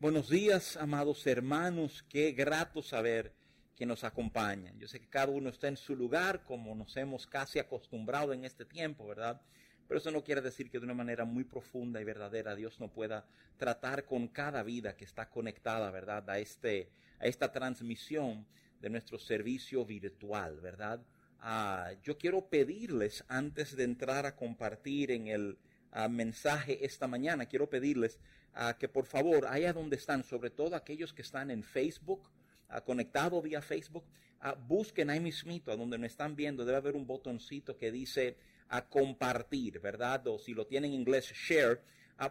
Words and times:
Buenos 0.00 0.28
días, 0.28 0.76
amados 0.76 1.26
hermanos. 1.26 2.04
Qué 2.08 2.30
grato 2.30 2.82
saber 2.82 3.32
que 3.74 3.84
nos 3.84 4.04
acompañan. 4.04 4.78
Yo 4.78 4.86
sé 4.86 5.00
que 5.00 5.08
cada 5.08 5.32
uno 5.32 5.48
está 5.48 5.66
en 5.66 5.76
su 5.76 5.96
lugar, 5.96 6.44
como 6.44 6.72
nos 6.76 6.96
hemos 6.96 7.26
casi 7.26 7.58
acostumbrado 7.58 8.32
en 8.32 8.44
este 8.44 8.64
tiempo, 8.64 9.08
¿verdad? 9.08 9.40
Pero 9.88 9.98
eso 9.98 10.12
no 10.12 10.22
quiere 10.22 10.40
decir 10.40 10.70
que 10.70 10.78
de 10.78 10.84
una 10.84 10.94
manera 10.94 11.24
muy 11.24 11.42
profunda 11.42 12.00
y 12.00 12.04
verdadera 12.04 12.54
Dios 12.54 12.78
no 12.78 12.92
pueda 12.92 13.26
tratar 13.56 14.04
con 14.04 14.28
cada 14.28 14.62
vida 14.62 14.96
que 14.96 15.04
está 15.04 15.30
conectada, 15.30 15.90
¿verdad? 15.90 16.30
A, 16.30 16.38
este, 16.38 16.90
a 17.18 17.26
esta 17.26 17.50
transmisión 17.50 18.46
de 18.80 18.90
nuestro 18.90 19.18
servicio 19.18 19.84
virtual, 19.84 20.60
¿verdad? 20.60 21.02
Ah, 21.40 21.90
yo 22.04 22.18
quiero 22.18 22.48
pedirles, 22.48 23.24
antes 23.26 23.74
de 23.74 23.82
entrar 23.82 24.26
a 24.26 24.36
compartir 24.36 25.10
en 25.10 25.26
el 25.26 25.58
ah, 25.90 26.06
mensaje 26.06 26.84
esta 26.84 27.08
mañana, 27.08 27.46
quiero 27.46 27.68
pedirles 27.68 28.20
que 28.78 28.88
por 28.88 29.06
favor, 29.06 29.46
allá 29.46 29.72
donde 29.72 29.96
están, 29.96 30.24
sobre 30.24 30.50
todo 30.50 30.74
aquellos 30.74 31.12
que 31.12 31.22
están 31.22 31.50
en 31.50 31.62
Facebook, 31.62 32.28
conectado 32.84 33.40
vía 33.40 33.62
Facebook, 33.62 34.04
busquen 34.66 35.10
ahí 35.10 35.20
mismito, 35.20 35.70
a 35.70 35.76
donde 35.76 35.98
nos 35.98 36.10
están 36.10 36.36
viendo, 36.36 36.64
debe 36.64 36.78
haber 36.78 36.96
un 36.96 37.06
botoncito 37.06 37.76
que 37.76 37.90
dice 37.90 38.36
a 38.68 38.84
compartir, 38.84 39.80
¿verdad? 39.80 40.26
O 40.26 40.38
si 40.38 40.54
lo 40.54 40.66
tienen 40.66 40.92
en 40.92 41.00
inglés, 41.00 41.32
share. 41.32 41.80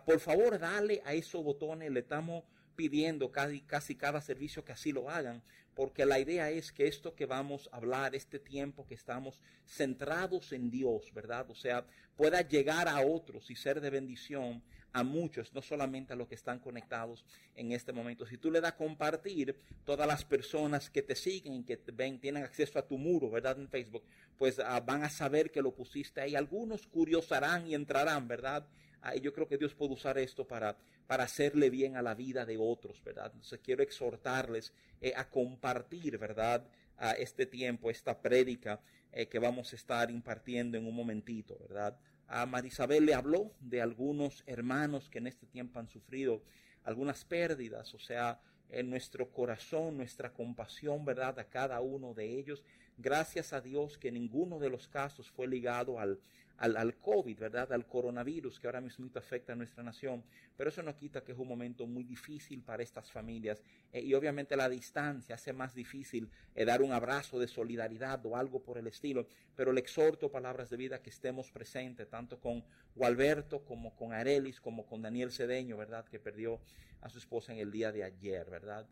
por 0.05 0.19
favor, 0.19 0.59
dale 0.59 1.01
a 1.05 1.13
esos 1.13 1.43
botones, 1.43 1.91
le 1.91 2.01
estamos 2.01 2.43
pidiendo 2.77 3.31
casi, 3.31 3.59
casi 3.59 3.95
cada 3.95 4.21
servicio 4.21 4.63
que 4.63 4.71
así 4.71 4.93
lo 4.93 5.09
hagan, 5.09 5.43
porque 5.75 6.05
la 6.05 6.19
idea 6.19 6.49
es 6.49 6.71
que 6.71 6.87
esto 6.87 7.15
que 7.15 7.25
vamos 7.25 7.69
a 7.73 7.77
hablar, 7.77 8.15
este 8.15 8.39
tiempo 8.39 8.87
que 8.87 8.93
estamos 8.93 9.41
centrados 9.65 10.53
en 10.53 10.71
Dios, 10.71 11.11
¿verdad? 11.13 11.49
O 11.49 11.55
sea, 11.55 11.85
pueda 12.15 12.47
llegar 12.47 12.87
a 12.87 13.01
otros 13.01 13.51
y 13.51 13.55
ser 13.55 13.81
de 13.81 13.89
bendición 13.89 14.63
a 14.93 15.03
muchos, 15.03 15.53
no 15.53 15.61
solamente 15.61 16.13
a 16.13 16.15
los 16.15 16.27
que 16.27 16.35
están 16.35 16.59
conectados 16.59 17.25
en 17.55 17.71
este 17.71 17.91
momento. 17.91 18.25
Si 18.25 18.37
tú 18.37 18.49
le 18.49 18.61
das 18.61 18.73
compartir, 18.73 19.55
todas 19.85 20.07
las 20.07 20.23
personas 20.23 20.89
que 20.89 21.01
te 21.01 21.15
siguen, 21.15 21.63
que 21.63 21.77
te 21.77 21.91
ven, 21.91 22.19
tienen 22.19 22.43
acceso 22.43 22.79
a 22.79 22.87
tu 22.87 22.97
muro, 22.97 23.29
¿verdad? 23.29 23.59
En 23.59 23.67
Facebook, 23.67 24.03
pues 24.37 24.59
ah, 24.59 24.79
van 24.79 25.03
a 25.03 25.09
saber 25.09 25.51
que 25.51 25.61
lo 25.61 25.75
pusiste 25.75 26.21
ahí. 26.21 26.35
Algunos 26.35 26.87
curiosarán 26.87 27.67
y 27.67 27.75
entrarán, 27.75 28.27
¿verdad? 28.27 28.65
Ah, 29.01 29.15
yo 29.15 29.33
creo 29.33 29.47
que 29.47 29.57
Dios 29.57 29.73
puede 29.73 29.93
usar 29.93 30.17
esto 30.17 30.45
para, 30.45 30.75
para 31.05 31.23
hacerle 31.23 31.69
bien 31.69 31.95
a 31.95 32.01
la 32.01 32.15
vida 32.15 32.45
de 32.45 32.57
otros, 32.57 33.03
¿verdad? 33.03 33.31
Entonces 33.33 33.59
quiero 33.63 33.83
exhortarles 33.83 34.73
eh, 35.01 35.13
a 35.15 35.29
compartir, 35.29 36.17
¿verdad? 36.17 36.65
A 36.97 37.11
este 37.11 37.45
tiempo, 37.45 37.89
esta 37.89 38.19
prédica 38.21 38.81
eh, 39.11 39.27
que 39.27 39.39
vamos 39.39 39.71
a 39.71 39.75
estar 39.75 40.09
impartiendo 40.11 40.77
en 40.77 40.85
un 40.87 40.95
momentito, 40.95 41.57
¿verdad? 41.59 41.97
A 42.27 42.45
Marisabel 42.45 43.05
le 43.05 43.13
habló 43.13 43.53
de 43.59 43.81
algunos 43.81 44.43
hermanos 44.47 45.09
que 45.09 45.19
en 45.19 45.27
este 45.27 45.45
tiempo 45.45 45.79
han 45.79 45.87
sufrido 45.87 46.41
algunas 46.83 47.23
pérdidas, 47.23 47.93
o 47.93 47.99
sea, 47.99 48.41
en 48.69 48.89
nuestro 48.89 49.31
corazón, 49.31 49.97
nuestra 49.97 50.33
compasión, 50.33 51.05
¿verdad? 51.05 51.39
A 51.39 51.45
cada 51.45 51.79
uno 51.79 52.13
de 52.13 52.37
ellos. 52.37 52.63
Gracias 52.97 53.53
a 53.53 53.61
Dios 53.61 53.97
que 53.97 54.11
ninguno 54.11 54.59
de 54.59 54.69
los 54.69 54.87
casos 54.87 55.29
fue 55.29 55.47
ligado 55.47 55.99
al, 55.99 56.19
al, 56.57 56.75
al, 56.77 56.95
COVID, 56.97 57.39
¿verdad? 57.39 57.71
Al 57.71 57.85
coronavirus 57.85 58.59
que 58.59 58.67
ahora 58.67 58.81
mismo 58.81 59.09
afecta 59.15 59.53
a 59.53 59.55
nuestra 59.55 59.83
nación. 59.83 60.23
Pero 60.55 60.69
eso 60.69 60.81
no 60.83 60.95
quita 60.95 61.23
que 61.23 61.31
es 61.31 61.37
un 61.37 61.47
momento 61.47 61.85
muy 61.85 62.03
difícil 62.03 62.63
para 62.63 62.83
estas 62.83 63.11
familias. 63.11 63.63
Eh, 63.91 64.01
y 64.01 64.13
obviamente 64.13 64.55
la 64.55 64.69
distancia 64.69 65.35
hace 65.35 65.53
más 65.53 65.73
difícil 65.73 66.29
eh, 66.55 66.65
dar 66.65 66.81
un 66.81 66.91
abrazo 66.91 67.39
de 67.39 67.47
solidaridad 67.47 68.25
o 68.25 68.35
algo 68.35 68.61
por 68.61 68.77
el 68.77 68.87
estilo. 68.87 69.27
Pero 69.55 69.71
le 69.71 69.81
exhorto 69.81 70.31
palabras 70.31 70.69
de 70.69 70.77
vida 70.77 71.01
que 71.01 71.09
estemos 71.09 71.51
presentes, 71.51 72.09
tanto 72.09 72.39
con 72.39 72.63
Gualberto 72.95 73.63
como 73.63 73.95
con 73.95 74.13
Arelis, 74.13 74.59
como 74.59 74.85
con 74.85 75.01
Daniel 75.01 75.31
Cedeño, 75.31 75.77
¿verdad? 75.77 76.05
Que 76.05 76.19
perdió 76.19 76.59
a 77.01 77.09
su 77.09 77.19
esposa 77.19 77.53
en 77.53 77.59
el 77.59 77.71
día 77.71 77.91
de 77.91 78.03
ayer, 78.03 78.49
¿verdad? 78.49 78.87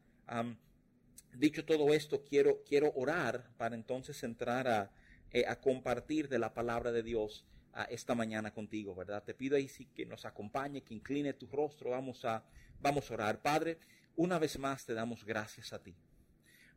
dicho 1.33 1.66
todo 1.66 1.94
esto, 1.94 2.23
quiero, 2.23 2.63
quiero 2.63 2.91
orar 2.95 3.50
para 3.57 3.75
entonces 3.75 4.23
entrar 4.23 4.67
a, 4.67 4.91
eh, 5.31 5.45
a 5.47 5.59
compartir 5.59 6.29
de 6.29 6.39
la 6.39 6.53
palabra 6.53 6.91
de 6.91 7.03
Dios 7.03 7.45
esta 7.84 8.16
mañana 8.16 8.53
contigo, 8.53 8.96
¿verdad? 8.96 9.24
Te 9.24 9.34
pido 9.34 9.58
ahí 9.58 9.68
sí 9.68 9.86
que 9.94 10.06
nos 10.06 10.25
acompañe, 10.25 10.81
que 10.81 10.94
incline 10.94 11.34
tu 11.34 11.47
rostro. 11.47 11.91
Vamos 11.91 12.24
a, 12.25 12.44
vamos 12.80 13.09
a 13.09 13.13
orar. 13.13 13.41
Padre, 13.41 13.78
una 14.16 14.40
vez 14.40 14.58
más 14.58 14.86
te 14.86 14.94
damos 14.94 15.25
gracias 15.25 15.74
a 15.74 15.84
ti, 15.84 15.96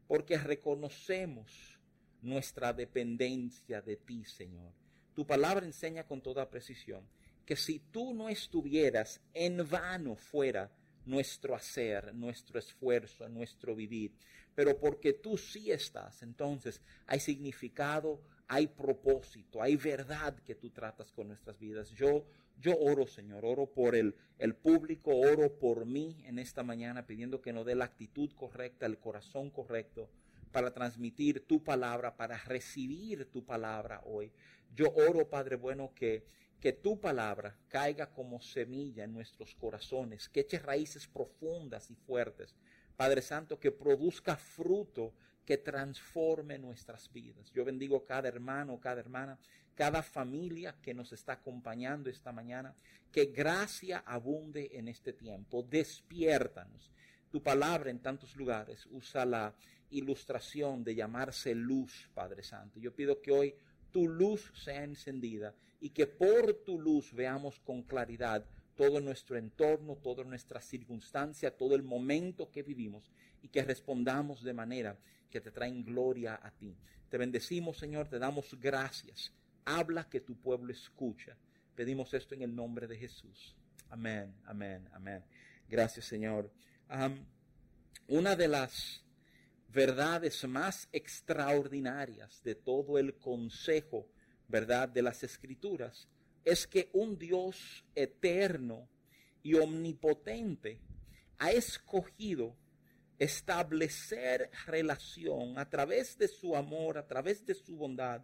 porque 0.06 0.36
reconocemos 0.38 1.78
nuestra 2.20 2.72
dependencia 2.72 3.80
de 3.80 3.96
ti, 3.96 4.24
Señor. 4.24 4.72
Tu 5.14 5.26
palabra 5.26 5.64
enseña 5.64 6.04
con 6.04 6.20
toda 6.20 6.50
precisión 6.50 7.06
que 7.44 7.56
si 7.56 7.78
tú 7.78 8.12
no 8.12 8.28
estuvieras, 8.28 9.22
en 9.32 9.66
vano 9.68 10.16
fuera 10.16 10.70
nuestro 11.06 11.54
hacer, 11.54 12.14
nuestro 12.14 12.58
esfuerzo, 12.58 13.26
nuestro 13.28 13.74
vivir. 13.74 14.12
Pero 14.54 14.78
porque 14.78 15.14
tú 15.14 15.38
sí 15.38 15.70
estás, 15.70 16.22
entonces 16.22 16.82
hay 17.06 17.20
significado, 17.20 18.20
hay 18.48 18.66
propósito, 18.66 19.62
hay 19.62 19.76
verdad 19.76 20.34
que 20.40 20.54
tú 20.54 20.70
tratas 20.70 21.12
con 21.12 21.28
nuestras 21.28 21.58
vidas. 21.58 21.90
Yo, 21.90 22.24
yo 22.58 22.76
oro, 22.78 23.06
Señor, 23.06 23.44
oro 23.44 23.66
por 23.66 23.94
el, 23.94 24.16
el 24.38 24.54
público, 24.54 25.14
oro 25.14 25.58
por 25.58 25.84
mí 25.84 26.22
en 26.24 26.38
esta 26.38 26.62
mañana, 26.62 27.06
pidiendo 27.06 27.42
que 27.42 27.52
nos 27.52 27.66
dé 27.66 27.74
la 27.74 27.84
actitud 27.84 28.32
correcta, 28.32 28.86
el 28.86 28.98
corazón 28.98 29.50
correcto 29.50 30.08
para 30.50 30.72
transmitir 30.72 31.46
tu 31.46 31.62
palabra, 31.62 32.16
para 32.16 32.38
recibir 32.38 33.30
tu 33.30 33.44
palabra 33.44 34.00
hoy. 34.06 34.32
Yo 34.74 34.92
oro, 34.94 35.28
Padre 35.28 35.56
bueno, 35.56 35.92
que, 35.94 36.24
que 36.58 36.72
tu 36.72 36.98
palabra 36.98 37.54
caiga 37.68 38.10
como 38.10 38.40
semilla 38.40 39.04
en 39.04 39.12
nuestros 39.12 39.54
corazones, 39.54 40.28
que 40.30 40.40
eche 40.40 40.58
raíces 40.58 41.06
profundas 41.06 41.90
y 41.90 41.94
fuertes. 41.94 42.56
Padre 42.96 43.20
Santo, 43.20 43.60
que 43.60 43.70
produzca 43.70 44.36
fruto 44.36 45.12
que 45.48 45.56
transforme 45.56 46.58
nuestras 46.58 47.10
vidas. 47.10 47.50
Yo 47.54 47.64
bendigo 47.64 48.04
cada 48.04 48.28
hermano, 48.28 48.78
cada 48.78 49.00
hermana, 49.00 49.38
cada 49.74 50.02
familia 50.02 50.76
que 50.82 50.92
nos 50.92 51.10
está 51.14 51.32
acompañando 51.32 52.10
esta 52.10 52.32
mañana. 52.32 52.74
Que 53.10 53.32
gracia 53.32 54.00
abunde 54.04 54.68
en 54.74 54.88
este 54.88 55.14
tiempo. 55.14 55.62
Despiértanos. 55.62 56.92
Tu 57.30 57.42
palabra 57.42 57.88
en 57.88 58.00
tantos 58.00 58.36
lugares 58.36 58.86
usa 58.90 59.24
la 59.24 59.54
ilustración 59.88 60.84
de 60.84 60.94
llamarse 60.94 61.54
luz, 61.54 62.10
Padre 62.12 62.42
Santo. 62.42 62.78
Yo 62.78 62.94
pido 62.94 63.22
que 63.22 63.32
hoy 63.32 63.54
tu 63.90 64.06
luz 64.06 64.52
sea 64.54 64.84
encendida 64.84 65.54
y 65.80 65.88
que 65.88 66.06
por 66.06 66.62
tu 66.62 66.78
luz 66.78 67.14
veamos 67.14 67.58
con 67.60 67.84
claridad 67.84 68.44
todo 68.76 69.00
nuestro 69.00 69.38
entorno, 69.38 69.96
toda 69.96 70.24
nuestra 70.24 70.60
circunstancia, 70.60 71.56
todo 71.56 71.74
el 71.74 71.82
momento 71.82 72.50
que 72.50 72.62
vivimos 72.62 73.10
y 73.42 73.48
que 73.48 73.62
respondamos 73.62 74.42
de 74.42 74.52
manera 74.52 74.96
que 75.30 75.40
te 75.40 75.50
traen 75.50 75.84
gloria 75.84 76.40
a 76.42 76.50
ti. 76.50 76.76
Te 77.08 77.18
bendecimos, 77.18 77.78
Señor, 77.78 78.08
te 78.08 78.18
damos 78.18 78.54
gracias. 78.60 79.32
Habla 79.64 80.08
que 80.08 80.20
tu 80.20 80.36
pueblo 80.36 80.72
escucha. 80.72 81.36
Pedimos 81.74 82.12
esto 82.14 82.34
en 82.34 82.42
el 82.42 82.54
nombre 82.54 82.86
de 82.86 82.96
Jesús. 82.96 83.56
Amén, 83.90 84.34
amén, 84.44 84.88
amén. 84.92 85.24
Gracias, 85.68 86.06
Señor. 86.06 86.50
una 88.08 88.36
de 88.36 88.48
las 88.48 89.04
verdades 89.68 90.46
más 90.48 90.88
extraordinarias 90.92 92.42
de 92.42 92.54
todo 92.54 92.98
el 92.98 93.14
consejo, 93.18 94.08
¿verdad?, 94.48 94.88
de 94.88 95.02
las 95.02 95.22
escrituras, 95.22 96.08
es 96.44 96.66
que 96.66 96.88
un 96.94 97.18
Dios 97.18 97.84
eterno 97.94 98.88
y 99.42 99.54
omnipotente 99.54 100.80
ha 101.38 101.52
escogido 101.52 102.56
establecer 103.18 104.50
relación 104.66 105.58
a 105.58 105.68
través 105.68 106.16
de 106.16 106.28
su 106.28 106.54
amor, 106.56 106.98
a 106.98 107.06
través 107.06 107.44
de 107.44 107.54
su 107.54 107.76
bondad, 107.76 108.22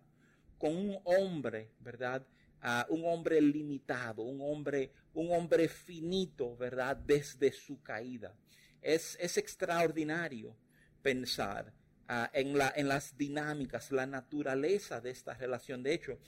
con 0.59 0.77
un 0.77 0.99
hombre, 1.05 1.71
¿verdad? 1.81 2.27
un 2.89 3.05
hombre 3.05 3.41
limitado, 3.43 4.23
un 4.23 4.41
hombre, 4.41 4.91
un 5.13 5.31
hombre 5.33 5.69
finito, 5.69 6.57
¿verdad? 6.57 6.97
Desde 6.97 7.53
su 7.53 7.83
caída. 7.83 8.35
Es, 8.81 9.19
es 9.21 9.37
extraordinario 9.37 10.57
pensar 11.03 11.73
ah, 12.09 12.31
en, 12.33 12.57
la, 12.57 12.73
en 12.75 12.89
las 12.89 13.17
dinámicas, 13.19 13.93
la 13.93 14.07
naturaleza 14.07 15.01
de 15.01 15.11
esta 15.11 15.35
relación. 15.35 15.83
De 15.83 15.93
hecho, 15.93 16.19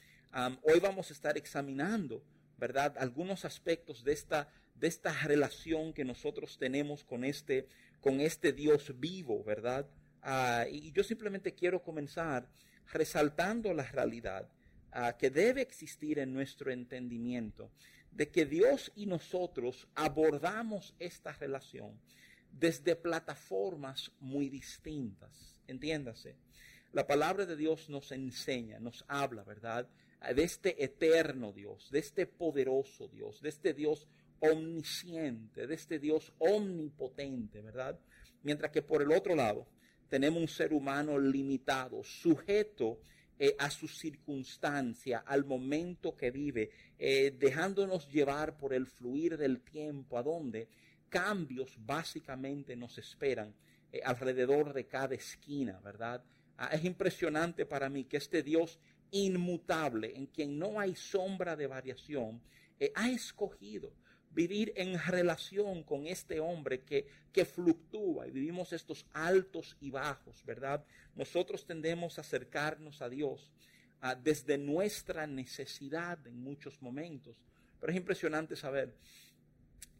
hoy 0.62 0.78
vamos 0.80 1.10
a 1.10 1.14
estar 1.14 1.38
examinando, 1.38 2.22
¿verdad? 2.58 2.94
Algunos 2.98 3.46
aspectos 3.46 4.04
de 4.04 4.12
esta, 4.12 4.48
de 4.74 4.88
esta 4.88 5.12
relación 5.24 5.94
que 5.94 6.04
nosotros 6.04 6.58
tenemos 6.58 7.02
con 7.04 7.24
este, 7.24 7.68
con 8.00 8.20
este 8.20 8.52
Dios 8.52 8.92
vivo, 8.98 9.42
¿verdad? 9.44 9.88
Ah, 10.22 10.64
y 10.70 10.92
yo 10.92 11.02
simplemente 11.04 11.54
quiero 11.54 11.82
comenzar 11.82 12.48
resaltando 12.92 13.72
la 13.72 13.84
realidad 13.84 14.48
ah, 14.92 15.16
que 15.16 15.30
debe 15.30 15.62
existir 15.62 16.18
en 16.18 16.32
nuestro 16.32 16.70
entendimiento 16.72 17.70
de 18.10 18.28
que 18.30 18.46
Dios 18.46 18.92
y 18.96 19.06
nosotros 19.06 19.88
abordamos 19.94 20.94
esta 20.98 21.32
relación 21.32 22.00
desde 22.50 22.96
plataformas 22.96 24.10
muy 24.20 24.48
distintas. 24.48 25.60
Entiéndase. 25.66 26.36
La 26.92 27.06
palabra 27.06 27.44
de 27.44 27.56
Dios 27.56 27.90
nos 27.90 28.10
enseña, 28.12 28.78
nos 28.78 29.04
habla, 29.08 29.44
¿verdad? 29.44 29.86
De 30.34 30.42
este 30.42 30.82
eterno 30.82 31.52
Dios, 31.52 31.90
de 31.90 31.98
este 31.98 32.26
poderoso 32.26 33.08
Dios, 33.08 33.42
de 33.42 33.50
este 33.50 33.74
Dios 33.74 34.06
omnisciente, 34.40 35.66
de 35.66 35.74
este 35.74 35.98
Dios 35.98 36.32
omnipotente, 36.38 37.62
¿verdad? 37.62 37.98
Mientras 38.42 38.70
que 38.70 38.82
por 38.82 39.02
el 39.02 39.12
otro 39.12 39.34
lado 39.34 39.66
tenemos 40.08 40.40
un 40.40 40.48
ser 40.48 40.72
humano 40.72 41.18
limitado, 41.18 42.02
sujeto 42.04 43.00
eh, 43.38 43.54
a 43.58 43.70
su 43.70 43.86
circunstancia, 43.86 45.18
al 45.18 45.44
momento 45.44 46.16
que 46.16 46.30
vive, 46.30 46.70
eh, 46.98 47.36
dejándonos 47.38 48.10
llevar 48.10 48.56
por 48.56 48.72
el 48.72 48.86
fluir 48.86 49.36
del 49.36 49.60
tiempo, 49.60 50.16
a 50.16 50.22
donde 50.22 50.68
cambios 51.10 51.76
básicamente 51.78 52.76
nos 52.76 52.96
esperan 52.96 53.54
eh, 53.92 54.00
alrededor 54.02 54.72
de 54.72 54.86
cada 54.86 55.14
esquina, 55.14 55.78
¿verdad? 55.80 56.24
Ah, 56.56 56.70
es 56.72 56.84
impresionante 56.84 57.66
para 57.66 57.90
mí 57.90 58.04
que 58.04 58.16
este 58.16 58.42
Dios 58.42 58.78
inmutable, 59.10 60.16
en 60.16 60.26
quien 60.26 60.58
no 60.58 60.80
hay 60.80 60.94
sombra 60.96 61.56
de 61.56 61.66
variación, 61.66 62.40
ha 62.94 63.10
escogido 63.10 63.92
vivir 64.36 64.74
en 64.76 64.98
relación 64.98 65.82
con 65.82 66.06
este 66.06 66.40
hombre 66.40 66.82
que, 66.82 67.08
que 67.32 67.46
fluctúa 67.46 68.28
y 68.28 68.30
vivimos 68.30 68.74
estos 68.74 69.06
altos 69.14 69.78
y 69.80 69.90
bajos, 69.90 70.44
¿verdad? 70.44 70.84
Nosotros 71.14 71.64
tendemos 71.64 72.18
a 72.18 72.20
acercarnos 72.20 73.00
a 73.00 73.08
Dios 73.08 73.50
ah, 74.02 74.14
desde 74.14 74.58
nuestra 74.58 75.26
necesidad 75.26 76.24
en 76.26 76.38
muchos 76.38 76.82
momentos, 76.82 77.40
pero 77.80 77.90
es 77.90 77.96
impresionante 77.96 78.56
saber 78.56 78.94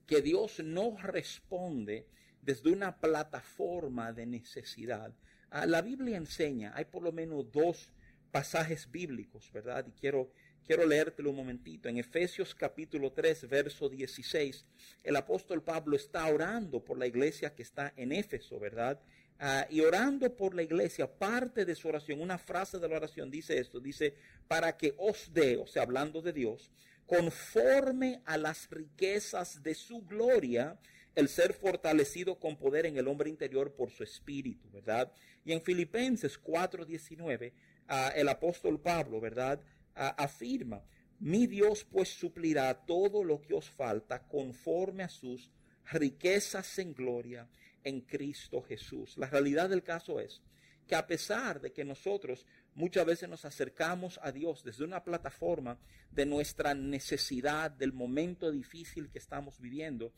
que 0.07 0.21
Dios 0.21 0.61
no 0.63 0.99
responde 0.99 2.07
desde 2.43 2.71
una 2.71 2.95
plataforma 2.99 4.13
de 4.13 4.27
necesidad. 4.27 5.15
Ah, 5.49 5.65
la 5.65 5.81
Biblia 5.81 6.19
enseña, 6.19 6.73
hay 6.77 6.85
por 6.85 7.03
lo 7.03 7.11
menos 7.11 7.51
dos 7.51 7.91
pasajes 8.31 8.91
bíblicos, 8.91 9.51
¿verdad? 9.51 9.87
Y 9.89 9.93
quiero 9.93 10.31
Quiero 10.67 10.85
leértelo 10.85 11.31
un 11.31 11.37
momentito. 11.37 11.89
En 11.89 11.97
Efesios 11.97 12.53
capítulo 12.53 13.13
3, 13.13 13.49
verso 13.49 13.89
16, 13.89 14.65
el 15.05 15.15
apóstol 15.15 15.63
Pablo 15.63 15.95
está 15.95 16.27
orando 16.27 16.85
por 16.85 16.99
la 16.99 17.07
iglesia 17.07 17.55
que 17.55 17.63
está 17.63 17.93
en 17.97 18.11
Éfeso, 18.11 18.59
¿verdad? 18.59 19.01
Ah, 19.39 19.69
y 19.71 19.81
orando 19.81 20.35
por 20.35 20.57
la 20.57 20.65
iglesia, 20.65 21.07
parte 21.07 21.65
de 21.65 21.77
su 21.77 21.87
oración, 21.87 22.21
una 22.21 22.37
frase 22.37 22.81
de 22.81 22.89
la 22.89 22.97
oración 22.97 23.31
dice 23.31 23.59
esto, 23.61 23.79
dice, 23.79 24.17
para 24.49 24.77
que 24.77 24.97
os 24.99 25.33
dé, 25.33 25.57
o 25.57 25.69
sea, 25.69 25.83
hablando 25.83 26.21
de 26.21 26.33
Dios, 26.33 26.73
conforme 27.07 28.21
a 28.25 28.37
las 28.37 28.69
riquezas 28.69 29.63
de 29.63 29.73
su 29.73 30.05
gloria, 30.05 30.81
el 31.15 31.29
ser 31.29 31.53
fortalecido 31.53 32.41
con 32.41 32.57
poder 32.57 32.87
en 32.87 32.97
el 32.97 33.07
hombre 33.07 33.31
interior 33.31 33.73
por 33.73 33.91
su 33.91 34.03
espíritu, 34.03 34.69
¿verdad? 34.73 35.13
Y 35.45 35.53
en 35.53 35.63
Filipenses 35.63 36.37
4:19, 36.43 37.53
uh, 37.89 37.93
el 38.17 38.29
apóstol 38.29 38.81
Pablo, 38.81 39.21
¿verdad? 39.21 39.61
Afirma, 39.97 40.83
mi 41.19 41.47
Dios 41.47 41.85
pues 41.85 42.11
suplirá 42.11 42.75
todo 42.75 43.25
lo 43.25 43.41
que 43.41 43.55
os 43.55 43.71
falta 43.71 44.27
conforme 44.29 45.03
a 45.03 45.09
sus 45.09 45.51
riquezas 45.91 46.79
en 46.79 46.93
gloria 46.93 47.49
en 47.83 48.03
Cristo 48.03 48.63
Jesús. 48.63 49.17
La 49.17 49.29
realidad 49.29 49.71
del 49.71 49.83
caso 49.83 50.21
es 50.21 50.43
que 50.87 50.95
a 50.95 51.07
pesar 51.07 51.61
de 51.61 51.73
que 51.73 51.85
nosotros 51.85 52.47
muchas 52.75 53.07
veces 53.07 53.29
nos 53.29 53.45
acercamos 53.45 54.21
a 54.23 54.31
Dios 54.31 54.63
desde 54.63 54.85
una 54.85 55.03
plataforma 55.03 55.79
de 56.11 56.27
nuestra 56.27 56.75
necesidad, 56.75 57.71
del 57.71 57.93
momento 57.93 58.51
difícil 58.51 59.11
que 59.11 59.19
estamos 59.19 59.61
viviendo, 59.61 60.13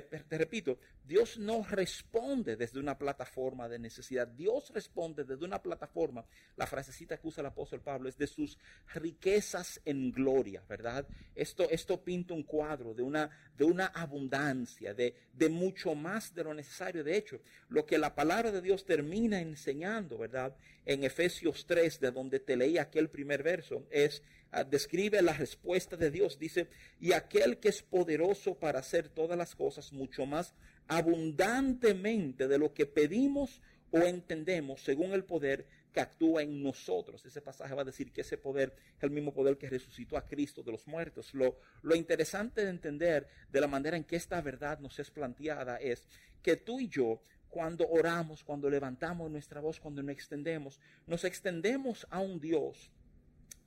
te 0.00 0.38
repito, 0.38 0.78
Dios 1.04 1.36
no 1.36 1.64
responde 1.64 2.56
desde 2.56 2.78
una 2.78 2.96
plataforma 2.96 3.68
de 3.68 3.78
necesidad. 3.78 4.26
Dios 4.28 4.70
responde 4.72 5.24
desde 5.24 5.44
una 5.44 5.60
plataforma, 5.60 6.24
la 6.56 6.66
frasecita 6.66 7.18
que 7.18 7.26
usa 7.26 7.40
el 7.40 7.48
apóstol 7.48 7.80
Pablo 7.80 8.08
es 8.08 8.16
de 8.16 8.26
sus 8.26 8.56
riquezas 8.94 9.80
en 9.84 10.12
gloria, 10.12 10.62
¿verdad? 10.68 11.06
Esto, 11.34 11.68
esto 11.70 12.02
pinta 12.02 12.34
un 12.34 12.44
cuadro 12.44 12.94
de 12.94 13.02
una, 13.02 13.30
de 13.56 13.64
una 13.64 13.86
abundancia, 13.86 14.94
de, 14.94 15.14
de 15.32 15.48
mucho 15.48 15.94
más 15.94 16.34
de 16.34 16.44
lo 16.44 16.54
necesario. 16.54 17.02
De 17.02 17.16
hecho, 17.16 17.40
lo 17.68 17.84
que 17.84 17.98
la 17.98 18.14
palabra 18.14 18.52
de 18.52 18.62
Dios 18.62 18.84
termina 18.84 19.40
enseñando, 19.40 20.18
¿verdad? 20.18 20.56
En 20.86 21.04
Efesios 21.04 21.66
3, 21.66 22.00
de 22.00 22.10
donde 22.12 22.40
te 22.40 22.56
leí 22.56 22.78
aquel 22.78 23.10
primer 23.10 23.42
verso, 23.42 23.86
es 23.90 24.22
describe 24.68 25.22
la 25.22 25.32
respuesta 25.32 25.96
de 25.96 26.10
Dios. 26.10 26.38
Dice, 26.38 26.68
y 27.00 27.12
aquel 27.12 27.58
que 27.58 27.68
es 27.68 27.82
poderoso 27.82 28.54
para 28.54 28.80
hacer 28.80 29.08
todas 29.08 29.38
las 29.38 29.54
cosas 29.54 29.92
mucho 29.92 30.26
más 30.26 30.54
abundantemente 30.88 32.48
de 32.48 32.58
lo 32.58 32.74
que 32.74 32.86
pedimos 32.86 33.60
o 33.90 33.98
entendemos 34.00 34.82
según 34.82 35.12
el 35.12 35.24
poder 35.24 35.66
que 35.92 36.00
actúa 36.00 36.42
en 36.42 36.62
nosotros. 36.62 37.24
Ese 37.24 37.42
pasaje 37.42 37.74
va 37.74 37.82
a 37.82 37.86
decir 37.86 38.12
que 38.12 38.22
ese 38.22 38.38
poder 38.38 38.74
es 38.96 39.02
el 39.02 39.10
mismo 39.10 39.32
poder 39.32 39.58
que 39.58 39.68
resucitó 39.68 40.16
a 40.16 40.26
Cristo 40.26 40.62
de 40.62 40.72
los 40.72 40.86
muertos. 40.86 41.34
Lo, 41.34 41.58
lo 41.82 41.94
interesante 41.94 42.64
de 42.64 42.70
entender 42.70 43.28
de 43.50 43.60
la 43.60 43.68
manera 43.68 43.96
en 43.96 44.04
que 44.04 44.16
esta 44.16 44.40
verdad 44.40 44.78
nos 44.80 44.98
es 44.98 45.10
planteada 45.10 45.76
es 45.76 46.06
que 46.42 46.56
tú 46.56 46.80
y 46.80 46.88
yo 46.88 47.22
cuando 47.48 47.86
oramos, 47.86 48.42
cuando 48.42 48.70
levantamos 48.70 49.30
nuestra 49.30 49.60
voz, 49.60 49.78
cuando 49.78 50.02
nos 50.02 50.14
extendemos, 50.14 50.80
nos 51.06 51.24
extendemos 51.24 52.06
a 52.08 52.20
un 52.20 52.40
Dios 52.40 52.90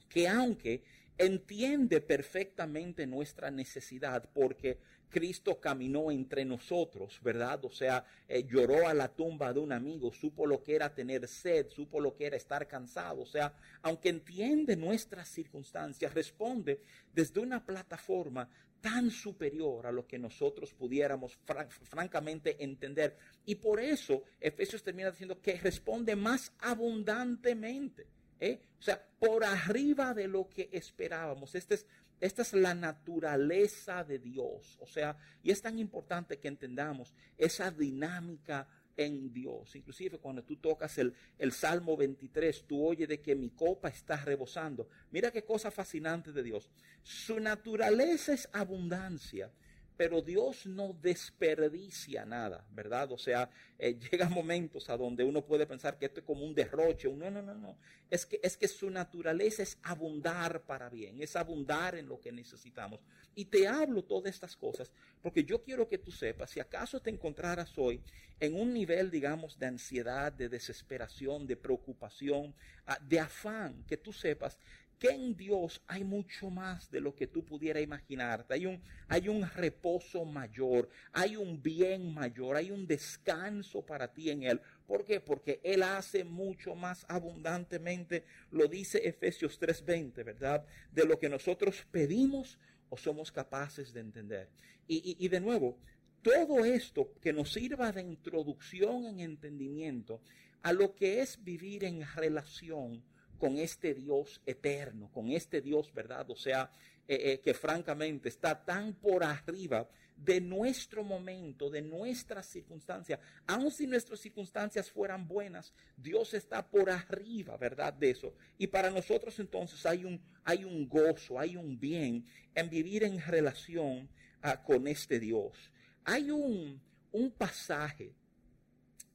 que 0.10 0.28
aunque 0.28 0.84
entiende 1.18 2.02
perfectamente 2.02 3.07
nuestra 3.07 3.50
necesidad 3.52 4.30
porque 4.34 4.80
Cristo 5.10 5.62
caminó 5.62 6.12
entre 6.12 6.44
nosotros, 6.44 7.22
¿verdad? 7.24 7.63
O 7.63 7.69
sea, 7.69 8.06
eh, 8.28 8.44
lloró 8.44 8.88
a 8.88 8.94
la 8.94 9.07
tumba 9.07 9.54
de 9.54 9.62
un 9.62 9.72
amigo, 9.72 10.12
supo 10.12 10.46
lo 10.46 10.62
que 10.62 10.75
era 10.75 10.94
tener 10.94 11.28
sed, 11.28 11.69
supo 11.69 12.02
lo 12.02 12.16
que 12.16 12.25
era 12.25 12.36
estar 12.36 12.68
cansado. 12.68 13.22
O 13.22 13.25
sea, 13.25 13.56
aunque 13.81 14.10
entiende 14.10 14.75
nuestras 14.75 15.30
circunstancias, 15.30 16.13
responde 16.13 16.81
desde 17.13 17.40
una 17.40 17.66
plataforma 17.66 18.50
tan 18.81 19.10
superior 19.10 19.88
a 19.88 19.92
lo 19.92 20.06
que 20.06 20.19
nosotros 20.19 20.74
pudiéramos 20.74 21.40
francamente 21.84 22.62
entender. 22.63 23.18
Y 23.46 23.56
por 23.56 23.80
eso 23.80 24.24
Efesios 24.40 24.84
termina 24.84 25.12
diciendo 25.12 25.42
que 25.42 25.58
responde 25.58 26.16
más 26.16 26.51
abundantemente. 26.60 28.15
¿Eh? 28.40 28.62
O 28.80 28.82
sea, 28.82 29.04
por 29.20 29.44
arriba 29.44 30.14
de 30.14 30.28
lo 30.28 30.50
que 30.50 30.70
esperábamos. 30.72 31.56
Esta 31.56 31.76
es, 31.76 31.86
esta 32.20 32.42
es 32.42 32.54
la 32.54 32.74
naturaleza 32.74 34.04
de 34.04 34.20
Dios. 34.20 34.78
O 34.82 34.88
sea, 34.88 35.18
y 35.44 35.52
es 35.52 35.62
tan 35.62 35.80
importante 35.80 36.40
que 36.40 36.48
entendamos 36.48 37.14
esa 37.38 37.72
dinámica 37.72 38.68
en 38.98 39.34
Dios. 39.34 39.76
Inclusive 39.76 40.20
cuando 40.20 40.44
tú 40.44 40.58
tocas 40.58 40.98
el, 40.98 41.14
el, 41.38 41.52
Salmo 41.52 41.98
23, 41.98 42.66
tú 42.66 42.86
oyes 42.86 43.10
de 43.10 43.22
que 43.22 43.36
mi 43.36 43.50
copa 43.50 43.90
está 43.90 44.16
rebosando. 44.18 44.88
Mira 45.12 45.32
qué 45.32 45.44
cosa 45.44 45.72
fascinante 45.72 46.32
de 46.32 46.44
Dios. 46.44 46.70
Su 47.04 47.40
naturaleza 47.40 48.34
es 48.34 48.50
abundancia 48.54 49.52
pero 49.98 50.22
Dios 50.22 50.66
no 50.66 50.94
desperdicia 51.02 52.26
nada, 52.26 52.66
¿verdad? 52.72 53.12
O 53.12 53.18
sea, 53.18 53.50
eh, 53.80 53.98
llega 54.12 54.30
momentos 54.30 54.90
a 54.90 54.98
donde 54.98 55.24
uno 55.24 55.46
puede 55.46 55.66
pensar 55.66 55.98
que 55.98 56.06
esto 56.06 56.20
es 56.20 56.25
como 56.25 56.46
un 56.46 56.54
derroche. 56.54 57.12
No, 57.12 57.30
no, 57.32 57.42
no, 57.42 57.56
no. 57.56 57.78
Es 58.10 58.25
que, 58.25 58.40
es 58.44 58.58
que 58.58 58.68
su 58.68 58.90
naturaleza 58.90 59.64
es 59.64 59.78
abundar 59.84 60.62
para 60.64 60.90
bien, 60.90 61.22
es 61.22 61.36
abundar 61.36 61.96
en 61.96 62.08
lo 62.08 62.20
que 62.20 62.32
necesitamos. 62.32 63.00
Y 63.36 63.46
te 63.46 63.68
hablo 63.68 64.04
todas 64.04 64.34
estas 64.34 64.56
cosas 64.56 64.92
porque 65.25 65.44
yo 65.44 65.64
quiero 65.64 65.88
que 65.88 65.98
tú 65.98 66.12
sepas, 66.12 66.52
si 66.52 66.60
acaso 66.60 67.02
te 67.02 67.10
encontraras 67.10 67.75
hoy 67.78 68.00
en 68.40 68.54
un 68.54 68.72
nivel, 68.74 69.10
digamos, 69.10 69.58
de 69.58 69.66
ansiedad, 69.66 70.32
de 70.32 70.50
desesperación, 70.50 71.48
de 71.48 71.58
preocupación, 71.58 72.54
ah, 72.86 73.00
de 73.02 73.20
afán, 73.20 73.84
que 73.88 73.98
tú 73.98 74.14
sepas 74.14 74.60
que 75.00 75.10
en 75.10 75.36
Dios 75.36 75.82
hay 75.88 76.04
mucho 76.04 76.50
más 76.50 76.90
de 76.90 77.02
lo 77.02 77.16
que 77.16 77.28
tú 77.28 77.44
pudieras 77.44 77.84
imaginarte. 77.84 78.54
Hay 78.54 78.66
un, 78.66 78.82
hay 79.08 79.28
un 79.28 79.48
reposo 79.50 80.25
mayor, 80.25 80.90
hay 81.12 81.36
un 81.36 81.62
bien 81.62 82.14
mayor, 82.14 82.56
hay 82.56 82.72
un 82.72 82.88
descanso 82.88 83.86
para 83.86 84.12
ti 84.12 84.30
en 84.30 84.44
Él. 84.44 84.62
¿Por 84.88 85.04
qué? 85.04 85.20
Porque 85.20 85.60
Él 85.64 85.84
hace 85.84 86.24
mucho 86.24 86.75
más 86.75 87.06
abundantemente, 87.10 88.24
lo 88.52 88.68
dice 88.68 89.08
Efesios 89.08 89.60
3:20, 89.60 90.24
¿verdad? 90.24 90.66
De 90.92 91.06
lo 91.06 91.20
que 91.20 91.30
nosotros 91.30 91.86
pedimos 91.92 92.58
o 92.90 92.98
somos 92.98 93.32
capaces 93.32 93.94
de 93.94 94.02
entender. 94.02 94.50
Y, 94.88 95.18
y 95.20 95.28
de 95.28 95.40
nuevo, 95.40 95.78
todo 96.22 96.66
esto 96.66 97.14
que 97.22 97.34
nos 97.34 97.54
sirva 97.54 97.92
de 97.92 98.02
introducción 98.02 99.06
en 99.06 99.20
entendimiento 99.20 100.22
a 100.64 100.74
lo 100.74 100.96
que 100.96 101.22
es 101.22 101.44
vivir 101.44 101.84
en 101.84 102.04
relación 102.16 103.04
con 103.38 103.58
este 103.58 103.94
Dios 103.94 104.42
eterno, 104.46 105.10
con 105.12 105.30
este 105.32 105.62
Dios, 105.62 105.94
¿verdad? 105.94 106.30
O 106.30 106.36
sea, 106.36 106.72
eh, 107.08 107.34
eh, 107.34 107.39
que 107.39 107.54
francamente 107.54 108.30
está 108.30 108.65
tan 108.65 108.96
por 108.96 109.24
arriba 109.24 109.88
de 110.15 110.42
nuestro 110.42 111.04
momento, 111.04 111.70
de 111.70 111.82
nuestras 111.82 112.48
circunstancias. 112.48 113.20
Aun 113.46 113.70
si 113.70 113.86
nuestras 113.86 114.20
circunstancias 114.20 114.89
fueran 114.89 115.27
buenas, 115.27 115.74
Dios 115.98 116.34
está 116.34 116.65
por 116.65 116.89
arriba, 116.89 117.58
¿verdad? 117.58 117.94
De 117.94 118.10
eso. 118.10 118.34
Y 118.58 118.68
para 118.68 118.89
nosotros 118.89 119.38
entonces 119.39 119.86
hay 119.86 120.06
un, 120.06 120.20
hay 120.44 120.63
un 120.63 120.88
gozo, 120.88 121.39
hay 121.39 121.58
un 121.58 121.80
bien 121.80 122.25
en 122.56 122.70
vivir 122.70 123.04
en 123.04 123.20
relación 123.20 124.10
ah, 124.42 124.63
con 124.63 124.88
este 124.88 125.20
Dios. 125.20 125.72
Hay 126.06 126.32
un, 126.32 126.82
un 127.12 127.32
pasaje 127.32 128.13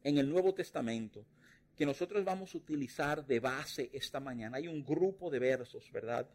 en 0.05 0.19
el 0.19 0.29
Nuevo 0.29 0.55
Testamento 0.55 1.25
que 1.81 1.87
nosotros 1.87 2.23
vamos 2.23 2.55
a 2.55 2.59
utilizar 2.59 3.25
de 3.25 3.41
base 3.41 3.89
esta 3.95 4.21
mañana. 4.21 4.59
Hay 4.59 4.69
un 4.69 4.85
grupo 4.85 5.31
de 5.31 5.39
versos, 5.39 5.91
¿verdad?, 5.91 6.29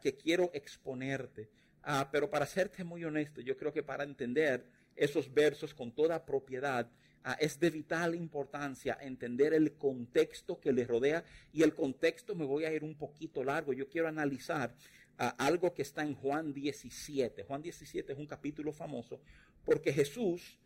que 0.00 0.14
quiero 0.14 0.52
exponerte 0.54 1.50
Ah, 1.86 2.08
pero 2.10 2.30
para 2.30 2.46
serte 2.46 2.82
muy 2.82 3.04
honesto, 3.04 3.42
yo 3.42 3.56
creo 3.58 3.72
que 3.72 3.82
para 3.82 4.04
entender 4.04 4.64
esos 4.96 5.32
versos 5.32 5.74
con 5.74 5.92
toda 5.92 6.24
propiedad, 6.24 6.90
ah, 7.24 7.36
es 7.38 7.60
de 7.60 7.68
vital 7.68 8.14
importancia 8.14 8.96
entender 9.02 9.52
el 9.52 9.74
contexto 9.74 10.58
que 10.58 10.72
le 10.72 10.86
rodea 10.86 11.24
y 11.52 11.62
el 11.62 11.74
contexto 11.74 12.34
me 12.34 12.46
voy 12.46 12.64
a 12.64 12.72
ir 12.72 12.84
un 12.84 12.94
poquito 12.94 13.44
largo. 13.44 13.74
Yo 13.74 13.86
quiero 13.86 14.08
analizar 14.08 14.74
ah, 15.18 15.34
algo 15.36 15.74
que 15.74 15.82
está 15.82 16.02
en 16.02 16.14
Juan 16.14 16.54
17. 16.54 17.42
Juan 17.42 17.60
17 17.60 18.14
es 18.14 18.18
un 18.18 18.26
capítulo 18.26 18.72
famoso 18.72 19.20
porque 19.62 19.92
Jesús, 19.92 20.58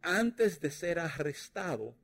antes 0.00 0.60
de 0.60 0.70
ser 0.70 0.98
arrestado, 0.98 1.94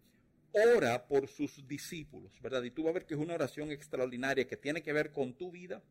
ora 0.52 1.06
por 1.06 1.28
sus 1.28 1.66
discípulos, 1.66 2.32
¿verdad? 2.40 2.62
Y 2.62 2.71
tú 2.71 2.85
vas 2.85 2.90
a 2.90 2.94
ver 2.94 3.06
que 3.06 3.14
es 3.14 3.21
una 3.21 3.35
oración 3.35 3.71
extraordinaria 3.71 4.47
que 4.47 4.56
tiene 4.56 4.82
que 4.82 4.92
ver 4.92 5.11
con 5.11 5.35
tu 5.35 5.50
vida 5.50 5.82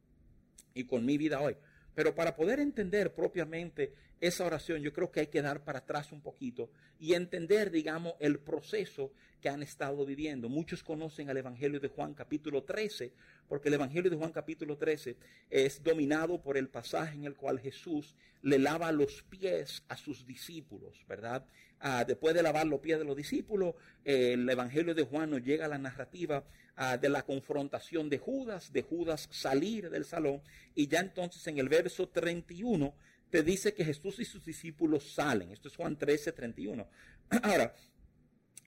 y 0.74 0.86
con 0.86 1.06
mi 1.06 1.18
vida 1.18 1.42
hoy. 1.42 1.56
Pero 1.94 2.16
para 2.16 2.36
poder 2.36 2.60
entender 2.60 3.14
propiamente 3.14 3.94
esa 4.22 4.46
oración, 4.46 4.82
yo 4.82 4.94
creo 4.94 5.12
que 5.12 5.22
hay 5.22 5.28
que 5.28 5.42
dar 5.42 5.64
para 5.64 5.80
atrás 5.80 6.12
un 6.12 6.22
poquito 6.22 6.70
y 7.00 7.14
entender, 7.14 7.72
digamos, 7.72 8.14
el 8.20 8.40
proceso 8.40 9.12
que 9.42 9.50
han 9.50 9.64
estado 9.64 10.06
viviendo. 10.06 10.48
Muchos 10.48 10.84
conocen 10.84 11.30
el 11.30 11.38
Evangelio 11.38 11.80
de 11.80 11.88
Juan 11.90 12.14
capítulo 12.14 12.64
13, 12.64 13.12
porque 13.52 13.68
el 13.68 13.74
Evangelio 13.74 14.10
de 14.10 14.16
Juan 14.16 14.32
capítulo 14.32 14.78
13 14.78 15.18
es 15.50 15.84
dominado 15.84 16.42
por 16.42 16.56
el 16.56 16.70
pasaje 16.70 17.16
en 17.16 17.26
el 17.26 17.36
cual 17.36 17.60
Jesús 17.60 18.16
le 18.42 18.58
lava 18.58 18.94
los 18.94 19.24
pies 19.24 19.84
a 19.90 19.98
sus 19.98 20.26
discípulos, 20.26 21.04
¿verdad? 21.06 21.46
Ah, 21.82 22.06
después 22.06 22.34
de 22.34 22.44
lavar 22.44 22.66
los 22.66 22.80
pies 22.80 22.98
de 22.98 23.04
los 23.04 23.18
discípulos, 23.18 23.76
el 24.06 24.50
Evangelio 24.50 24.96
de 24.96 25.04
Juan 25.04 25.32
nos 25.32 25.44
llega 25.44 25.66
a 25.66 25.68
la 25.68 25.78
narrativa 25.78 26.46
ah, 26.78 26.96
de 26.96 27.10
la 27.10 27.24
confrontación 27.24 28.08
de 28.08 28.20
Judas, 28.20 28.72
de 28.72 28.84
Judas 28.84 29.28
salir 29.30 29.90
del 29.90 30.06
salón, 30.06 30.42
y 30.74 30.88
ya 30.88 31.02
entonces 31.02 31.46
en 31.48 31.58
el 31.58 31.68
verso 31.68 32.08
31 32.08 32.96
te 33.30 33.44
dice 33.44 33.74
que 33.74 33.84
Jesús 33.84 34.18
y 34.20 34.24
sus 34.24 34.46
discípulos 34.46 35.12
salen. 35.14 35.52
Esto 35.52 35.68
es 35.68 35.76
Juan 35.76 35.98
13, 35.98 36.32
31. 36.32 36.88
Ahora, 37.44 37.76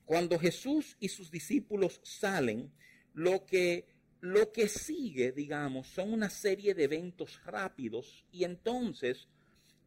cuando 0.05 0.37
Jesús 0.37 0.95
y 0.99 1.09
sus 1.09 1.31
discípulos 1.31 2.01
salen, 2.03 2.71
lo 3.15 3.45
que, 3.47 3.87
lo 4.25 4.51
que 4.51 4.67
sigue, 4.67 5.31
digamos, 5.31 5.87
son 5.87 6.11
una 6.11 6.31
serie 6.31 6.73
de 6.73 6.85
eventos 6.85 7.39
rápidos 7.45 8.25
y 8.31 8.43
entonces, 8.43 9.27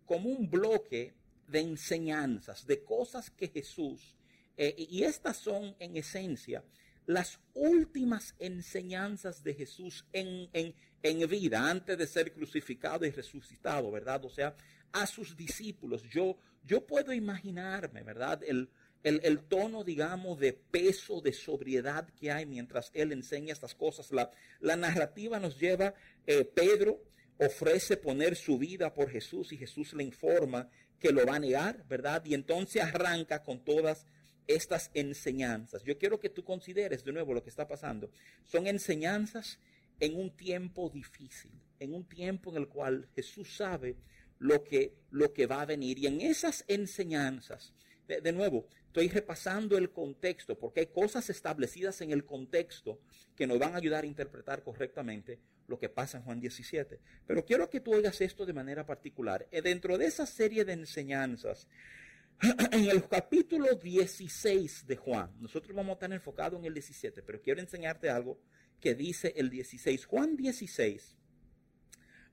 como 0.06 0.30
un 0.30 0.48
bloque 0.48 1.14
de 1.48 1.60
enseñanzas, 1.60 2.64
de 2.64 2.84
cosas 2.84 3.30
que 3.30 3.48
Jesús, 3.48 4.16
eh, 4.56 4.74
y 4.78 5.02
estas 5.02 5.38
son 5.38 5.74
en 5.80 5.96
esencia 5.96 6.62
las 7.06 7.40
últimas 7.54 8.34
enseñanzas 8.38 9.42
de 9.42 9.54
Jesús 9.54 10.04
en, 10.12 10.48
en, 10.52 10.74
en 11.02 11.28
vida, 11.28 11.68
antes 11.68 11.98
de 11.98 12.06
ser 12.06 12.32
crucificado 12.32 13.06
y 13.06 13.10
resucitado, 13.10 13.90
¿verdad? 13.90 14.24
O 14.24 14.30
sea, 14.30 14.54
a 14.92 15.06
sus 15.06 15.36
discípulos. 15.36 16.02
Yo, 16.04 16.38
yo 16.64 16.86
puedo 16.86 17.12
imaginarme, 17.12 18.02
¿verdad? 18.02 18.42
El, 18.44 18.70
el, 19.02 19.38
tono, 19.40 19.84
digamos, 19.84 20.38
de 20.38 20.52
peso, 20.52 21.20
de 21.20 21.32
sobriedad 21.32 22.08
que 22.18 22.30
hay 22.30 22.46
mientras 22.46 22.90
él 22.94 23.12
enseña 23.12 23.52
estas 23.52 23.74
cosas. 23.74 24.10
La, 24.12 24.30
la 24.60 24.76
narrativa 24.76 25.38
nos 25.38 25.58
lleva, 25.58 25.94
eh, 26.26 26.44
Pedro 26.44 27.02
ofrece 27.38 27.96
poner 27.96 28.36
su 28.36 28.58
vida 28.58 28.92
por 28.92 29.10
Jesús 29.10 29.52
y 29.52 29.56
Jesús 29.56 29.92
le 29.94 30.04
informa 30.04 30.68
que 30.98 31.12
lo 31.12 31.24
va 31.24 31.36
a 31.36 31.40
negar, 31.40 31.84
¿verdad? 31.88 32.24
Y 32.24 32.34
entonces 32.34 32.82
arranca 32.82 33.42
con 33.42 33.64
todas 33.64 34.06
estas 34.48 34.90
enseñanzas. 34.94 35.84
Yo 35.84 35.98
quiero 35.98 36.18
que 36.18 36.30
tú 36.30 36.42
consideres 36.42 37.04
de 37.04 37.12
nuevo 37.12 37.34
lo 37.34 37.42
que 37.42 37.50
está 37.50 37.68
pasando. 37.68 38.10
Son 38.44 38.66
enseñanzas 38.66 39.60
en 40.00 40.18
un 40.18 40.30
tiempo 40.30 40.90
difícil, 40.90 41.52
en 41.78 41.94
un 41.94 42.04
tiempo 42.04 42.50
en 42.50 42.56
el 42.56 42.68
cual 42.68 43.08
Jesús 43.14 43.56
sabe 43.56 43.96
lo 44.38 44.64
que, 44.64 44.94
lo 45.10 45.32
que 45.32 45.46
va 45.46 45.62
a 45.62 45.66
venir. 45.66 45.98
Y 45.98 46.06
en 46.06 46.20
esas 46.20 46.64
enseñanzas, 46.66 47.74
de, 48.06 48.32
nuevo, 48.32 48.66
estoy 48.88 49.08
repasando 49.08 49.76
el 49.76 49.90
contexto, 49.90 50.58
porque 50.58 50.80
hay 50.80 50.86
cosas 50.86 51.28
establecidas 51.30 52.00
en 52.00 52.10
el 52.10 52.24
contexto 52.24 53.00
que 53.36 53.46
nos 53.46 53.58
van 53.58 53.74
a 53.74 53.76
ayudar 53.76 54.04
a 54.04 54.06
interpretar 54.06 54.62
correctamente 54.62 55.38
lo 55.66 55.78
que 55.78 55.90
pasa 55.90 56.16
en 56.16 56.24
Juan 56.24 56.40
17. 56.40 56.98
Pero 57.26 57.44
quiero 57.44 57.68
que 57.68 57.80
tú 57.80 57.94
oigas 57.94 58.20
esto 58.22 58.46
de 58.46 58.54
manera 58.54 58.86
particular. 58.86 59.46
Eh, 59.50 59.60
dentro 59.60 59.98
de 59.98 60.06
esa 60.06 60.24
serie 60.24 60.64
de 60.64 60.72
enseñanzas, 60.72 61.68
en 62.72 62.88
el 62.88 63.06
capítulo 63.06 63.74
16 63.74 64.86
de 64.86 64.96
Juan, 64.96 65.30
nosotros 65.38 65.76
vamos 65.76 65.90
a 65.90 65.94
estar 65.94 66.12
enfocados 66.12 66.58
en 66.58 66.64
el 66.64 66.72
17, 66.72 67.22
pero 67.22 67.42
quiero 67.42 67.60
enseñarte 67.60 68.08
algo 68.08 68.40
que 68.80 68.94
dice 68.94 69.34
el 69.36 69.50
16. 69.50 70.06
Juan 70.06 70.34
16, 70.34 71.14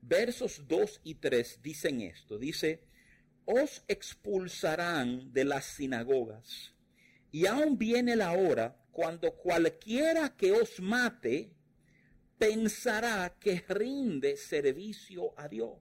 versos 0.00 0.66
2 0.66 1.00
y 1.04 1.16
3 1.16 1.60
dicen 1.62 2.00
esto. 2.00 2.38
Dice, 2.38 2.80
os 3.46 3.82
expulsarán 3.88 5.32
de 5.32 5.44
las 5.44 5.64
sinagogas 5.64 6.74
y 7.32 7.46
aún 7.46 7.78
viene 7.78 8.16
la 8.16 8.32
hora 8.32 8.76
cuando 8.92 9.34
cualquiera 9.34 10.36
que 10.36 10.52
os 10.52 10.80
mate 10.80 11.52
pensará 12.38 13.36
que 13.40 13.64
rinde 13.68 14.36
servicio 14.36 15.32
a 15.38 15.48
Dios. 15.48 15.78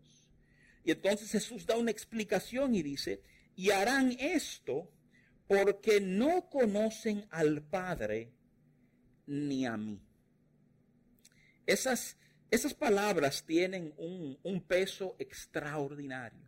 Y 0.83 0.91
entonces 0.91 1.31
Jesús 1.31 1.65
da 1.65 1.77
una 1.77 1.91
explicación 1.91 2.75
y 2.75 2.83
dice, 2.83 3.21
y 3.55 3.71
harán 3.71 4.15
esto 4.19 4.91
porque 5.47 6.01
no 6.01 6.49
conocen 6.49 7.25
al 7.29 7.61
Padre 7.63 8.31
ni 9.27 9.65
a 9.65 9.77
mí. 9.77 10.01
Esas, 11.65 12.17
esas 12.51 12.73
palabras 12.73 13.43
tienen 13.43 13.93
un, 13.97 14.61
peso 14.67 15.15
extraordinario. 15.19 16.43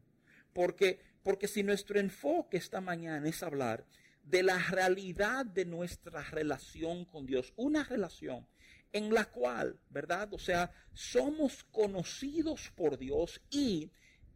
Porque, 0.54 1.00
porque 1.28 1.50
si 1.50 1.62
nuestro 1.62 2.00
enfoque 2.00 2.56
esta 2.56 2.80
mañana 2.80 3.28
es 3.28 3.44
hablar 3.44 3.86
de 4.24 4.44
la 4.44 4.60
realidad 4.70 5.46
de 5.46 5.66
nuestra 5.66 6.24
relación 6.24 7.04
con 7.04 7.26
Dios, 7.26 7.52
una 7.58 7.84
relación 7.84 8.48
en 8.94 9.14
la 9.14 9.26
cual, 9.26 9.78
¿verdad? 9.90 10.34
O 10.34 10.40
sea, 10.40 10.72
somos 10.94 11.66
conocidos 11.66 12.72
por 12.78 12.98
Dios 12.98 13.42
y, 13.50 13.92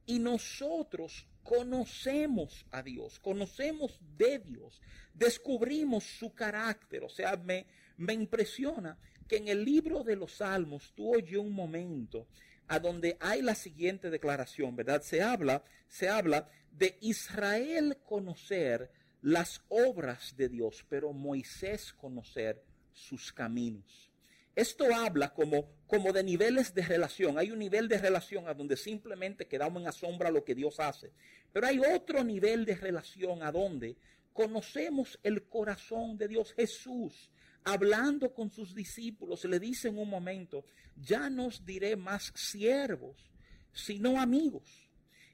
y 0.06 0.20
nosotros 0.20 1.30
conocemos 1.44 2.66
a 2.72 2.84
Dios, 2.84 3.22
conocemos 3.22 3.98
de 4.18 4.40
Dios, 4.40 4.82
descubrimos 5.14 6.04
su 6.04 6.34
carácter. 6.34 7.06
O 7.06 7.10
sea, 7.10 7.38
me, 7.38 7.68
me 7.96 8.12
impresiona 8.12 9.00
que 9.30 9.38
en 9.38 9.48
el 9.48 9.64
libro 9.64 10.04
de 10.04 10.18
los 10.18 10.34
Salmos 10.34 10.92
tú 10.94 11.16
oyes 11.16 11.38
un 11.38 11.54
momento 11.54 12.28
a 12.72 12.80
donde 12.80 13.18
hay 13.20 13.42
la 13.42 13.54
siguiente 13.54 14.10
declaración, 14.10 14.78
¿verdad? 14.78 15.02
Se 15.02 15.22
habla, 15.22 15.62
se 15.90 16.08
habla 16.08 16.48
de 16.72 16.98
Israel 17.02 17.98
conocer 18.06 18.90
las 19.22 19.62
obras 19.68 20.38
de 20.38 20.48
Dios, 20.48 20.86
pero 20.88 21.12
Moisés 21.12 21.92
conocer 21.92 22.64
sus 22.94 23.34
caminos. 23.34 24.10
Esto 24.56 24.86
habla 24.96 25.34
como, 25.34 25.68
como 25.86 26.14
de 26.14 26.24
niveles 26.24 26.74
de 26.74 26.84
relación. 26.84 27.38
Hay 27.38 27.52
un 27.52 27.60
nivel 27.60 27.90
de 27.90 27.98
relación 27.98 28.48
a 28.48 28.54
donde 28.54 28.78
simplemente 28.78 29.50
quedamos 29.50 29.82
en 29.82 29.90
asombra 29.90 30.32
lo 30.32 30.46
que 30.46 30.56
Dios 30.56 30.80
hace. 30.80 31.12
Pero 31.52 31.68
hay 31.68 31.78
otro 31.80 32.24
nivel 32.24 32.64
de 32.64 32.76
relación 32.76 33.44
a 33.44 33.52
donde 33.52 33.98
conocemos 34.32 35.20
el 35.24 35.44
corazón 35.44 36.18
de 36.18 36.30
Dios. 36.30 36.54
Jesús 36.54 37.30
hablando 37.64 38.34
con 38.34 38.52
sus 38.52 38.74
discípulos, 38.74 39.46
le 39.46 39.60
dice 39.60 39.90
en 39.90 39.98
un 39.98 40.10
momento, 40.10 40.66
ya 41.02 41.30
no 41.30 41.48
os 41.48 41.66
diré 41.66 41.96
más 41.96 42.32
siervos, 42.36 43.32
sino 43.74 44.20
amigos. 44.20 44.82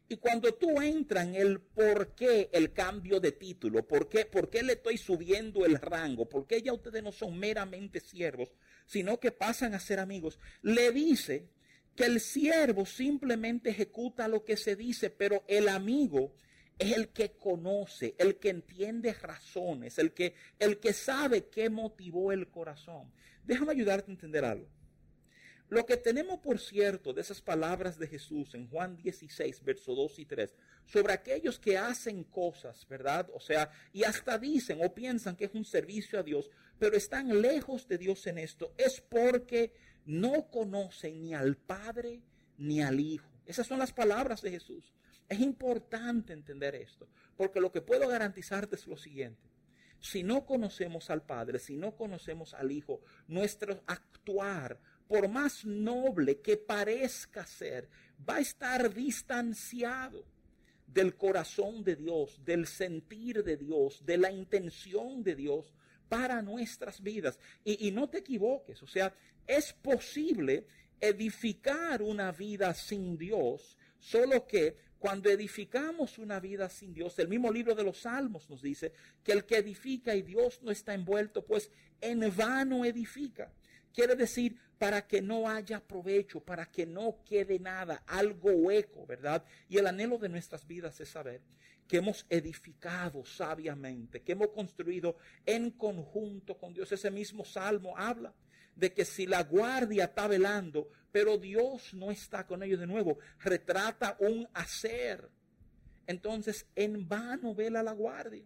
Y 0.09 0.17
cuando 0.17 0.53
tú 0.53 0.81
entras 0.81 1.25
en 1.25 1.35
el 1.35 1.59
por 1.59 2.15
qué 2.15 2.49
el 2.53 2.71
cambio 2.71 3.19
de 3.19 3.33
título, 3.33 3.85
por 3.85 4.07
qué, 4.07 4.25
por 4.25 4.49
qué 4.49 4.63
le 4.63 4.73
estoy 4.73 4.97
subiendo 4.97 5.65
el 5.65 5.77
rango, 5.77 6.29
por 6.29 6.47
qué 6.47 6.61
ya 6.61 6.71
ustedes 6.71 7.03
no 7.03 7.11
son 7.11 7.37
meramente 7.37 7.99
siervos, 7.99 8.49
sino 8.85 9.19
que 9.19 9.31
pasan 9.33 9.73
a 9.73 9.79
ser 9.79 9.99
amigos, 9.99 10.39
le 10.61 10.91
dice 10.93 11.49
que 11.93 12.05
el 12.05 12.21
siervo 12.21 12.85
simplemente 12.85 13.71
ejecuta 13.71 14.29
lo 14.29 14.45
que 14.45 14.55
se 14.55 14.77
dice, 14.77 15.09
pero 15.09 15.43
el 15.47 15.67
amigo 15.67 16.31
es 16.79 16.95
el 16.95 17.09
que 17.09 17.31
conoce, 17.31 18.15
el 18.17 18.37
que 18.37 18.49
entiende 18.49 19.13
razones, 19.13 19.97
el 19.97 20.13
que, 20.13 20.35
el 20.59 20.79
que 20.79 20.93
sabe 20.93 21.47
qué 21.47 21.69
motivó 21.69 22.31
el 22.31 22.47
corazón. 22.49 23.11
Déjame 23.43 23.71
ayudarte 23.73 24.11
a 24.11 24.13
entender 24.13 24.45
algo. 24.45 24.76
Lo 25.69 25.85
que 25.85 25.97
tenemos 25.97 26.39
por 26.39 26.59
cierto 26.59 27.11
de 27.11 27.21
esas 27.21 27.41
palabras 27.41 27.99
de 27.99 28.07
Jesús 28.07 28.53
en 28.55 28.69
Juan 28.69 28.95
16, 28.95 29.63
verso 29.63 29.95
2 29.95 30.19
y 30.19 30.25
3, 30.25 30.55
sobre 30.85 31.11
aquellos 31.11 31.59
que 31.59 31.77
hacen 31.77 32.23
cosas, 32.23 32.87
¿verdad? 32.87 33.29
O 33.33 33.39
sea, 33.41 33.69
y 33.91 34.03
hasta 34.03 34.37
dicen 34.39 34.79
o 34.81 34.93
piensan 34.93 35.35
que 35.35 35.45
es 35.45 35.53
un 35.53 35.65
servicio 35.65 36.19
a 36.19 36.23
Dios, 36.23 36.49
pero 36.79 36.95
están 36.95 37.41
lejos 37.41 37.85
de 37.87 37.97
Dios 37.97 38.25
en 38.27 38.37
esto, 38.37 38.73
es 38.77 39.01
porque 39.01 39.73
no 40.05 40.49
conocen 40.49 41.21
ni 41.21 41.33
al 41.33 41.57
Padre 41.57 42.21
ni 42.57 42.81
al 42.81 42.99
Hijo. 43.01 43.29
Esas 43.45 43.67
son 43.67 43.79
las 43.79 43.91
palabras 43.91 44.41
de 44.41 44.51
Jesús. 44.51 44.93
Es 45.27 45.41
importante 45.41 46.31
entender 46.31 46.75
esto, 46.75 47.09
porque 47.35 47.59
lo 47.59 47.73
que 47.73 47.81
puedo 47.81 48.07
garantizarte 48.07 48.77
es 48.77 48.87
lo 48.87 48.95
siguiente. 48.95 49.49
Si 49.99 50.23
no 50.23 50.45
conocemos 50.45 51.09
al 51.09 51.23
Padre, 51.23 51.59
si 51.59 51.75
no 51.75 51.97
conocemos 51.97 52.53
al 52.53 52.71
Hijo, 52.71 53.01
nuestro 53.27 53.83
actuar 53.87 54.79
por 55.07 55.27
más 55.27 55.65
noble 55.65 56.41
que 56.41 56.57
parezca 56.57 57.45
ser, 57.45 57.89
va 58.27 58.35
a 58.35 58.41
estar 58.41 58.93
distanciado 58.93 60.25
del 60.87 61.15
corazón 61.15 61.83
de 61.83 61.95
Dios, 61.95 62.43
del 62.43 62.65
sentir 62.65 63.43
de 63.43 63.57
Dios, 63.57 64.05
de 64.05 64.17
la 64.17 64.31
intención 64.31 65.23
de 65.23 65.35
Dios 65.35 65.73
para 66.09 66.41
nuestras 66.41 67.01
vidas. 67.01 67.39
Y, 67.63 67.91
no 67.91 68.09
te 68.09 68.19
equivoques, 68.19 68.81
o 68.81 68.87
sea, 68.87 69.13
es 69.45 69.73
posible 69.73 70.65
edificar 70.99 72.01
una 72.01 72.31
vida 72.31 72.73
sin 72.73 73.17
Dios, 73.17 73.77
solo 73.99 74.47
que 74.47 74.77
cuando 74.97 75.29
edificamos 75.29 76.17
una 76.17 76.39
vida 76.39 76.69
sin 76.69 76.93
Dios, 76.93 77.19
el 77.19 77.27
mismo 77.27 77.51
libro 77.51 77.75
de 77.75 77.83
los 77.83 77.99
Salmos 77.99 78.49
nos 78.49 78.61
dice 78.61 78.93
que 79.23 79.33
el 79.33 79.45
que 79.45 79.57
edifica 79.57 80.15
y 80.15 80.23
Dios 80.23 80.59
no 80.63 80.71
está 80.71 80.93
envuelto, 80.93 81.45
pues 81.45 81.69
en 82.01 82.35
vano 82.35 82.83
edifica. 82.83 83.53
Quiere 83.93 84.15
decir, 84.15 84.57
para 84.77 85.07
que 85.07 85.21
no 85.21 85.49
haya 85.49 85.79
provecho, 85.79 86.39
para 86.39 86.65
que 86.65 86.85
no 86.85 87.23
quede 87.25 87.59
nada, 87.59 88.03
algo 88.05 88.51
hueco, 88.51 89.05
¿verdad? 89.05 89.43
Y 89.69 89.77
el 89.77 89.87
anhelo 89.87 90.17
de 90.17 90.29
nuestras 90.29 90.65
vidas 90.67 90.99
es 90.99 91.09
saber 91.09 91.41
que 91.87 91.97
hemos 91.97 92.25
edificado 92.29 93.25
sabiamente, 93.25 94.21
que 94.21 94.33
hemos 94.33 94.49
construido 94.49 95.17
en 95.45 95.71
conjunto 95.71 96.57
con 96.57 96.73
Dios. 96.73 96.91
Ese 96.91 97.09
mismo 97.09 97.45
salmo 97.45 97.97
habla 97.97 98.33
de 98.75 98.93
que 98.93 99.05
si 99.05 99.25
la 99.25 99.43
guardia 99.43 100.05
está 100.05 100.27
velando, 100.27 100.89
pero 101.11 101.37
Dios 101.37 101.93
no 101.93 102.11
está 102.11 102.45
con 102.45 102.61
ellos 102.61 102.79
de 102.79 102.87
nuevo, 102.87 103.17
retrata 103.39 104.17
un 104.19 104.47
hacer. 104.53 105.29
Entonces, 106.05 106.67
en 106.75 107.07
vano 107.07 107.55
vela 107.55 107.81
la 107.81 107.93
guardia. 107.93 108.45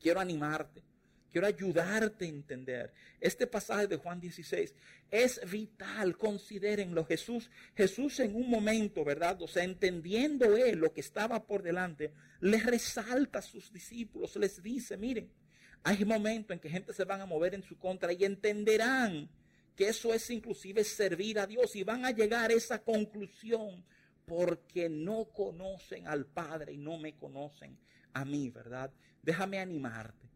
Quiero 0.00 0.18
animarte 0.18 0.89
Quiero 1.30 1.46
ayudarte 1.46 2.24
a 2.24 2.28
entender. 2.28 2.92
Este 3.20 3.46
pasaje 3.46 3.86
de 3.86 3.96
Juan 3.96 4.20
16 4.20 4.74
es 5.10 5.40
vital, 5.48 6.16
considérenlo. 6.16 7.04
Jesús, 7.04 7.50
Jesús 7.76 8.18
en 8.20 8.34
un 8.34 8.50
momento, 8.50 9.04
¿verdad? 9.04 9.40
O 9.40 9.46
sea, 9.46 9.62
entendiendo 9.62 10.56
él 10.56 10.78
lo 10.78 10.92
que 10.92 11.00
estaba 11.00 11.46
por 11.46 11.62
delante, 11.62 12.12
le 12.40 12.58
resalta 12.58 13.38
a 13.38 13.42
sus 13.42 13.72
discípulos, 13.72 14.34
les 14.36 14.60
dice, 14.60 14.96
miren, 14.96 15.30
hay 15.84 16.04
momentos 16.04 16.54
en 16.54 16.60
que 16.60 16.68
gente 16.68 16.92
se 16.92 17.04
van 17.04 17.20
a 17.20 17.26
mover 17.26 17.54
en 17.54 17.62
su 17.62 17.78
contra 17.78 18.12
y 18.12 18.24
entenderán 18.24 19.30
que 19.76 19.88
eso 19.88 20.12
es 20.12 20.28
inclusive 20.30 20.82
servir 20.82 21.38
a 21.38 21.46
Dios 21.46 21.76
y 21.76 21.84
van 21.84 22.04
a 22.04 22.10
llegar 22.10 22.50
a 22.50 22.54
esa 22.54 22.82
conclusión 22.82 23.84
porque 24.26 24.88
no 24.88 25.26
conocen 25.26 26.08
al 26.08 26.26
Padre 26.26 26.72
y 26.72 26.78
no 26.78 26.98
me 26.98 27.16
conocen 27.16 27.78
a 28.12 28.24
mí, 28.24 28.50
¿verdad? 28.50 28.92
Déjame 29.22 29.58
animarte 29.58 30.29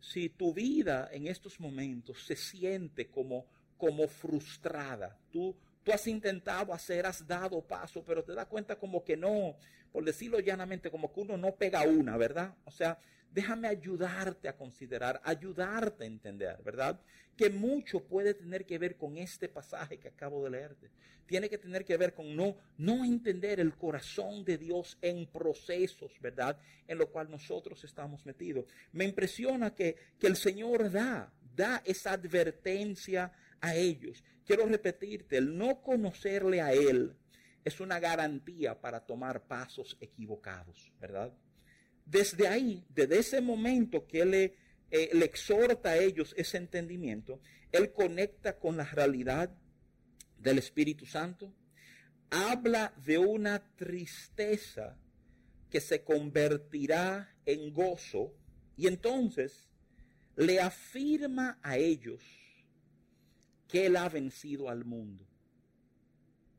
si 0.00 0.28
tu 0.28 0.52
vida 0.52 1.08
en 1.12 1.26
estos 1.26 1.60
momentos 1.60 2.24
se 2.24 2.36
siente 2.36 3.08
como, 3.08 3.46
como 3.76 4.06
frustrada, 4.08 5.16
tú, 5.30 5.56
tú 5.82 5.92
has 5.92 6.06
intentado 6.06 6.72
hacer, 6.72 7.06
has 7.06 7.26
dado 7.26 7.60
paso, 7.62 8.04
pero 8.04 8.24
te 8.24 8.34
das 8.34 8.46
cuenta 8.46 8.76
como 8.76 9.04
que 9.04 9.16
no, 9.16 9.56
por 9.92 10.04
decirlo 10.04 10.40
llanamente, 10.40 10.90
como 10.90 11.12
que 11.12 11.20
uno 11.20 11.36
no 11.36 11.54
pega 11.54 11.82
una, 11.82 12.16
¿verdad? 12.16 12.54
O 12.64 12.70
sea, 12.70 12.98
déjame 13.30 13.68
ayudarte 13.68 14.48
a 14.48 14.56
considerar, 14.56 15.20
ayudarte 15.24 16.04
a 16.04 16.06
entender, 16.06 16.62
¿verdad? 16.62 17.00
Que 17.36 17.50
mucho 17.50 18.00
puede 18.00 18.34
tener 18.34 18.66
que 18.66 18.78
ver 18.78 18.96
con 18.96 19.16
este 19.16 19.48
pasaje 19.48 19.98
que 19.98 20.08
acabo 20.08 20.44
de 20.44 20.50
leerte. 20.50 20.90
Tiene 21.26 21.48
que 21.48 21.58
tener 21.58 21.84
que 21.84 21.96
ver 21.96 22.14
con 22.14 22.34
no, 22.34 22.56
no 22.78 23.04
entender 23.04 23.60
el 23.60 23.76
corazón 23.76 24.44
de 24.44 24.56
Dios 24.56 24.96
en 25.02 25.26
procesos, 25.26 26.12
¿verdad? 26.20 26.58
En 26.86 26.98
lo 26.98 27.10
cual 27.10 27.30
nosotros 27.30 27.84
estamos 27.84 28.24
metidos. 28.24 28.64
Me 28.92 29.04
impresiona 29.04 29.74
que, 29.74 29.96
que 30.18 30.26
el 30.26 30.36
Señor 30.36 30.90
da, 30.90 31.32
da 31.54 31.82
esa 31.84 32.12
advertencia 32.12 33.32
a 33.60 33.74
ellos. 33.74 34.24
Quiero 34.46 34.66
repetirte, 34.66 35.36
el 35.36 35.56
no 35.56 35.82
conocerle 35.82 36.62
a 36.62 36.72
Él 36.72 37.14
es 37.64 37.80
una 37.80 38.00
garantía 38.00 38.80
para 38.80 39.04
tomar 39.04 39.42
pasos 39.42 39.98
equivocados, 40.00 40.90
¿verdad? 40.98 41.32
Desde 42.10 42.48
ahí, 42.48 42.84
desde 42.88 43.18
ese 43.18 43.40
momento 43.40 44.06
que 44.06 44.22
él 44.22 44.30
le, 44.30 44.54
eh, 44.90 45.10
le 45.12 45.24
exhorta 45.24 45.90
a 45.90 45.96
ellos 45.98 46.34
ese 46.36 46.56
entendimiento, 46.56 47.40
él 47.72 47.92
conecta 47.92 48.58
con 48.58 48.76
la 48.76 48.84
realidad 48.84 49.50
del 50.38 50.58
Espíritu 50.58 51.04
Santo, 51.04 51.52
habla 52.30 52.94
de 53.04 53.18
una 53.18 53.58
tristeza 53.76 54.96
que 55.70 55.80
se 55.80 56.02
convertirá 56.02 57.34
en 57.44 57.72
gozo 57.72 58.34
y 58.76 58.86
entonces 58.86 59.68
le 60.36 60.60
afirma 60.60 61.58
a 61.62 61.76
ellos 61.76 62.22
que 63.66 63.86
él 63.86 63.96
ha 63.96 64.08
vencido 64.08 64.70
al 64.70 64.84
mundo. 64.84 65.26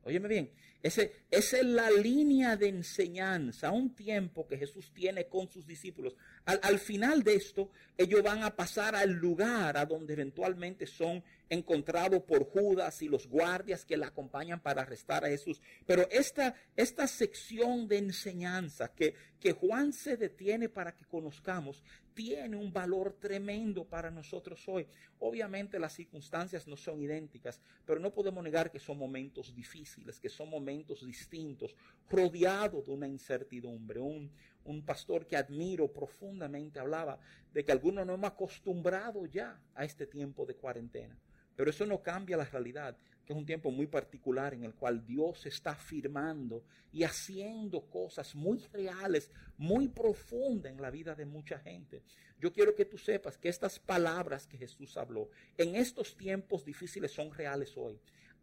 Óyeme 0.04 0.28
bien, 0.28 0.50
ese, 0.82 1.12
esa 1.30 1.58
es 1.58 1.64
la 1.66 1.90
línea 1.90 2.56
de 2.56 2.68
enseñanza, 2.68 3.70
un 3.70 3.94
tiempo 3.94 4.46
que 4.46 4.56
Jesús 4.56 4.92
tiene 4.92 5.26
con 5.26 5.48
sus 5.48 5.66
discípulos. 5.66 6.16
Al, 6.46 6.60
al, 6.62 6.78
final 6.78 7.22
de 7.22 7.34
esto, 7.34 7.70
ellos 7.96 8.22
van 8.22 8.42
a 8.42 8.56
pasar 8.56 8.94
al 8.94 9.12
lugar 9.12 9.76
a 9.76 9.84
donde 9.84 10.14
eventualmente 10.14 10.86
son 10.86 11.22
encontrados 11.50 12.22
por 12.22 12.44
Judas 12.44 13.02
y 13.02 13.08
los 13.08 13.26
guardias 13.26 13.84
que 13.84 13.96
la 13.96 14.06
acompañan 14.06 14.60
para 14.60 14.82
arrestar 14.82 15.24
a 15.24 15.28
Jesús. 15.28 15.60
Pero 15.84 16.08
esta, 16.10 16.54
esta 16.76 17.06
sección 17.06 17.88
de 17.88 17.98
enseñanza 17.98 18.92
que, 18.94 19.14
que 19.40 19.52
Juan 19.52 19.92
se 19.92 20.16
detiene 20.16 20.68
para 20.68 20.94
que 20.94 21.04
conozcamos, 21.04 21.82
tiene 22.14 22.56
un 22.56 22.72
valor 22.72 23.16
tremendo 23.20 23.84
para 23.84 24.10
nosotros 24.10 24.62
hoy. 24.68 24.86
Obviamente 25.18 25.78
las 25.78 25.94
circunstancias 25.94 26.66
no 26.66 26.76
son 26.76 27.00
idénticas, 27.00 27.60
pero 27.84 27.98
no 27.98 28.12
podemos 28.12 28.44
negar 28.44 28.70
que 28.70 28.78
son 28.78 28.98
momentos 28.98 29.54
difíciles, 29.54 30.20
que 30.20 30.28
son 30.28 30.50
momentos 30.50 31.04
distintos, 31.04 31.74
rodeados 32.08 32.86
de 32.86 32.92
una 32.92 33.08
incertidumbre. 33.08 34.00
Un, 34.00 34.30
un 34.64 34.84
pastor 34.84 35.26
que 35.26 35.36
admiro 35.36 35.92
profundamente 35.92 36.78
hablaba 36.78 37.18
de 37.52 37.64
que 37.64 37.72
algunos 37.72 38.06
no 38.06 38.14
hemos 38.14 38.30
acostumbrado 38.30 39.26
ya 39.26 39.60
a 39.74 39.84
este 39.84 40.06
tiempo 40.06 40.46
de 40.46 40.54
cuarentena. 40.54 41.16
Pero 41.56 41.70
eso 41.70 41.84
no 41.84 42.02
cambia 42.02 42.36
la 42.36 42.44
realidad, 42.44 42.96
que 43.24 43.32
es 43.32 43.38
un 43.38 43.44
tiempo 43.44 43.70
muy 43.70 43.86
particular 43.86 44.54
en 44.54 44.64
el 44.64 44.74
cual 44.74 45.04
Dios 45.04 45.44
está 45.46 45.72
afirmando 45.72 46.64
y 46.92 47.04
haciendo 47.04 47.82
cosas 47.82 48.34
muy 48.34 48.58
reales, 48.72 49.30
muy 49.58 49.88
profundas 49.88 50.72
en 50.72 50.80
la 50.80 50.90
vida 50.90 51.14
de 51.14 51.26
mucha 51.26 51.58
gente. 51.58 52.02
Yo 52.38 52.52
quiero 52.52 52.74
que 52.74 52.86
tú 52.86 52.96
sepas 52.96 53.36
que 53.36 53.50
estas 53.50 53.78
palabras 53.78 54.46
que 54.46 54.56
Jesús 54.56 54.96
habló 54.96 55.28
en 55.58 55.76
estos 55.76 56.16
tiempos 56.16 56.64
difíciles 56.64 57.12
son 57.12 57.32
reales 57.34 57.76
hoy 57.76 58.00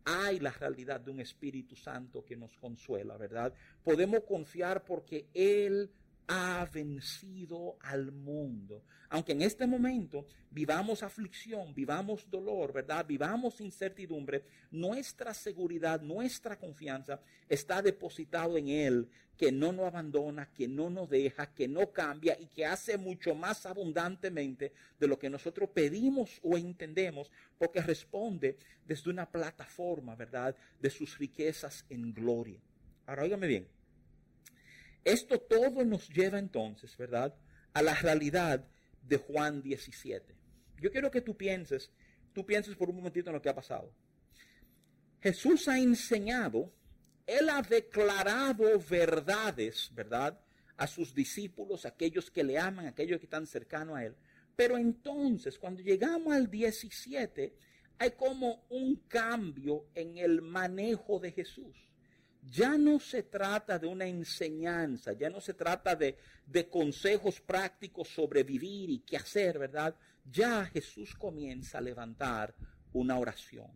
hay 0.10 0.39
la 0.39 0.51
realidad 0.51 1.01
de 1.01 1.12
un 1.12 1.19
Espíritu 1.19 1.75
Santo 1.75 2.23
que 2.23 2.38
nos 2.38 2.56
consuela, 2.56 3.17
¿verdad? 3.17 3.53
Podemos 3.84 4.21
confiar 4.23 4.86
porque 4.86 5.27
Él 5.34 5.91
ha 6.27 6.67
vencido 6.71 7.77
al 7.81 8.11
mundo. 8.11 8.83
Aunque 9.09 9.31
en 9.31 9.41
este 9.41 9.65
momento 9.65 10.27
vivamos 10.51 11.01
aflicción, 11.01 11.73
vivamos 11.73 12.29
dolor, 12.29 12.73
¿verdad? 12.73 13.05
Vivamos 13.05 13.61
incertidumbre, 13.61 14.43
nuestra 14.71 15.33
seguridad, 15.33 16.01
nuestra 16.01 16.59
confianza 16.59 17.21
está 17.47 17.81
depositado 17.81 18.57
en 18.57 18.67
Él, 18.67 19.09
que 19.37 19.51
no 19.51 19.71
nos 19.71 19.85
abandona, 19.85 20.51
que 20.51 20.67
no 20.67 20.89
nos 20.89 21.09
deja, 21.09 21.53
que 21.53 21.67
no 21.67 21.91
cambia 21.91 22.37
y 22.39 22.47
que 22.47 22.65
hace 22.65 22.97
mucho 22.97 23.33
más 23.33 23.65
abundantemente 23.65 24.73
de 24.99 25.07
lo 25.07 25.17
que 25.17 25.29
nosotros 25.29 25.69
pedimos 25.69 26.39
o 26.43 26.57
entendemos, 26.57 27.31
porque 27.57 27.81
responde 27.81 28.57
desde 28.85 29.09
una 29.09 29.29
plataforma, 29.29 30.15
¿verdad? 30.15 30.55
De 30.81 30.89
sus 30.89 31.17
riquezas 31.17 31.85
en 31.89 32.13
gloria. 32.13 32.59
Ahora, 33.05 33.23
óigame 33.23 33.47
bien. 33.47 33.76
Esto 35.07 35.39
todo 35.39 35.85
nos 35.85 36.09
lleva 36.09 36.37
entonces, 36.37 36.97
¿verdad?, 36.97 37.33
a 37.71 37.81
la 37.81 37.95
realidad 37.95 38.67
de 39.01 39.15
Juan 39.15 39.61
17. 39.61 40.35
Yo 40.81 40.91
quiero 40.91 41.09
que 41.09 41.21
tú 41.21 41.37
pienses, 41.37 41.93
tú 42.33 42.45
pienses 42.45 42.75
por 42.75 42.89
un 42.89 42.97
momentito 42.97 43.29
en 43.29 43.35
lo 43.35 43.41
que 43.41 43.47
ha 43.47 43.55
pasado. 43.55 43.93
Jesús 45.21 45.69
ha 45.69 45.79
enseñado, 45.79 46.73
Él 47.25 47.47
ha 47.49 47.61
declarado 47.61 48.77
verdades, 48.79 49.89
¿verdad?, 49.93 50.37
a 50.75 50.87
sus 50.87 51.13
discípulos, 51.13 51.85
aquellos 51.85 52.29
que 52.29 52.43
le 52.43 52.59
aman, 52.59 52.87
aquellos 52.87 53.19
que 53.19 53.27
están 53.27 53.47
cercanos 53.47 53.95
a 53.95 54.03
Él. 54.03 54.15
Pero 54.57 54.77
entonces, 54.77 55.57
cuando 55.57 55.81
llegamos 55.81 56.33
al 56.33 56.51
17, 56.51 57.55
hay 57.97 58.11
como 58.11 58.65
un 58.71 58.97
cambio 59.07 59.85
en 59.95 60.17
el 60.17 60.41
manejo 60.41 61.17
de 61.17 61.31
Jesús 61.31 61.87
ya 62.49 62.77
no 62.77 62.99
se 62.99 63.23
trata 63.23 63.77
de 63.77 63.88
una 63.88 64.05
enseñanza, 64.05 65.13
ya 65.13 65.29
no 65.29 65.41
se 65.41 65.53
trata 65.53 65.95
de, 65.95 66.17
consejos 66.69 67.41
prácticos 67.41 68.07
sobre 68.07 68.43
vivir 68.43 68.89
y 68.89 68.99
qué 68.99 69.17
hacer, 69.17 69.60
¿verdad? 69.60 69.95
Ya 70.29 70.65
Jesús 70.65 71.15
comienza 71.15 71.77
a 71.77 71.81
levantar 71.81 72.55
una 72.93 73.17
oración. 73.17 73.67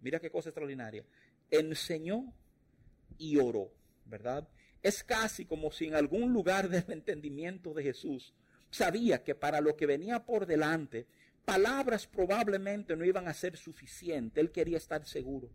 Mira 0.00 0.20
qué 0.20 0.30
cosa 0.30 0.50
extraordinaria. 0.50 1.04
Enseñó 1.50 2.32
y 3.18 3.36
oró, 3.36 3.70
¿verdad? 4.04 4.48
Es 4.82 5.02
casi 5.02 5.44
como 5.44 5.70
si 5.70 5.86
en 5.86 5.94
algún 5.94 6.32
lugar 6.32 6.68
del 6.70 6.84
entendimiento 6.88 7.74
de 7.74 7.82
Jesús 7.82 8.34
sabía 8.70 9.22
que 9.24 9.34
para 9.34 9.60
lo 9.60 9.76
que 9.76 9.86
venía 9.86 10.24
por 10.24 10.46
delante, 10.46 11.06
palabras 11.44 12.06
probablemente 12.06 12.96
no 12.96 13.04
iban 13.04 13.28
a 13.28 13.34
ser 13.34 13.56
suficientes. 13.56 14.42
Él 14.42 14.50
quería 14.50 14.78
estar 14.78 15.04
seguro 15.04 15.50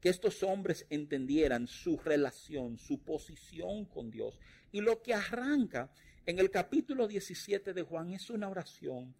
que 0.00 0.08
estos 0.08 0.42
hombres 0.42 0.86
entendieran 0.90 1.66
su 1.66 1.96
relación, 1.98 2.78
su 2.78 2.98
posición 2.98 3.84
con 3.84 4.10
Dios. 4.10 4.38
Y 4.72 4.80
lo 4.80 5.02
que 5.02 5.14
arranca 5.14 5.90
en 6.26 6.38
el 6.38 6.50
capítulo 6.50 7.08
17 7.08 7.72
de 7.72 7.82
Juan 7.82 8.12
es 8.12 8.30
una 8.30 8.48
oración 8.48 9.14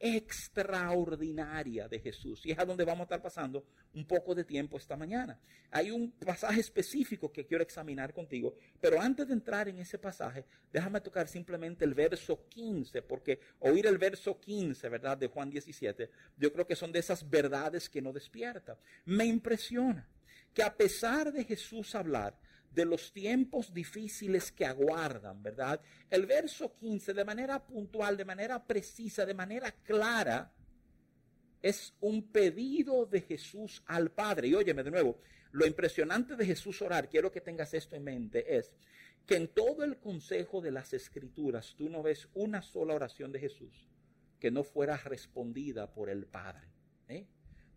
extraordinaria 0.00 1.86
de 1.86 2.00
Jesús. 2.00 2.44
Y 2.46 2.52
es 2.52 2.58
a 2.58 2.64
donde 2.64 2.84
vamos 2.84 3.00
a 3.00 3.04
estar 3.04 3.22
pasando 3.22 3.66
un 3.92 4.06
poco 4.06 4.34
de 4.34 4.44
tiempo 4.44 4.78
esta 4.78 4.96
mañana. 4.96 5.38
Hay 5.70 5.90
un 5.90 6.10
pasaje 6.12 6.60
específico 6.60 7.30
que 7.30 7.44
quiero 7.44 7.62
examinar 7.62 8.14
contigo, 8.14 8.56
pero 8.80 9.00
antes 9.00 9.28
de 9.28 9.34
entrar 9.34 9.68
en 9.68 9.78
ese 9.78 9.98
pasaje, 9.98 10.46
déjame 10.72 11.02
tocar 11.02 11.28
simplemente 11.28 11.84
el 11.84 11.92
verso 11.92 12.46
15, 12.48 13.02
porque 13.02 13.40
oír 13.58 13.86
el 13.86 13.98
verso 13.98 14.40
15, 14.40 14.88
¿verdad? 14.88 15.18
De 15.18 15.28
Juan 15.28 15.50
17, 15.50 16.10
yo 16.38 16.52
creo 16.52 16.66
que 16.66 16.76
son 16.76 16.92
de 16.92 16.98
esas 16.98 17.28
verdades 17.28 17.90
que 17.90 18.00
no 18.00 18.12
despierta. 18.12 18.78
Me 19.04 19.26
impresiona 19.26 20.08
que 20.54 20.62
a 20.62 20.76
pesar 20.76 21.32
de 21.32 21.44
Jesús 21.44 21.94
hablar 21.94 22.38
de 22.72 22.84
los 22.84 23.12
tiempos 23.12 23.72
difíciles 23.74 24.52
que 24.52 24.64
aguardan, 24.64 25.42
¿verdad? 25.42 25.80
El 26.08 26.26
verso 26.26 26.74
15, 26.74 27.14
de 27.14 27.24
manera 27.24 27.64
puntual, 27.64 28.16
de 28.16 28.24
manera 28.24 28.64
precisa, 28.64 29.26
de 29.26 29.34
manera 29.34 29.72
clara, 29.72 30.52
es 31.62 31.94
un 32.00 32.30
pedido 32.30 33.06
de 33.06 33.20
Jesús 33.22 33.82
al 33.86 34.10
Padre. 34.12 34.48
Y 34.48 34.54
óyeme 34.54 34.82
de 34.82 34.90
nuevo, 34.90 35.20
lo 35.52 35.66
impresionante 35.66 36.36
de 36.36 36.46
Jesús 36.46 36.80
orar, 36.80 37.08
quiero 37.08 37.32
que 37.32 37.40
tengas 37.40 37.74
esto 37.74 37.96
en 37.96 38.04
mente, 38.04 38.56
es 38.56 38.72
que 39.26 39.36
en 39.36 39.48
todo 39.48 39.84
el 39.84 39.98
consejo 39.98 40.60
de 40.60 40.70
las 40.70 40.92
escrituras 40.92 41.74
tú 41.76 41.88
no 41.88 42.02
ves 42.02 42.28
una 42.34 42.62
sola 42.62 42.94
oración 42.94 43.32
de 43.32 43.40
Jesús 43.40 43.88
que 44.38 44.50
no 44.50 44.64
fuera 44.64 44.96
respondida 44.96 45.92
por 45.92 46.08
el 46.08 46.26
Padre. 46.26 46.68
¿eh? 47.08 47.26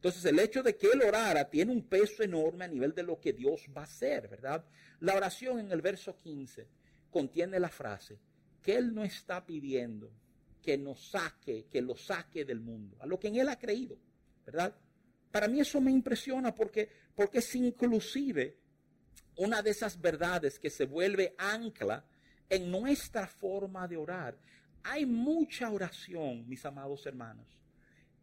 Entonces 0.03 0.25
el 0.25 0.37
hecho 0.39 0.61
de 0.61 0.75
que 0.75 0.87
él 0.87 1.01
orara 1.01 1.49
tiene 1.49 1.71
un 1.71 1.87
peso 1.87 2.23
enorme 2.23 2.65
a 2.65 2.67
nivel 2.67 2.93
de 2.93 3.03
lo 3.03 3.21
que 3.21 3.31
Dios 3.31 3.69
va 3.75 3.81
a 3.81 3.85
hacer, 3.85 4.27
¿verdad? 4.27 4.65
La 4.99 5.15
oración 5.15 5.59
en 5.59 5.71
el 5.71 5.81
verso 5.81 6.17
15 6.17 6.67
contiene 7.09 7.57
la 7.57 7.69
frase 7.69 8.19
que 8.61 8.75
él 8.75 8.93
no 8.93 9.05
está 9.05 9.45
pidiendo 9.45 10.11
que 10.61 10.77
nos 10.77 11.09
saque, 11.09 11.67
que 11.71 11.81
lo 11.81 11.95
saque 11.95 12.43
del 12.43 12.59
mundo, 12.59 12.97
a 12.99 13.05
lo 13.05 13.17
que 13.17 13.29
en 13.29 13.37
él 13.37 13.47
ha 13.47 13.57
creído, 13.57 13.97
¿verdad? 14.45 14.75
Para 15.31 15.47
mí 15.47 15.61
eso 15.61 15.79
me 15.79 15.91
impresiona 15.91 16.53
porque, 16.53 16.89
porque 17.15 17.37
es 17.37 17.55
inclusive 17.55 18.57
una 19.37 19.61
de 19.61 19.69
esas 19.69 20.01
verdades 20.01 20.59
que 20.59 20.69
se 20.69 20.83
vuelve 20.83 21.33
ancla 21.37 22.05
en 22.49 22.69
nuestra 22.69 23.25
forma 23.25 23.87
de 23.87 23.95
orar. 23.95 24.37
Hay 24.83 25.05
mucha 25.05 25.71
oración, 25.71 26.45
mis 26.45 26.65
amados 26.65 27.05
hermanos, 27.05 27.47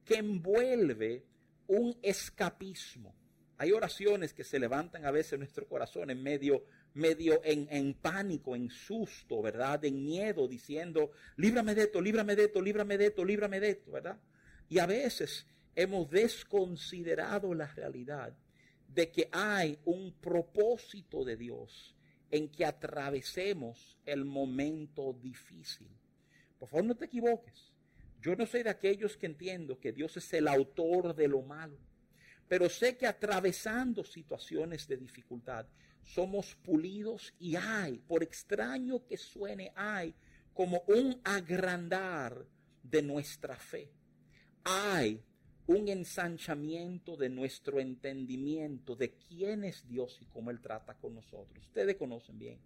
que 0.05 0.17
envuelve 0.17 1.30
un 1.71 1.97
escapismo. 2.03 3.15
Hay 3.57 3.71
oraciones 3.71 4.35
que 4.35 4.43
se 4.43 4.59
levantan 4.59 5.05
a 5.05 5.13
veces 5.13 5.35
en 5.35 5.41
nuestro 5.41 5.69
corazón 5.69 6.11
en 6.11 6.21
medio, 6.21 6.65
medio 6.95 7.41
en, 7.45 7.69
en, 7.71 7.95
pánico, 7.95 8.57
en 8.57 8.71
susto, 8.71 9.41
¿verdad? 9.41 9.85
En 9.85 10.03
miedo, 10.03 10.49
diciendo, 10.49 11.13
líbrame 11.37 11.77
de 11.77 11.83
esto, 11.83 12.01
líbrame 12.01 12.35
de 12.35 12.45
esto, 12.47 12.61
líbrame 12.61 12.99
de 12.99 13.07
esto, 13.07 13.25
líbrame 13.25 13.61
de 13.61 13.71
esto, 13.71 13.93
¿verdad? 13.93 14.19
Y 14.69 14.81
a 14.81 14.87
veces 14.87 15.47
hemos 15.77 16.11
desconsiderado 16.11 17.55
la 17.55 17.69
realidad 17.69 18.35
de 18.89 19.13
que 19.13 19.29
hay 19.31 19.79
un 19.85 20.13
propósito 20.15 21.25
de 21.25 21.37
Dios 21.37 21.95
en 22.33 22.49
que 22.49 22.65
atravesemos 22.65 23.97
el 24.07 24.25
momento 24.25 25.13
difícil. 25.13 25.89
Por 26.59 26.69
favor, 26.69 26.85
no 26.85 26.97
te 26.97 27.05
equivoques. 27.05 27.71
Yo 28.21 28.37
no 28.37 28.47
soy 28.47 28.63
de 28.63 28.71
aquellos 28.71 29.17
que 29.17 29.27
entiendo 29.27 29.79
que 29.81 29.93
Dios 29.93 30.17
es 30.17 30.33
el 30.35 30.47
autor 30.47 31.15
de 31.15 31.29
lo 31.29 31.43
malo, 31.43 31.79
pero 32.49 32.69
sé 32.69 32.97
que 32.97 33.07
atravesando 33.07 34.05
situaciones 34.05 34.87
de 34.87 34.97
dificultad 34.97 35.67
somos 36.03 36.55
pulidos 36.57 37.33
y 37.39 37.57
hay, 37.57 37.99
por 37.99 38.23
extraño 38.23 39.07
que 39.07 39.17
suene, 39.17 39.73
hay 39.75 40.15
como 40.53 40.83
un 40.89 41.21
agrandar 41.25 42.45
de 42.83 43.03
nuestra 43.03 43.57
fe. 43.57 43.91
Hay 44.65 45.23
un 45.67 45.89
ensanchamiento 45.89 47.17
de 47.17 47.29
nuestro 47.29 47.81
entendimiento 47.81 48.97
de 48.97 49.13
quién 49.13 49.65
es 49.65 49.87
Dios 49.87 50.19
y 50.21 50.27
cómo 50.27 50.51
Él 50.51 50.61
trata 50.61 50.95
con 50.95 51.15
nosotros. 51.15 51.65
Ustedes 51.65 51.97
conocen 51.97 52.39
bien. 52.39 52.59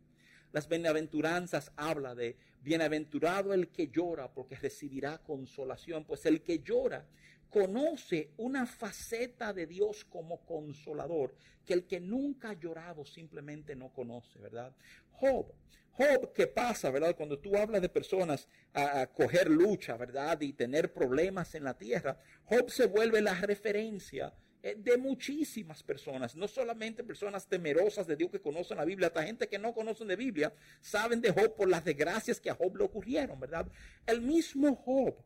Las 0.55 0.69
bienaventuranzas 0.69 1.73
habla 1.75 2.15
de 2.15 2.37
bienaventurado 2.63 3.53
el 3.53 3.73
que 3.73 3.89
llora 3.89 4.33
porque 4.33 4.55
recibirá 4.55 5.19
consolación, 5.19 6.05
pues 6.05 6.27
el 6.27 6.43
que 6.43 6.61
llora 6.61 7.05
conoce 7.51 8.31
una 8.37 8.65
faceta 8.65 9.53
de 9.53 9.67
Dios 9.67 10.05
como 10.05 10.47
consolador 10.47 11.35
que 11.67 11.75
el 11.75 11.87
que 11.89 11.99
nunca 11.99 12.51
ha 12.51 12.53
llorado 12.53 13.05
simplemente 13.05 13.75
no 13.75 13.93
conoce, 13.93 14.39
¿verdad? 14.39 14.73
Job, 15.11 15.53
Job, 15.91 16.33
¿qué 16.33 16.47
pasa, 16.47 16.89
verdad? 16.93 17.17
Cuando 17.17 17.41
tú 17.41 17.57
hablas 17.57 17.83
de 17.83 17.89
personas 17.89 18.47
a, 18.75 19.01
a, 19.01 19.07
coger 19.09 19.51
lucha, 19.51 19.97
¿verdad? 19.97 20.41
Y 20.41 20.53
tener 20.53 20.93
problemas 20.93 21.57
en 21.57 21.65
la 21.65 21.77
tierra, 21.77 22.21
Job 22.45 22.71
se 22.71 22.87
vuelve 22.87 23.21
la 23.21 23.35
referencia 23.35 24.33
de 24.73 24.97
muchísimas 24.97 25.83
personas, 25.83 26.35
no 26.35 26.49
solamente 26.49 27.05
personas 27.05 27.47
temerosas 27.47 28.07
de 28.07 28.17
Dios 28.17 28.31
que 28.31 28.41
conocen 28.41 28.79
la 28.79 28.87
Biblia, 28.87 29.09
hasta 29.09 29.23
gente 29.23 29.47
que 29.47 29.59
no 29.59 29.75
conocen 29.75 30.09
de 30.09 30.17
Biblia, 30.17 30.55
saben 30.81 31.21
de 31.21 31.31
Job 31.33 31.55
por 31.55 31.69
las 31.69 31.85
desgracias 31.85 32.41
que 32.41 32.49
a 32.49 32.55
Job 32.55 32.75
le 32.79 32.85
ocurrieron, 32.85 33.39
¿verdad? 33.39 33.71
El 34.07 34.23
mismo 34.23 34.75
Job, 34.75 35.17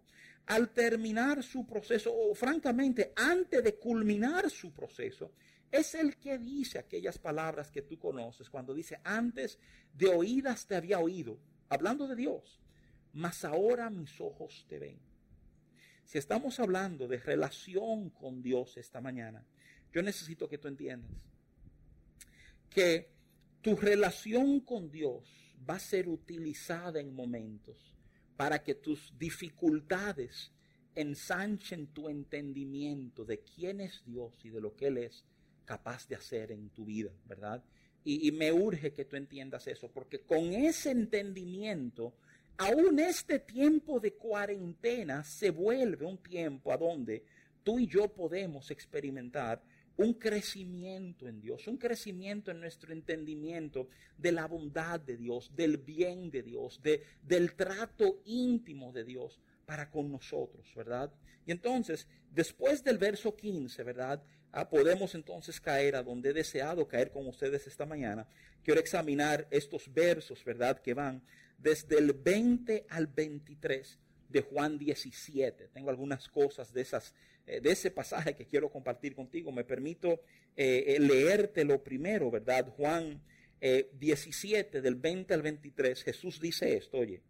al 0.47 0.71
terminar 0.71 1.45
su 1.45 1.65
proceso, 1.65 2.13
o 2.13 2.35
francamente, 2.35 3.13
antes 3.15 3.63
de 3.63 3.77
culminar 3.77 4.51
su 4.51 4.73
proceso, 4.73 5.31
es 5.71 5.95
el 5.95 6.17
que 6.17 6.39
dice 6.39 6.81
aquellas 6.81 7.19
palabras 7.19 7.71
que 7.71 7.83
tú 7.83 7.97
conoces, 7.97 8.51
cuando 8.51 8.75
dice, 8.75 8.99
antes 9.05 9.61
de 9.95 10.09
oídas 10.09 10.67
te 10.67 10.75
había 10.75 10.99
oído, 10.99 11.39
hablando 11.69 12.09
de 12.09 12.17
Dios, 12.17 12.61
mas 13.13 13.45
ahora 13.45 13.89
mis 13.89 14.21
ojos 14.21 14.67
te 14.69 14.81
ven. 14.81 15.08
Si 16.09 16.17
estamos 16.17 16.59
hablando 16.59 17.07
de 17.07 17.19
relación 17.19 18.09
con 18.09 18.41
Dios 18.41 18.79
esta 18.79 18.99
mañana, 18.99 19.45
yo 19.93 20.03
necesito 20.03 20.49
que 20.49 20.57
tú 20.57 20.67
entiendas 20.67 21.11
que 22.71 23.11
tu 23.61 23.77
relación 23.77 24.61
con 24.61 24.91
Dios 24.91 25.29
va 25.69 25.75
a 25.75 25.79
ser 25.79 26.09
utilizada 26.09 26.99
en 26.99 27.15
momentos 27.15 27.95
para 28.39 28.63
que 28.63 28.75
tus 28.75 29.13
dificultades 29.19 30.51
ensanchen 30.95 31.89
tu 31.89 32.09
entendimiento 32.09 33.27
de 33.27 33.41
quién 33.41 33.83
es 33.83 34.03
Dios 34.07 34.33
y 34.43 34.49
de 34.49 34.63
lo 34.63 34.75
que 34.75 34.87
Él 34.87 34.97
es 34.97 35.27
capaz 35.67 36.09
de 36.09 36.17
hacer 36.17 36.53
en 36.53 36.71
tu 36.71 36.87
vida, 36.87 37.13
¿verdad? 37.27 37.63
Y, 38.03 38.27
y 38.27 38.33
me 38.33 38.51
urge 38.51 38.95
que 38.95 39.05
tú 39.05 39.17
entiendas 39.17 39.67
eso, 39.67 39.91
porque 39.91 40.21
con 40.21 40.55
ese 40.55 40.91
entendimiento 40.91 42.15
aún 42.59 42.99
este 42.99 43.39
tiempo 43.39 44.01
de 44.01 44.15
cuarentena 44.15 45.25
se 45.25 45.51
vuelve 45.51 46.05
un 46.05 46.19
tiempo 46.19 46.73
a 46.73 46.77
donde 46.77 47.25
tú 47.63 47.79
y 47.79 47.87
yo 47.87 48.09
podemos 48.09 48.71
experimentar 48.71 49.63
un 49.97 50.15
crecimiento 50.15 51.27
en 51.27 51.41
Dios, 51.41 51.67
un 51.67 51.77
crecimiento 51.77 52.51
en 52.51 52.61
nuestro 52.61 52.93
entendimiento 52.93 53.89
de 54.17 54.33
la 54.33 54.47
bondad 54.47 55.01
de 55.01 55.17
Dios, 55.17 55.51
del 55.55 55.79
bien 55.79 56.31
de 56.31 56.43
Dios, 56.43 56.81
de, 56.83 57.03
del 57.23 57.55
trato 57.55 58.23
íntimo 58.25 58.93
de 58.93 59.05
Dios 59.05 59.41
para 59.67 59.91
con 59.91 60.11
nosotros, 60.11 60.73
¿verdad? 60.75 61.13
Y 61.47 61.51
entonces, 61.51 62.07
después 62.31 62.85
del 62.85 62.99
verso 62.99 63.35
15, 63.35 63.83
¿verdad? 63.83 64.23
Ah, 64.53 64.69
podemos 64.69 65.15
entonces 65.15 65.61
caer 65.61 65.97
a 65.97 66.03
donde 66.03 66.31
he 66.31 66.33
deseado 66.33 66.87
caer 66.87 67.11
con 67.11 67.27
ustedes 67.27 67.67
esta 67.67 67.85
mañana. 67.85 68.27
Quiero 68.63 68.81
examinar 68.81 69.47
estos 69.51 69.93
versos, 69.93 70.45
¿verdad? 70.45 70.81
Que 70.81 70.95
van 70.95 71.23
desde 71.59 71.99
el 71.99 72.13
20 72.13 72.87
al 72.89 73.09
23 73.09 73.99
de 74.29 74.43
Juan 74.43 74.79
17. 74.79 75.69
Tengo 75.69 75.91
algunas 75.91 76.29
cosas 76.29 76.73
de, 76.73 76.81
esas, 76.83 77.15
eh, 77.47 77.61
de 77.61 77.73
ese 77.73 77.91
pasaje 77.91 78.35
que 78.35 78.47
quiero 78.47 78.71
compartir 78.71 79.15
contigo. 79.15 79.53
Me 79.53 79.65
permito 79.65 80.23
eh, 80.57 80.85
eh 80.87 81.01
leerte 81.01 81.65
lo 81.65 81.83
primero, 81.83 82.31
¿verdad? 82.31 82.69
Juan 82.77 83.23
17, 83.61 84.81
del 84.81 84.95
20 84.95 85.35
al 85.35 85.43
23. 85.43 86.05
Jesús 86.05 86.41
dice 86.41 86.77
esto, 86.77 86.99
oye. 86.99 87.21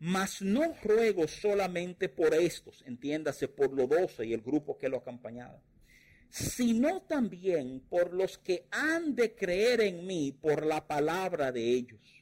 Mas 0.00 0.42
no 0.42 0.74
ruego 0.82 1.28
solamente 1.28 2.08
por 2.08 2.34
estos, 2.34 2.82
entiéndase, 2.84 3.46
por 3.46 3.72
los 3.72 3.88
doce 3.88 4.26
y 4.26 4.32
el 4.32 4.40
grupo 4.40 4.76
que 4.76 4.88
lo 4.88 4.96
acompañaba, 4.96 5.62
sino 6.28 7.02
también 7.02 7.78
por 7.88 8.12
los 8.12 8.38
que 8.38 8.66
han 8.72 9.14
de 9.14 9.36
creer 9.36 9.82
en 9.82 10.04
mí 10.04 10.32
por 10.32 10.66
la 10.66 10.88
palabra 10.88 11.52
de 11.52 11.62
ellos 11.62 12.21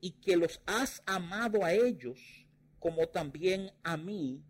y 0.00 0.12
que 0.12 0.36
los 0.36 0.60
has 0.66 1.02
amado 1.06 1.64
a 1.64 1.72
ellos 1.72 2.46
como 2.78 3.08
también 3.08 3.70
a 3.82 3.96
mí 3.96 4.42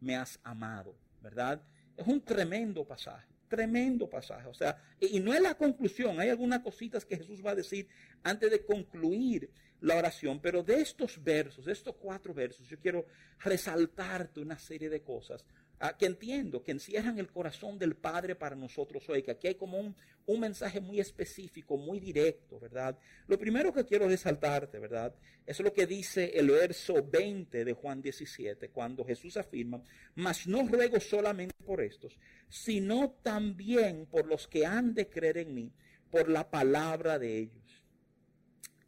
me 0.00 0.16
has 0.16 0.40
amado, 0.42 0.96
¿verdad? 1.20 1.62
Es 1.96 2.06
un 2.06 2.20
tremendo 2.20 2.86
pasaje, 2.86 3.28
tremendo 3.48 4.08
pasaje. 4.08 4.48
O 4.48 4.54
sea, 4.54 4.82
y 5.00 5.20
no 5.20 5.34
es 5.34 5.40
la 5.40 5.54
conclusión, 5.54 6.18
hay 6.18 6.30
algunas 6.30 6.60
cositas 6.60 7.04
que 7.04 7.16
Jesús 7.16 7.44
va 7.44 7.50
a 7.50 7.56
decir 7.56 7.88
antes 8.22 8.50
de 8.50 8.64
concluir 8.64 9.50
la 9.80 9.96
oración, 9.96 10.40
pero 10.40 10.62
de 10.62 10.80
estos 10.80 11.22
versos, 11.22 11.66
de 11.66 11.72
estos 11.72 11.94
cuatro 11.96 12.34
versos, 12.34 12.66
yo 12.66 12.78
quiero 12.80 13.06
resaltarte 13.38 14.40
una 14.40 14.58
serie 14.58 14.88
de 14.88 15.02
cosas 15.02 15.44
Ah, 15.80 15.96
que 15.96 16.06
entiendo, 16.06 16.64
que 16.64 16.72
encierran 16.72 17.18
el 17.18 17.30
corazón 17.30 17.78
del 17.78 17.94
Padre 17.94 18.34
para 18.34 18.56
nosotros 18.56 19.08
hoy, 19.08 19.22
que 19.22 19.30
aquí 19.30 19.46
hay 19.46 19.54
como 19.54 19.78
un, 19.78 19.94
un, 20.26 20.40
mensaje 20.40 20.80
muy 20.80 20.98
específico, 20.98 21.76
muy 21.76 22.00
directo, 22.00 22.58
¿verdad? 22.58 22.98
Lo 23.28 23.38
primero 23.38 23.72
que 23.72 23.84
quiero 23.84 24.08
resaltarte, 24.08 24.80
¿verdad? 24.80 25.14
Es 25.46 25.60
lo 25.60 25.72
que 25.72 25.86
dice 25.86 26.32
el 26.34 26.50
verso 26.50 27.06
20 27.08 27.64
de 27.64 27.72
Juan 27.74 28.02
17, 28.02 28.70
cuando 28.70 29.04
Jesús 29.04 29.36
afirma, 29.36 29.80
mas 30.16 30.48
no 30.48 30.66
ruego 30.66 30.98
solamente 30.98 31.54
por 31.64 31.80
estos, 31.80 32.18
sino 32.48 33.12
también 33.22 34.06
por 34.06 34.26
los 34.26 34.48
que 34.48 34.66
han 34.66 34.94
de 34.94 35.08
creer 35.08 35.38
en 35.38 35.54
mí, 35.54 35.72
por 36.10 36.28
la 36.28 36.50
palabra 36.50 37.20
de 37.20 37.38
ellos. 37.38 37.84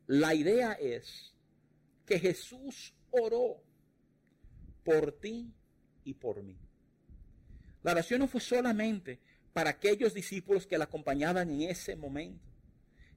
La 0.09 0.35
idea 0.35 0.73
es 0.73 1.37
que 2.05 2.19
Jesús 2.19 2.93
oró 3.13 3.63
por 4.83 5.13
ti 5.13 5.55
y 6.03 6.15
por 6.15 6.43
mí. 6.43 6.59
La 7.83 7.93
oración 7.93 8.21
no 8.21 8.29
fue 8.29 8.41
solamente 8.41 9.21
para 9.53 9.71
aquellos 9.71 10.15
discípulos 10.15 10.67
que 10.67 10.79
la 10.79 10.85
acompañaban 10.85 11.51
en 11.51 11.63
ese 11.63 11.97
momento. 11.97 12.45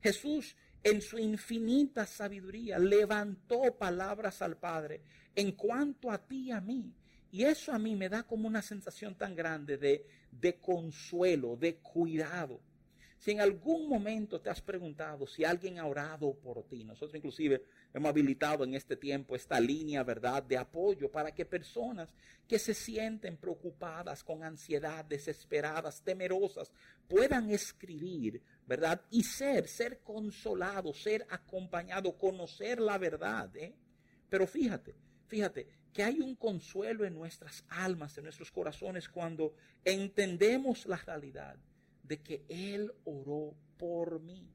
Jesús, 0.01 0.55
en 0.83 1.01
su 1.01 1.17
infinita 1.17 2.05
sabiduría, 2.05 2.79
levantó 2.79 3.77
palabras 3.77 4.41
al 4.41 4.57
Padre 4.57 5.01
en 5.35 5.53
cuanto 5.53 6.11
a 6.11 6.17
ti 6.17 6.47
y 6.47 6.51
a 6.51 6.61
mí. 6.61 6.93
Y 7.31 7.43
eso 7.45 7.73
a 7.73 7.79
mí 7.79 7.95
me 7.95 8.09
da 8.09 8.23
como 8.23 8.47
una 8.47 8.61
sensación 8.61 9.15
tan 9.15 9.35
grande 9.35 9.77
de, 9.77 10.05
de 10.31 10.59
consuelo, 10.59 11.55
de 11.55 11.77
cuidado. 11.77 12.61
Si 13.23 13.31
en 13.31 13.39
algún 13.39 13.87
momento 13.87 14.41
te 14.41 14.49
has 14.49 14.59
preguntado 14.59 15.25
si 15.25 15.45
alguien 15.45 15.79
ha 15.79 15.85
orado 15.85 16.33
por 16.33 16.61
ti, 16.67 16.83
nosotros 16.83 17.15
inclusive 17.15 17.63
hemos 17.93 18.09
habilitado 18.09 18.65
en 18.65 18.73
este 18.73 18.97
tiempo 18.97 19.33
esta 19.33 19.61
línea, 19.61 20.03
¿verdad?, 20.03 20.43
de 20.43 20.57
apoyo 20.57 21.09
para 21.09 21.33
que 21.33 21.45
personas 21.45 22.13
que 22.49 22.59
se 22.59 22.73
sienten 22.73 23.37
preocupadas, 23.37 24.25
con 24.25 24.43
ansiedad, 24.43 25.05
desesperadas, 25.05 26.01
temerosas, 26.03 26.69
puedan 27.07 27.49
escribir, 27.49 28.41
¿verdad? 28.67 28.99
Y 29.09 29.23
ser, 29.23 29.69
ser 29.69 30.01
consolado, 30.01 30.93
ser 30.93 31.25
acompañado, 31.29 32.17
conocer 32.17 32.81
la 32.81 32.97
verdad, 32.97 33.55
¿eh? 33.55 33.73
Pero 34.27 34.45
fíjate, 34.45 34.97
fíjate, 35.27 35.65
que 35.93 36.03
hay 36.03 36.19
un 36.19 36.35
consuelo 36.35 37.05
en 37.05 37.13
nuestras 37.13 37.63
almas, 37.69 38.17
en 38.17 38.25
nuestros 38.25 38.51
corazones, 38.51 39.07
cuando 39.07 39.55
entendemos 39.85 40.85
la 40.87 40.97
realidad 40.97 41.57
de 42.03 42.21
que 42.21 42.43
Él 42.47 42.91
oró 43.05 43.55
por 43.77 44.19
mí. 44.19 44.47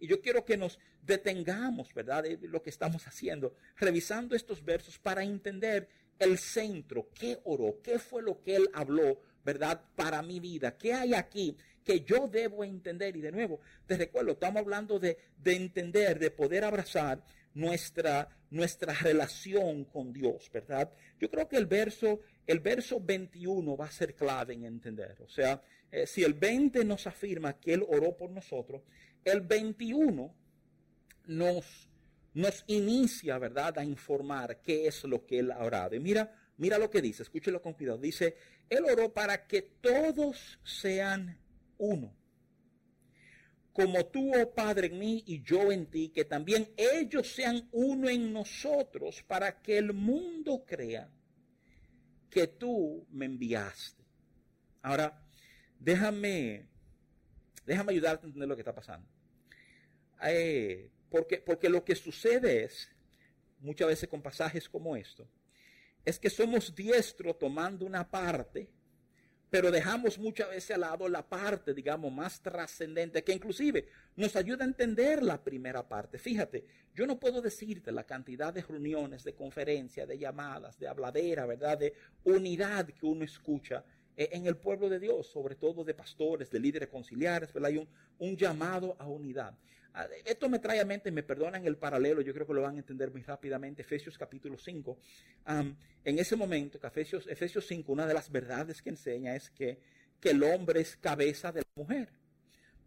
Y 0.00 0.08
yo 0.08 0.20
quiero 0.20 0.44
que 0.44 0.56
nos 0.56 0.78
detengamos, 1.00 1.94
¿verdad?, 1.94 2.24
de 2.24 2.38
lo 2.48 2.62
que 2.62 2.70
estamos 2.70 3.06
haciendo, 3.06 3.54
revisando 3.76 4.34
estos 4.34 4.64
versos 4.64 4.98
para 4.98 5.22
entender 5.22 5.88
el 6.18 6.38
centro, 6.38 7.08
qué 7.14 7.38
oró, 7.44 7.80
qué 7.82 7.98
fue 7.98 8.22
lo 8.22 8.42
que 8.42 8.56
Él 8.56 8.68
habló, 8.74 9.20
¿verdad?, 9.44 9.80
para 9.94 10.22
mi 10.22 10.40
vida, 10.40 10.76
qué 10.76 10.92
hay 10.92 11.14
aquí 11.14 11.56
que 11.84 12.00
yo 12.00 12.28
debo 12.28 12.64
entender. 12.64 13.16
Y 13.16 13.20
de 13.20 13.32
nuevo, 13.32 13.60
te 13.86 13.96
recuerdo, 13.96 14.32
estamos 14.32 14.60
hablando 14.60 14.98
de, 14.98 15.18
de 15.36 15.56
entender, 15.56 16.18
de 16.18 16.30
poder 16.30 16.64
abrazar 16.64 17.22
nuestra, 17.54 18.28
nuestra 18.50 18.94
relación 18.94 19.84
con 19.84 20.12
Dios, 20.12 20.50
¿verdad? 20.52 20.90
Yo 21.18 21.30
creo 21.30 21.48
que 21.48 21.56
el 21.56 21.66
verso, 21.66 22.20
el 22.46 22.60
verso 22.60 23.00
21 23.00 23.76
va 23.76 23.86
a 23.86 23.90
ser 23.90 24.14
clave 24.14 24.54
en 24.54 24.64
entender. 24.64 25.16
O 25.20 25.28
sea, 25.28 25.62
eh, 25.92 26.06
si 26.06 26.24
el 26.24 26.34
20 26.34 26.84
nos 26.84 27.06
afirma 27.06 27.60
que 27.60 27.74
Él 27.74 27.84
oró 27.88 28.16
por 28.16 28.30
nosotros, 28.30 28.82
el 29.24 29.42
21 29.42 30.34
nos, 31.26 31.88
nos 32.34 32.64
inicia, 32.66 33.38
¿verdad?, 33.38 33.78
a 33.78 33.84
informar 33.84 34.60
qué 34.60 34.88
es 34.88 35.04
lo 35.04 35.24
que 35.24 35.38
Él 35.38 35.52
ha 35.52 35.62
orado. 35.62 35.94
Y 35.94 36.00
mira, 36.00 36.34
mira 36.56 36.78
lo 36.78 36.90
que 36.90 37.00
dice, 37.00 37.22
escúchelo 37.22 37.62
con 37.62 37.74
cuidado. 37.74 37.98
Dice, 37.98 38.36
Él 38.68 38.84
oró 38.90 39.14
para 39.14 39.46
que 39.46 39.62
todos 39.62 40.58
sean 40.64 41.38
uno 41.78 42.12
como 43.72 44.04
tú, 44.06 44.32
oh 44.34 44.54
Padre, 44.54 44.88
en 44.88 44.98
mí 44.98 45.24
y 45.26 45.42
yo 45.42 45.72
en 45.72 45.86
ti, 45.86 46.10
que 46.10 46.24
también 46.24 46.68
ellos 46.76 47.32
sean 47.32 47.68
uno 47.72 48.08
en 48.08 48.32
nosotros, 48.32 49.22
para 49.22 49.62
que 49.62 49.78
el 49.78 49.94
mundo 49.94 50.64
crea 50.66 51.10
que 52.28 52.48
tú 52.48 53.06
me 53.10 53.24
enviaste. 53.24 54.04
Ahora, 54.82 55.21
déjame, 55.82 56.66
déjame 57.66 57.92
ayudarte 57.92 58.24
a 58.24 58.28
entender 58.28 58.48
lo 58.48 58.56
que 58.56 58.62
está 58.62 58.74
pasando. 58.74 59.06
Eh, 60.24 60.90
porque, 61.10 61.38
porque 61.38 61.68
lo 61.68 61.84
que 61.84 61.94
sucede 61.94 62.64
es, 62.64 62.88
muchas 63.60 63.88
veces 63.88 64.08
con 64.08 64.22
pasajes 64.22 64.68
como 64.68 64.96
esto, 64.96 65.28
es 66.04 66.18
que 66.18 66.30
somos 66.30 66.74
diestros 66.74 67.38
tomando 67.38 67.84
una 67.84 68.08
parte 68.08 68.70
pero 69.52 69.70
dejamos 69.70 70.18
muchas 70.18 70.48
veces 70.48 70.70
al 70.70 70.80
lado 70.80 71.10
la 71.10 71.28
parte, 71.28 71.74
digamos, 71.74 72.10
más 72.10 72.40
trascendente, 72.40 73.22
que 73.22 73.34
inclusive 73.34 73.86
nos 74.16 74.34
ayuda 74.34 74.64
a 74.64 74.66
entender 74.66 75.22
la 75.22 75.44
primera 75.44 75.86
parte. 75.86 76.18
Fíjate, 76.18 76.64
yo 76.94 77.06
no 77.06 77.20
puedo 77.20 77.42
decirte 77.42 77.92
la 77.92 78.04
cantidad 78.04 78.54
de 78.54 78.62
reuniones, 78.62 79.24
de 79.24 79.34
conferencias, 79.34 80.08
de 80.08 80.16
llamadas, 80.16 80.78
de 80.78 80.88
habladera, 80.88 81.44
¿verdad? 81.44 81.76
De 81.76 81.92
unidad 82.24 82.86
que 82.86 83.04
uno 83.04 83.26
escucha 83.26 83.84
en 84.16 84.46
el 84.46 84.56
pueblo 84.56 84.88
de 84.88 84.98
Dios, 84.98 85.26
sobre 85.26 85.54
todo 85.54 85.84
de 85.84 85.94
pastores, 85.94 86.50
de 86.50 86.60
líderes 86.60 86.88
conciliares, 86.88 87.52
¿verdad? 87.52 87.70
Hay 87.70 87.78
un, 87.78 87.88
un 88.18 88.36
llamado 88.36 88.96
a 88.98 89.06
unidad. 89.06 89.54
Ah, 89.94 90.06
esto 90.24 90.48
me 90.48 90.58
trae 90.58 90.80
a 90.80 90.86
mente, 90.86 91.10
me 91.10 91.22
perdonan 91.22 91.66
el 91.66 91.76
paralelo, 91.76 92.22
yo 92.22 92.32
creo 92.32 92.46
que 92.46 92.54
lo 92.54 92.62
van 92.62 92.76
a 92.76 92.78
entender 92.78 93.10
muy 93.10 93.22
rápidamente, 93.22 93.82
Efesios 93.82 94.16
capítulo 94.16 94.56
5. 94.56 94.98
en 96.04 96.18
ese 96.18 96.34
momento, 96.34 96.78
Efesios, 96.82 97.26
Efesios 97.26 97.66
5, 97.66 97.92
una 97.92 98.06
de 98.06 98.14
las 98.14 98.30
verdades 98.32 98.80
que 98.80 98.88
enseña 98.88 99.36
es 99.36 99.50
que, 99.50 99.78
que 100.18 100.30
el 100.30 100.42
hombre 100.44 100.80
es 100.80 100.96
cabeza 100.96 101.52
de 101.52 101.60
la 101.60 101.82
mujer. 101.82 102.08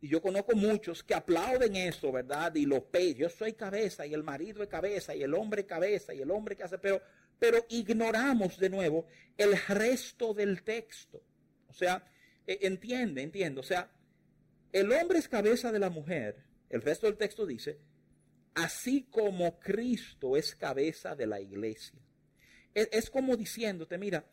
Y 0.01 0.07
yo 0.07 0.21
conozco 0.21 0.55
muchos 0.55 1.03
que 1.03 1.13
aplauden 1.13 1.75
eso, 1.75 2.11
¿verdad? 2.11 2.53
Y 2.55 2.65
lo 2.65 2.83
pe 2.83 3.13
yo 3.13 3.29
soy 3.29 3.53
cabeza 3.53 4.05
y 4.05 4.13
el 4.13 4.23
marido 4.23 4.63
es 4.63 4.69
cabeza 4.69 5.15
y 5.15 5.21
el 5.21 5.33
hombre 5.33 5.61
es 5.61 5.67
cabeza 5.67 6.13
y 6.13 6.21
el 6.21 6.31
hombre 6.31 6.55
que 6.55 6.63
hace, 6.63 6.79
pero, 6.79 7.01
pero 7.39 7.65
ignoramos 7.69 8.57
de 8.57 8.69
nuevo 8.69 9.07
el 9.37 9.57
resto 9.67 10.33
del 10.33 10.63
texto. 10.63 11.21
O 11.67 11.73
sea, 11.73 12.03
e, 12.47 12.59
entiende, 12.61 13.21
entiende. 13.21 13.59
O 13.59 13.63
sea, 13.63 13.91
el 14.71 14.91
hombre 14.91 15.19
es 15.19 15.27
cabeza 15.27 15.71
de 15.71 15.79
la 15.79 15.89
mujer, 15.89 16.43
el 16.69 16.81
resto 16.81 17.07
del 17.07 17.17
texto 17.17 17.45
dice, 17.45 17.79
así 18.55 19.07
como 19.09 19.59
Cristo 19.59 20.35
es 20.35 20.55
cabeza 20.55 21.15
de 21.15 21.27
la 21.27 21.39
iglesia. 21.39 21.99
Es, 22.73 23.09
como 23.09 23.37
diciéndote, 23.37 23.97
mira, 23.97 24.25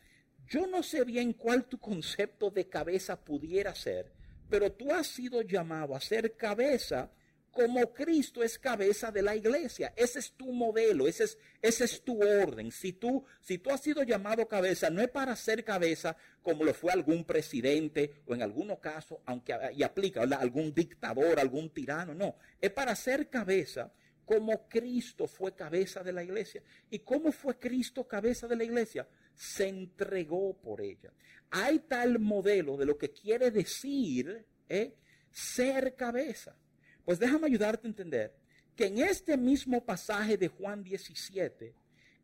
yo 0.48 0.66
no 0.66 0.82
sé 0.82 1.04
bien 1.04 1.32
cuál 1.32 1.66
tu 1.66 1.78
concepto 1.78 2.50
de 2.50 2.68
cabeza 2.68 3.24
pudiera 3.24 3.72
ser, 3.74 4.12
pero 4.50 4.72
tú 4.72 4.92
has 4.92 5.06
sido 5.06 5.42
llamado 5.42 5.94
a 5.94 6.00
ser 6.00 6.36
cabeza 6.36 7.12
como 7.52 7.92
Cristo 7.92 8.42
es 8.42 8.58
cabeza 8.58 9.12
de 9.12 9.22
la 9.22 9.36
iglesia. 9.36 9.92
Ese 9.94 10.18
es 10.18 10.32
tu 10.32 10.52
modelo, 10.52 11.06
ese 11.06 11.24
es, 11.24 11.38
ese 11.60 11.84
es 11.84 12.02
tu 12.02 12.20
orden. 12.22 12.72
Si 12.72 12.94
tú, 12.94 13.24
si 13.40 13.58
tú 13.58 13.70
has 13.70 13.82
sido 13.82 14.02
llamado 14.02 14.48
cabeza, 14.48 14.88
no 14.88 15.02
es 15.02 15.10
para 15.10 15.36
ser 15.36 15.62
cabeza 15.62 16.16
como 16.42 16.64
lo 16.64 16.72
fue 16.72 16.92
algún 16.92 17.24
presidente 17.24 18.22
o 18.26 18.34
en 18.34 18.42
algunos 18.42 18.78
casos, 18.78 19.18
aunque 19.26 19.54
y 19.76 19.82
aplica 19.82 20.22
algún 20.22 20.74
dictador, 20.74 21.38
algún 21.38 21.70
tirano, 21.70 22.14
no. 22.14 22.36
Es 22.60 22.70
para 22.70 22.96
ser 22.96 23.28
cabeza 23.28 23.92
como 24.24 24.66
Cristo 24.68 25.26
fue 25.26 25.54
cabeza 25.54 26.02
de 26.02 26.12
la 26.12 26.24
iglesia. 26.24 26.62
¿Y 26.88 27.00
cómo 27.00 27.32
fue 27.32 27.58
Cristo 27.58 28.08
cabeza 28.08 28.48
de 28.48 28.56
la 28.56 28.64
iglesia? 28.64 29.06
Se 29.34 29.68
entregó 29.68 30.56
por 30.58 30.80
ella. 30.80 31.12
Hay 31.50 31.80
tal 31.80 32.18
modelo 32.18 32.78
de 32.78 32.86
lo 32.86 32.96
que 32.96 33.12
quiere 33.12 33.50
decir 33.50 34.46
¿eh? 34.70 34.96
ser 35.30 35.94
cabeza. 35.94 36.56
Pues 37.04 37.18
déjame 37.18 37.46
ayudarte 37.46 37.86
a 37.86 37.90
entender 37.90 38.34
que 38.76 38.86
en 38.86 38.98
este 38.98 39.36
mismo 39.36 39.84
pasaje 39.84 40.36
de 40.36 40.48
Juan 40.48 40.82
17 40.82 41.74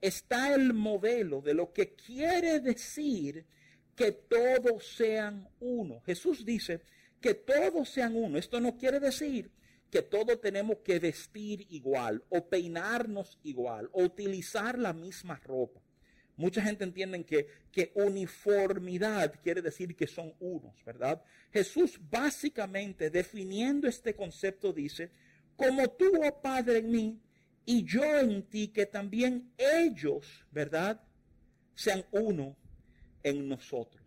está 0.00 0.54
el 0.54 0.72
modelo 0.72 1.40
de 1.40 1.54
lo 1.54 1.72
que 1.72 1.94
quiere 1.94 2.60
decir 2.60 3.44
que 3.94 4.12
todos 4.12 4.86
sean 4.96 5.48
uno. 5.60 6.00
Jesús 6.02 6.44
dice 6.44 6.80
que 7.20 7.34
todos 7.34 7.88
sean 7.88 8.14
uno. 8.16 8.38
Esto 8.38 8.60
no 8.60 8.76
quiere 8.76 9.00
decir 9.00 9.50
que 9.90 10.02
todos 10.02 10.40
tenemos 10.40 10.78
que 10.84 10.98
vestir 10.98 11.66
igual 11.70 12.22
o 12.28 12.46
peinarnos 12.46 13.38
igual 13.42 13.88
o 13.92 14.04
utilizar 14.04 14.78
la 14.78 14.92
misma 14.92 15.40
ropa. 15.44 15.80
Mucha 16.38 16.62
gente 16.62 16.85
entiende 16.85 17.24
que, 17.24 17.92
uniformidad 17.96 19.35
quiere 19.42 19.61
decir 19.61 19.96
que 19.96 20.07
son 20.07 20.33
unos, 20.38 20.85
¿verdad? 20.85 21.20
Jesús 21.53 21.98
básicamente 22.09 23.11
definiendo 23.11 23.88
este 23.88 24.14
concepto 24.14 24.72
dice, 24.72 25.11
como 25.57 25.90
tú, 25.90 26.07
oh 26.24 26.40
Padre, 26.40 26.79
en 26.79 26.90
mí 26.92 27.20
y 27.66 27.85
yo 27.85 28.20
en 28.20 28.44
ti, 28.44 28.68
que 28.68 28.87
también 28.87 29.53
ellos, 29.59 30.46
¿verdad? 30.53 31.01
Sean 31.74 32.05
uno 32.12 32.57
en 33.24 33.48
nosotros. 33.48 34.07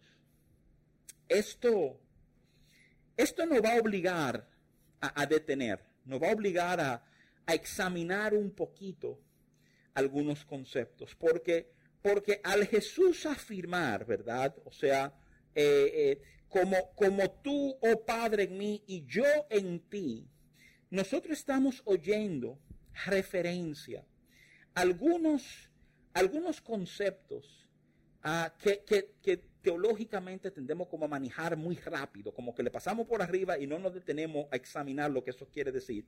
Esto, 1.27 1.99
esto 3.17 3.45
nos 3.45 3.61
va 3.61 3.73
a 3.73 3.79
obligar 3.81 4.47
a, 5.01 5.25
detener, 5.25 5.83
nos 6.05 6.21
va 6.21 6.29
a 6.29 6.33
obligar 6.33 6.79
a, 6.79 7.03
a 7.45 7.53
examinar 7.53 8.33
un 8.33 8.51
poquito 8.51 9.19
algunos 9.93 10.45
conceptos, 10.45 11.13
porque 11.15 11.80
porque 12.01 12.41
al 12.43 12.65
Jesús 12.67 13.25
afirmar, 13.25 14.05
¿verdad? 14.05 14.55
O 14.65 14.71
sea, 14.71 15.13
eh, 15.53 15.91
eh, 15.93 16.21
como, 16.49 16.93
como 16.95 17.31
tú, 17.41 17.77
oh 17.81 18.05
Padre, 18.05 18.43
en 18.43 18.57
mí 18.57 18.83
y 18.87 19.05
yo 19.05 19.25
en 19.49 19.79
ti, 19.89 20.27
nosotros 20.89 21.37
estamos 21.37 21.81
oyendo 21.85 22.59
referencia 23.05 24.05
algunos, 24.73 25.69
algunos 26.13 26.61
conceptos 26.61 27.69
ah, 28.23 28.53
que, 28.59 28.83
que, 29.21 29.51
teológicamente 29.61 30.49
tendemos 30.49 30.87
como 30.87 31.05
a 31.05 31.07
manejar 31.07 31.55
muy 31.55 31.75
rápido, 31.75 32.33
como 32.33 32.55
que 32.55 32.63
le 32.63 32.71
pasamos 32.71 33.05
por 33.05 33.21
arriba 33.21 33.59
y 33.59 33.67
no 33.67 33.77
nos 33.77 33.93
detenemos 33.93 34.47
a 34.51 34.55
examinar 34.55 35.11
lo 35.11 35.23
que 35.23 35.29
eso 35.29 35.47
quiere 35.47 35.71
decir. 35.71 36.07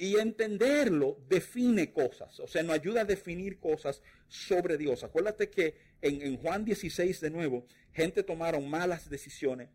Y 0.00 0.16
entenderlo 0.16 1.18
define 1.28 1.92
cosas, 1.92 2.40
o 2.40 2.46
sea, 2.46 2.62
nos 2.62 2.74
ayuda 2.74 3.02
a 3.02 3.04
definir 3.04 3.60
cosas 3.60 4.02
sobre 4.28 4.78
Dios. 4.78 5.04
Acuérdate 5.04 5.50
que 5.50 5.76
en, 6.00 6.38
Juan 6.38 6.64
16 6.64 7.20
de 7.20 7.28
nuevo, 7.28 7.66
gente 7.92 8.22
tomaron 8.22 8.66
malas 8.70 9.10
decisiones 9.10 9.68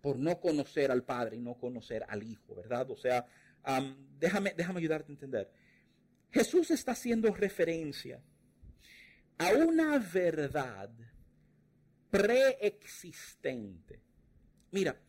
por 0.00 0.18
no 0.18 0.40
conocer 0.40 0.90
al 0.90 1.04
Padre 1.04 1.36
y 1.36 1.40
no 1.40 1.54
conocer 1.54 2.04
al 2.08 2.24
Hijo, 2.24 2.56
¿verdad? 2.56 2.90
O 2.90 2.96
sea, 2.96 3.26
déjame, 4.18 4.54
déjame 4.56 4.80
ayudarte 4.80 5.12
a 5.12 5.14
entender. 5.14 5.52
Jesús 6.32 6.72
está 6.72 6.90
haciendo 6.90 7.32
referencia 7.32 8.20
a 9.38 9.52
una 9.52 10.00
verdad 10.00 10.90
preexistente. 12.10 14.00
Mira, 14.72 15.00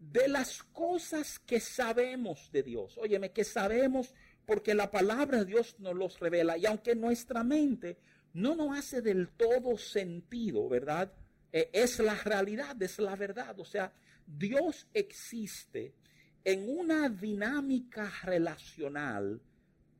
de 0.00 0.28
las 0.28 0.62
cosas 0.62 1.38
que 1.38 1.60
sabemos 1.60 2.50
de 2.50 2.62
Dios. 2.62 2.96
Óyeme, 2.98 3.32
que 3.32 3.44
sabemos 3.44 4.14
porque 4.46 4.74
la 4.74 4.90
palabra 4.90 5.38
de 5.38 5.44
Dios 5.44 5.76
nos 5.78 5.94
los 5.94 6.18
revela. 6.18 6.56
Y 6.56 6.66
aunque 6.66 6.96
nuestra 6.96 7.44
mente 7.44 7.98
no 8.32 8.56
nos 8.56 8.76
hace 8.76 9.02
del 9.02 9.28
todo 9.28 9.76
sentido, 9.76 10.68
¿verdad? 10.68 11.12
Eh, 11.52 11.68
es 11.72 11.98
la 11.98 12.14
realidad, 12.14 12.80
es 12.82 12.98
la 12.98 13.14
verdad. 13.14 13.60
O 13.60 13.64
sea, 13.64 13.92
Dios 14.26 14.88
existe 14.94 15.94
en 16.44 16.68
una 16.68 17.10
dinámica 17.10 18.10
relacional 18.22 19.40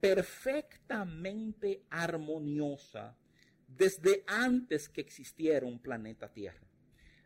perfectamente 0.01 1.85
armoniosa 1.91 3.15
desde 3.69 4.25
antes 4.27 4.89
que 4.89 5.03
existiera 5.03 5.67
un 5.67 5.79
planeta 5.79 6.33
Tierra 6.33 6.70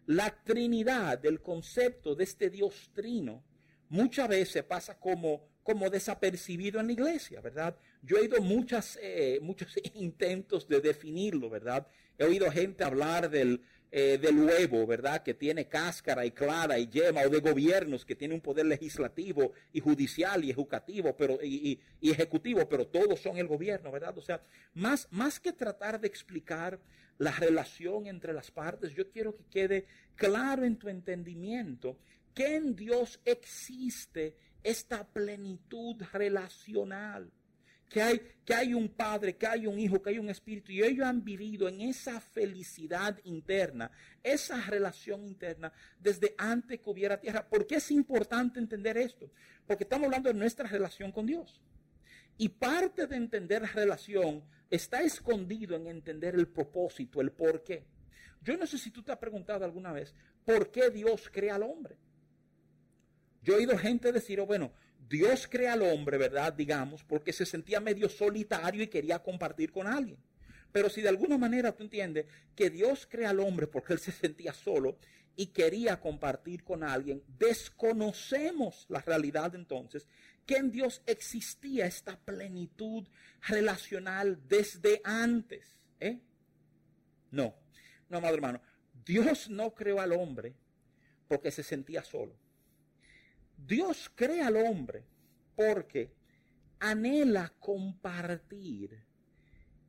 la 0.07 0.43
Trinidad, 0.45 1.19
del 1.19 1.40
concepto 1.40 2.14
de 2.14 2.25
este 2.25 2.51
Dios 2.51 2.90
trino, 2.95 3.43
muchas 3.88 4.29
veces 4.29 4.62
pasa 4.64 4.99
como, 4.99 5.47
como 5.62 5.88
desapercibido 5.90 6.81
en 6.81 6.87
la 6.87 6.93
iglesia, 6.93 7.40
¿verdad? 7.40 7.77
Yo 8.03 8.17
he 8.17 8.21
oído 8.21 8.40
muchas, 8.40 8.99
eh, 9.01 9.38
muchos 9.43 9.75
intentos 9.95 10.69
de 10.69 10.81
definirlo, 10.81 11.49
¿verdad? 11.49 11.87
He 12.19 12.25
oído 12.25 12.51
gente 12.51 12.85
hablar 12.85 13.31
del, 13.31 13.62
eh, 13.96 14.18
del 14.18 14.40
huevo, 14.40 14.88
¿verdad? 14.88 15.22
Que 15.22 15.35
tiene 15.35 15.68
cáscara 15.68 16.26
y 16.26 16.33
clara 16.33 16.80
y 16.80 16.88
yema, 16.88 17.20
o 17.20 17.28
de 17.28 17.38
gobiernos 17.38 18.04
que 18.04 18.16
tienen 18.16 18.35
un 18.35 18.40
poder 18.40 18.66
legislativo 18.66 19.52
y 19.72 19.78
judicial 19.78 20.42
y 20.42 20.50
educativo, 20.50 21.16
pero, 21.16 21.38
y, 21.40 21.78
y, 22.00 22.11
ejecutivo, 22.11 22.68
pero 22.68 22.88
todos 22.88 23.20
son 23.20 23.37
el 23.37 23.46
gobierno, 23.46 23.92
¿verdad? 23.92 24.18
O 24.18 24.20
sea, 24.20 24.42
más, 24.74 25.07
más 25.12 25.38
que 25.38 25.52
tratar 25.52 26.00
de 26.00 26.09
explicar 26.09 26.80
la 27.18 27.30
relación 27.30 28.09
entre 28.09 28.33
las 28.33 28.50
partes, 28.50 28.92
yo 28.94 29.09
quiero 29.12 29.37
que 29.37 29.44
quede 29.44 29.87
claro 30.16 30.64
en 30.64 30.76
tu 30.76 30.88
entendimiento 30.88 31.96
que 32.35 32.57
en 32.57 32.74
Dios 32.74 33.20
existe 33.24 34.37
esta 34.64 35.07
plenitud 35.07 36.02
relacional 36.12 37.30
que 37.88 38.03
hay, 38.03 38.20
que 38.44 38.55
hay 38.55 38.75
un 38.75 38.88
padre, 38.88 39.37
que 39.37 39.47
hay 39.47 39.66
un 39.66 39.79
hijo, 39.79 40.03
que 40.03 40.11
hay 40.11 40.18
un 40.18 40.31
espíritu, 40.31 40.73
y 40.73 40.83
ellos 40.83 41.07
han 41.07 41.25
vivido 41.25 41.68
en 41.68 41.81
esa 41.81 42.20
felicidad 42.20 43.18
interna, 43.25 43.90
esa 44.23 44.61
relación 44.62 45.25
interna, 45.25 45.73
desde 45.99 46.35
antes 46.38 46.81
que 46.81 46.90
hubiera 46.90 47.20
tierra. 47.20 47.49
¿Por 47.49 47.66
qué 47.66 47.77
es 47.77 47.90
importante 47.90 48.59
entender 48.59 48.97
esto? 48.97 49.31
Porque 49.66 49.85
estamos 49.85 50.07
hablando 50.07 50.33
de 50.33 50.38
nuestra 50.38 50.68
relación 50.68 51.12
con 51.12 51.27
Dios. 51.27 51.61
Y 52.37 52.49
parte 52.49 53.07
de 53.07 53.16
entender 53.16 53.62
la 53.62 53.68
relación 53.68 54.42
está 54.68 55.03
escondido 55.03 55.77
en 55.77 55.87
entender 55.87 56.35
el 56.35 56.49
propósito, 56.49 57.20
el 57.20 57.31
por 57.31 57.62
qué. 57.62 57.85
Yo 58.42 58.57
no 58.57 58.66
sé 58.66 58.77
si 58.77 58.90
tú 58.90 59.03
te 59.03 59.12
has 59.12 59.18
preguntado 59.18 59.64
alguna 59.64 59.92
vez, 59.92 60.14
¿por 60.44 60.70
qué 60.70 60.90
Dios 60.90 61.31
crea 61.33 61.55
al 61.55 61.62
hombre? 61.62 61.97
Yo 63.42 63.55
he 63.55 63.59
oído 63.59 63.79
gente 63.79 64.11
decir, 64.11 64.40
oh, 64.40 64.47
bueno, 64.47 64.73
Dios 65.09 65.47
crea 65.49 65.75
al 65.75 65.83
hombre, 65.83 66.19
¿verdad? 66.19 66.53
Digamos, 66.53 67.05
porque 67.05 67.33
se 67.33 67.47
sentía 67.47 67.81
medio 67.81 68.09
solitario 68.09 68.83
y 68.83 68.88
quería 68.88 69.23
compartir 69.23 69.71
con 69.71 69.87
alguien. 69.87 70.19
Pero 70.73 70.90
si 70.90 71.03
de 71.03 71.09
alguna 71.09 71.38
manera 71.38 71.73
tú 71.73 71.85
entiendes 71.85 72.27
que 72.57 72.71
Dios 72.71 73.07
crea 73.09 73.31
al 73.31 73.40
hombre 73.40 73.67
porque 73.67 73.93
él 73.93 74.01
se 74.01 74.12
sentía 74.12 74.53
solo 74.53 74.99
y 75.37 75.47
quería 75.47 76.01
compartir 76.01 76.64
con 76.64 76.83
alguien, 76.83 77.23
desconocemos 77.38 78.87
la 78.88 79.01
realidad 79.01 79.55
entonces 79.55 80.09
que 80.47 80.57
en 80.57 80.71
Dios 80.71 81.03
existía 81.07 81.87
esta 81.87 82.19
plenitud 82.19 83.07
relacional 83.47 84.40
desde 84.49 85.01
antes. 85.05 85.79
¿eh? 86.01 86.19
No, 87.31 87.55
no, 88.09 88.19
amado 88.19 88.35
hermano, 88.35 88.61
Dios 89.05 89.49
no 89.49 89.75
creó 89.75 90.01
al 90.01 90.12
hombre 90.12 90.55
porque 91.29 91.51
se 91.51 91.62
sentía 91.62 92.03
solo. 92.05 92.35
Dios 93.66 94.11
crea 94.14 94.48
al 94.48 94.57
hombre 94.57 95.05
porque 95.57 96.12
anhela 96.81 97.53
compartir 97.59 99.05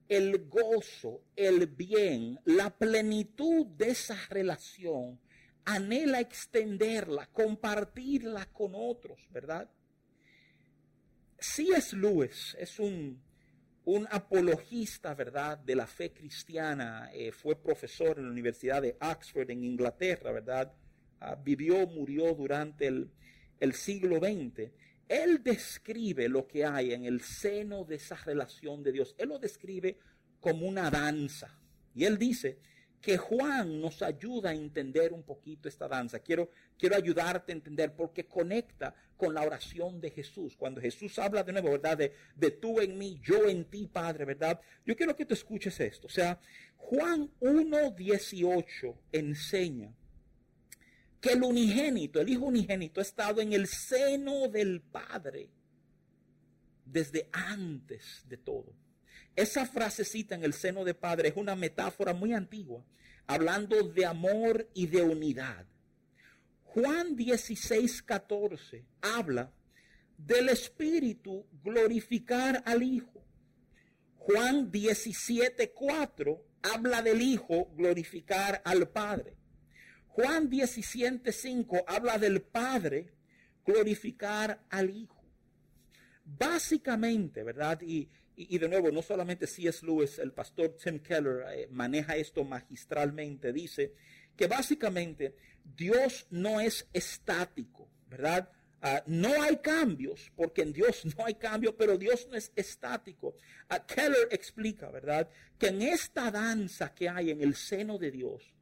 el 0.08 0.48
gozo, 0.48 1.24
el 1.36 1.68
bien, 1.68 2.40
la 2.46 2.70
plenitud 2.70 3.66
de 3.66 3.90
esa 3.90 4.18
relación, 4.30 5.20
anhela 5.66 6.20
extenderla, 6.20 7.28
compartirla 7.28 8.46
con 8.54 8.74
otros, 8.76 9.28
¿verdad? 9.32 9.70
es 11.38 11.94
Lewis 11.94 12.56
es 12.60 12.80
un, 12.80 13.22
un 13.84 14.08
apologista, 14.10 15.14
¿verdad?, 15.16 15.58
de 15.58 15.76
la 15.76 15.88
fe 15.88 16.14
cristiana, 16.14 17.10
eh, 17.14 17.32
fue 17.32 17.56
profesor 17.56 18.18
en 18.20 18.26
la 18.26 18.32
Universidad 18.32 18.82
de 18.82 18.96
Oxford 19.02 19.50
en 19.50 19.64
Inglaterra, 19.64 20.32
¿verdad? 20.32 20.74
Ah, 21.20 21.36
vivió, 21.36 21.88
murió 21.88 22.34
durante 22.34 22.88
el, 22.88 23.12
el 23.60 23.74
siglo 23.74 24.18
XX, 24.18 24.72
él 25.08 25.44
describe 25.44 26.28
lo 26.30 26.48
que 26.48 26.66
hay 26.66 26.94
en 26.94 27.06
el 27.06 27.22
seno 27.22 27.84
de 27.84 27.96
esa 27.96 28.16
relación 28.16 28.84
de 28.84 28.92
Dios. 28.92 29.16
Él 29.18 29.30
lo 29.30 29.40
describe 29.40 29.98
como 30.40 30.68
una 30.68 30.90
danza. 30.90 31.58
Y 31.94 32.06
él 32.06 32.18
dice 32.18 32.58
que 33.02 33.18
Juan 33.18 33.80
nos 33.80 34.02
ayuda 34.02 34.50
a 34.50 34.56
entender 34.56 35.14
un 35.14 35.22
poquito 35.22 35.70
esta 35.70 35.88
danza. 35.88 36.20
Quiero, 36.20 36.50
quiero 36.78 36.96
ayudarte 36.96 37.52
a 37.52 37.56
entender 37.56 37.94
porque 37.94 38.26
conecta 38.26 38.96
con 39.16 39.36
la 39.36 39.44
oración 39.44 40.02
de 40.02 40.10
Jesús. 40.10 40.56
Cuando 40.58 40.82
Jesús 40.82 41.20
habla 41.20 41.44
de 41.44 41.52
nuevo, 41.52 41.72
¿verdad? 41.72 41.98
De, 41.98 42.14
de 42.36 42.52
tú 42.52 42.82
en 42.82 42.98
mí, 42.98 43.20
yo 43.24 43.48
en 43.48 43.66
ti, 43.66 43.88
Padre, 43.88 44.26
¿verdad? 44.26 44.60
Yo 44.86 44.96
quiero 44.96 45.16
que 45.16 45.26
tú 45.26 45.36
escuches 45.36 45.80
esto. 45.80 46.08
O 46.08 46.10
sea, 46.10 46.40
Juan 46.78 47.30
1.18 47.42 48.96
enseña 49.12 49.94
que 51.26 51.34
el 51.34 51.42
unigénito, 51.42 52.22
el 52.22 52.30
Hijo 52.30 52.46
unigénito, 52.46 53.00
ha 53.00 53.04
estado 53.04 53.42
en 53.42 53.52
el 53.52 53.66
seno 53.66 54.48
del 54.48 54.80
Padre 54.80 55.50
desde 56.86 57.30
antes 57.32 58.24
de 58.30 58.38
todo. 58.38 58.76
Esa 59.36 59.66
frasecita 59.66 60.36
en 60.36 60.44
el 60.44 60.54
seno 60.54 60.84
del 60.84 60.96
Padre 60.96 61.30
es 61.30 61.36
una 61.36 61.56
metáfora 61.56 62.14
muy 62.14 62.34
antigua, 62.34 62.86
hablando 63.26 63.82
de 63.82 64.06
amor 64.06 64.70
y 64.76 64.86
de 64.86 65.02
unidad. 65.02 65.66
Juan 66.64 67.16
16, 67.16 68.04
14 68.04 68.86
habla 69.02 69.52
del 70.20 70.50
Espíritu 70.50 71.48
glorificar 71.64 72.62
al 72.68 72.84
Hijo. 72.84 73.26
Juan 74.20 74.70
17, 74.70 75.72
4 75.72 76.46
habla 76.62 77.02
del 77.02 77.20
Hijo 77.20 77.72
glorificar 77.76 78.62
al 78.64 78.90
Padre. 78.90 79.36
Juan 80.16 80.50
17:5 80.50 81.84
habla 81.86 82.18
del 82.18 82.42
Padre 82.42 83.12
glorificar 83.66 84.62
al 84.70 84.90
Hijo. 84.90 85.22
Básicamente, 86.24 87.44
¿verdad? 87.44 87.82
Y, 87.82 88.08
y, 88.38 88.58
de 88.58 88.70
nuevo, 88.70 88.92
no 88.92 89.02
solamente 89.02 89.46
C.S. 89.46 89.86
Lewis, 89.86 90.18
el 90.20 90.32
pastor 90.32 90.78
Tim 90.82 91.00
Keller 91.00 91.44
eh, 91.52 91.68
maneja 91.70 92.16
esto 92.16 92.46
magistralmente, 92.46 93.52
dice 93.52 93.94
que 94.38 94.48
básicamente 94.48 95.36
Dios 95.66 96.28
no 96.30 96.62
es 96.62 96.88
estático, 96.94 97.90
¿verdad? 98.10 98.50
Ah, 98.82 99.04
no 99.08 99.42
hay 99.42 99.58
cambios, 99.58 100.32
porque 100.38 100.62
en 100.62 100.72
Dios 100.72 101.06
no 101.18 101.26
hay 101.26 101.34
cambio, 101.34 101.76
pero 101.76 101.98
Dios 101.98 102.26
no 102.30 102.38
es 102.38 102.54
estático. 102.56 103.36
Uh, 103.70 103.86
Keller 103.86 104.30
explica, 104.32 104.90
¿verdad? 104.92 105.30
Que 105.58 105.68
en 105.68 105.82
esta 105.82 106.32
danza 106.32 106.94
que 106.94 107.10
hay 107.10 107.32
en 107.32 107.42
el 107.42 107.56
seno 107.56 107.98
de 107.98 108.12
Dios, 108.12 108.54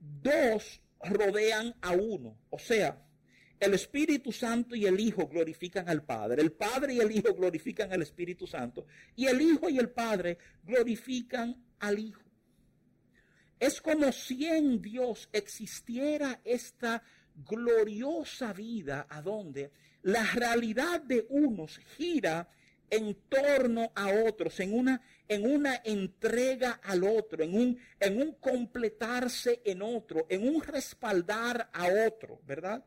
dos 0.00 0.80
rodean 1.02 1.74
a 1.80 1.92
uno. 1.92 2.36
O 2.50 2.58
sea, 2.58 3.02
el 3.58 3.74
Espíritu 3.74 4.32
Santo 4.32 4.74
y 4.74 4.86
el 4.86 5.00
Hijo 5.00 5.26
glorifican 5.28 5.88
al 5.88 6.04
Padre. 6.04 6.42
El 6.42 6.52
Padre 6.52 6.94
y 6.94 7.00
el 7.00 7.10
Hijo 7.10 7.34
glorifican 7.34 7.92
al 7.92 8.02
Espíritu 8.02 8.46
Santo. 8.46 8.86
Y 9.14 9.26
el 9.26 9.40
Hijo 9.40 9.68
y 9.68 9.78
el 9.78 9.90
Padre 9.90 10.38
glorifican 10.62 11.56
al 11.80 11.98
Hijo. 11.98 12.22
Es 13.58 13.80
como 13.80 14.12
si 14.12 14.46
en 14.46 14.82
Dios 14.82 15.28
existiera 15.32 16.40
esta 16.44 17.02
gloriosa 17.34 18.52
vida 18.52 19.06
a 19.08 19.22
donde 19.22 19.72
la 20.02 20.24
realidad 20.34 21.00
de 21.00 21.26
unos 21.30 21.78
gira 21.96 22.48
en 22.90 23.14
torno 23.28 23.92
a 23.94 24.08
otros, 24.26 24.60
en 24.60 24.74
una, 24.74 25.02
en 25.28 25.50
una 25.50 25.80
entrega 25.84 26.80
al 26.82 27.04
otro, 27.04 27.42
en 27.42 27.54
un, 27.54 27.78
en 28.00 28.20
un 28.20 28.32
completarse 28.34 29.60
en 29.64 29.82
otro, 29.82 30.26
en 30.28 30.46
un 30.46 30.62
respaldar 30.62 31.68
a 31.72 31.88
otro, 32.06 32.40
¿verdad? 32.46 32.84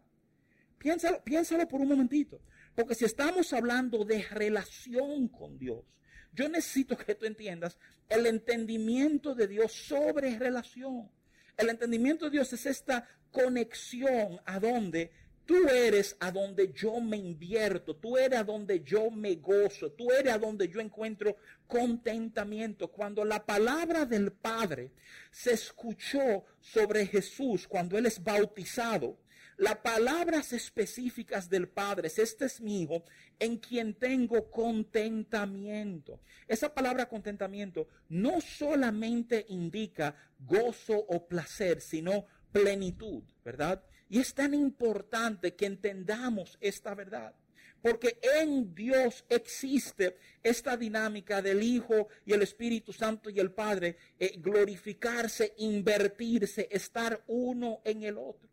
Piénsalo, 0.78 1.24
piénsalo 1.24 1.68
por 1.68 1.82
un 1.82 1.90
momentito. 1.90 2.42
Porque 2.76 2.96
si 2.96 3.06
estamos 3.06 3.52
hablando 3.52 4.06
de 4.06 4.24
relación 4.24 5.28
con 5.28 5.58
Dios, 5.58 5.84
yo 6.32 6.48
necesito 6.48 6.96
que 6.96 7.16
tú 7.16 7.26
entiendas 7.26 7.78
el 8.08 8.26
entendimiento 8.26 9.36
de 9.36 9.48
Dios 9.48 9.74
sobre 9.74 10.38
relación. 10.38 11.10
El 11.58 11.70
entendimiento 11.70 12.26
de 12.26 12.32
Dios 12.32 12.54
es 12.54 12.66
esta 12.66 13.08
conexión 13.32 14.40
a 14.46 14.60
donde 14.60 15.12
tú 15.50 15.68
eres 15.68 16.16
a 16.20 16.30
donde 16.30 16.72
yo 16.74 17.02
me 17.02 17.18
invierto, 17.18 17.96
tú 17.96 18.20
eres 18.20 18.38
a 18.38 18.44
donde 18.44 18.84
yo 18.84 19.10
me 19.10 19.34
gozo, 19.38 19.92
tú 19.94 20.12
eres 20.12 20.32
a 20.32 20.38
donde 20.38 20.68
yo 20.68 20.80
encuentro 20.80 21.38
contentamiento. 21.66 22.90
Cuando 22.90 23.26
la 23.26 23.44
palabra 23.44 24.06
del 24.06 24.32
Padre 24.32 24.92
se 25.32 25.54
escuchó 25.54 26.46
sobre 26.60 27.08
Jesús 27.08 27.68
cuando 27.68 27.98
Él 27.98 28.06
es 28.06 28.24
bautizado, 28.24 29.18
las 29.58 29.78
palabras 29.78 30.54
específicas 30.54 31.50
del 31.50 31.68
Padre 31.68 32.10
es, 32.10 32.20
este 32.20 32.46
es 32.46 32.62
mi 32.62 32.84
Hijo 32.84 33.04
en 33.40 33.58
quien 33.58 33.96
tengo 33.96 34.52
contentamiento. 34.52 36.22
Esa 36.48 36.72
palabra 36.76 37.10
contentamiento 37.10 37.88
no 38.10 38.40
solamente 38.40 39.48
indica 39.50 40.16
gozo 40.38 40.94
o 40.96 41.28
placer, 41.28 41.82
sino 41.82 42.28
plenitud, 42.52 43.24
¿verdad? 43.44 43.84
Y 44.10 44.20
es 44.20 44.34
tan 44.34 44.54
importante 44.54 45.56
que 45.56 45.68
entendamos 45.68 46.58
esta 46.60 46.96
verdad. 46.96 47.34
Porque 47.82 48.20
en 48.42 48.76
Dios 48.76 49.24
existe 49.30 50.18
esta 50.44 50.76
dinámica 50.76 51.42
del 51.42 51.64
Hijo 51.64 52.10
y 52.26 52.34
el 52.34 52.42
Espíritu 52.42 52.92
Santo 52.92 53.30
y 53.30 53.40
el 53.40 53.52
Padre, 53.52 53.96
eh, 54.20 54.34
glorificarse, 54.38 55.54
invertirse, 55.60 56.68
estar 56.70 57.24
uno 57.28 57.82
en 57.86 58.04
el 58.04 58.18
otro. 58.18 58.50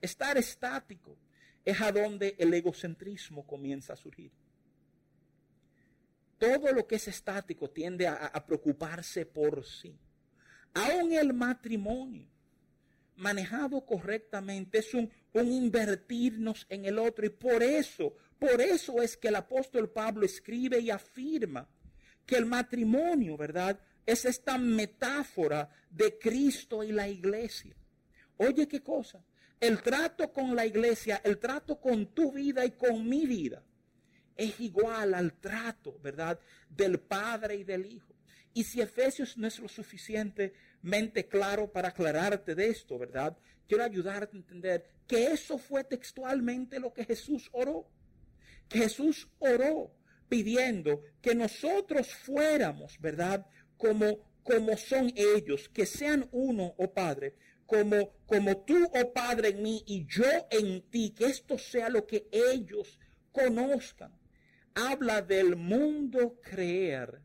Estar 0.00 0.36
estático 0.36 1.16
es 1.64 1.80
a 1.80 1.92
donde 1.92 2.34
el 2.38 2.52
egocentrismo 2.52 3.46
comienza 3.46 3.92
a 3.92 3.96
surgir. 3.96 4.32
Todo 6.38 6.72
lo 6.72 6.86
que 6.86 6.96
es 6.96 7.06
estático 7.06 7.70
tiende 7.70 8.08
a, 8.08 8.44
preocuparse 8.44 9.24
por 9.26 9.64
sí. 9.64 9.96
Aún 10.74 11.12
el 11.12 11.32
matrimonio, 11.32 12.26
manejado 13.22 13.84
correctamente, 13.86 14.78
es 14.78 14.92
un, 14.94 15.10
invertirnos 15.34 16.66
en 16.68 16.84
el 16.84 16.98
otro. 16.98 17.24
Y 17.24 17.30
por 17.30 17.62
eso, 17.62 18.14
por 18.38 18.60
eso 18.60 19.00
es 19.00 19.16
que 19.16 19.28
el 19.28 19.36
apóstol 19.36 19.90
Pablo 19.90 20.26
escribe 20.26 20.80
y 20.80 20.90
afirma 20.90 21.68
que 22.26 22.36
el 22.36 22.46
matrimonio, 22.46 23.36
¿verdad? 23.36 23.80
Es 24.04 24.24
esta 24.24 24.58
metáfora 24.58 25.70
de 25.90 26.18
Cristo 26.18 26.82
y 26.82 26.92
la 26.92 27.08
iglesia. 27.08 27.74
Oye, 28.36 28.66
qué 28.68 28.82
cosa 28.82 29.24
el 29.62 29.80
trato 29.80 30.32
con 30.32 30.56
la 30.56 30.66
iglesia, 30.66 31.20
el 31.22 31.38
trato 31.38 31.80
con 31.80 32.06
tu 32.06 32.32
vida 32.32 32.64
y 32.64 32.72
con 32.72 33.08
mi 33.08 33.26
vida, 33.26 33.62
es 34.34 34.58
igual 34.58 35.14
al 35.14 35.34
trato, 35.34 36.00
¿verdad?, 36.02 36.40
del 36.68 36.98
Padre 36.98 37.54
y 37.54 37.62
del 37.62 37.86
Hijo. 37.86 38.11
Y 38.54 38.64
si 38.64 38.80
Efesios 38.80 39.36
no 39.36 39.46
es 39.46 39.58
lo 39.58 39.68
suficientemente 39.68 41.26
claro 41.26 41.70
para 41.70 41.88
aclararte 41.88 42.54
de 42.54 42.68
esto, 42.68 42.98
¿verdad? 42.98 43.36
Quiero 43.66 43.84
ayudarte 43.84 44.36
a 44.36 44.40
entender 44.40 44.86
que 45.06 45.26
eso 45.26 45.58
fue 45.58 45.84
textualmente 45.84 46.78
lo 46.78 46.92
que 46.92 47.04
Jesús 47.04 47.48
oró. 47.52 47.88
Jesús 48.70 49.28
oró 49.38 49.94
pidiendo 50.28 51.02
que 51.20 51.34
nosotros 51.34 52.12
fuéramos, 52.12 52.98
¿verdad? 53.00 53.46
Como, 53.76 54.18
como 54.42 54.76
son 54.76 55.12
ellos, 55.14 55.68
que 55.68 55.86
sean 55.86 56.28
uno, 56.32 56.74
oh 56.78 56.92
Padre, 56.92 57.34
como, 57.66 58.14
como 58.26 58.58
tú, 58.64 58.90
oh 58.94 59.12
Padre, 59.12 59.48
en 59.48 59.62
mí 59.62 59.82
y 59.86 60.06
yo 60.06 60.24
en 60.50 60.82
ti, 60.90 61.10
que 61.10 61.26
esto 61.26 61.58
sea 61.58 61.88
lo 61.88 62.06
que 62.06 62.28
ellos 62.30 62.98
conozcan. 63.30 64.12
Habla 64.74 65.22
del 65.22 65.56
mundo 65.56 66.38
creer 66.42 67.20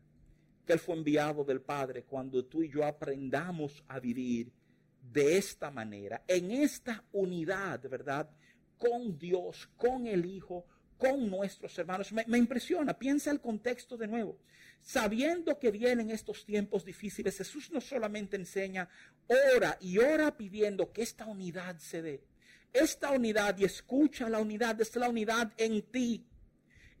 que 0.68 0.74
Él 0.74 0.80
fue 0.80 0.96
enviado 0.96 1.44
del 1.44 1.62
Padre 1.62 2.02
cuando 2.02 2.44
tú 2.44 2.62
y 2.62 2.68
yo 2.68 2.84
aprendamos 2.84 3.82
a 3.88 3.98
vivir 3.98 4.52
de 5.00 5.38
esta 5.38 5.70
manera, 5.70 6.22
en 6.28 6.50
esta 6.50 7.02
unidad, 7.12 7.80
¿verdad? 7.88 8.28
Con 8.76 9.18
Dios, 9.18 9.66
con 9.78 10.06
el 10.06 10.26
Hijo, 10.26 10.66
con 10.98 11.30
nuestros 11.30 11.78
hermanos. 11.78 12.12
Me, 12.12 12.36
impresiona, 12.36 12.98
piensa 12.98 13.30
el 13.30 13.40
contexto 13.40 13.96
de 13.96 14.08
nuevo. 14.08 14.38
Sabiendo 14.82 15.58
que 15.58 15.70
vienen 15.70 16.10
estos 16.10 16.44
tiempos 16.44 16.84
difíciles, 16.84 17.38
Jesús 17.38 17.70
no 17.70 17.80
solamente 17.80 18.36
enseña, 18.36 18.90
ora 19.56 19.78
y 19.80 19.96
ora 19.96 20.36
pidiendo 20.36 20.92
que 20.92 21.00
esta 21.00 21.24
unidad 21.24 21.78
se 21.78 22.02
dé. 22.02 22.24
Esta 22.74 23.12
unidad 23.12 23.56
y 23.56 23.64
escucha 23.64 24.28
la 24.28 24.38
unidad, 24.38 24.78
es 24.82 24.94
la 24.96 25.08
unidad 25.08 25.50
en 25.56 25.80
ti. 25.80 26.26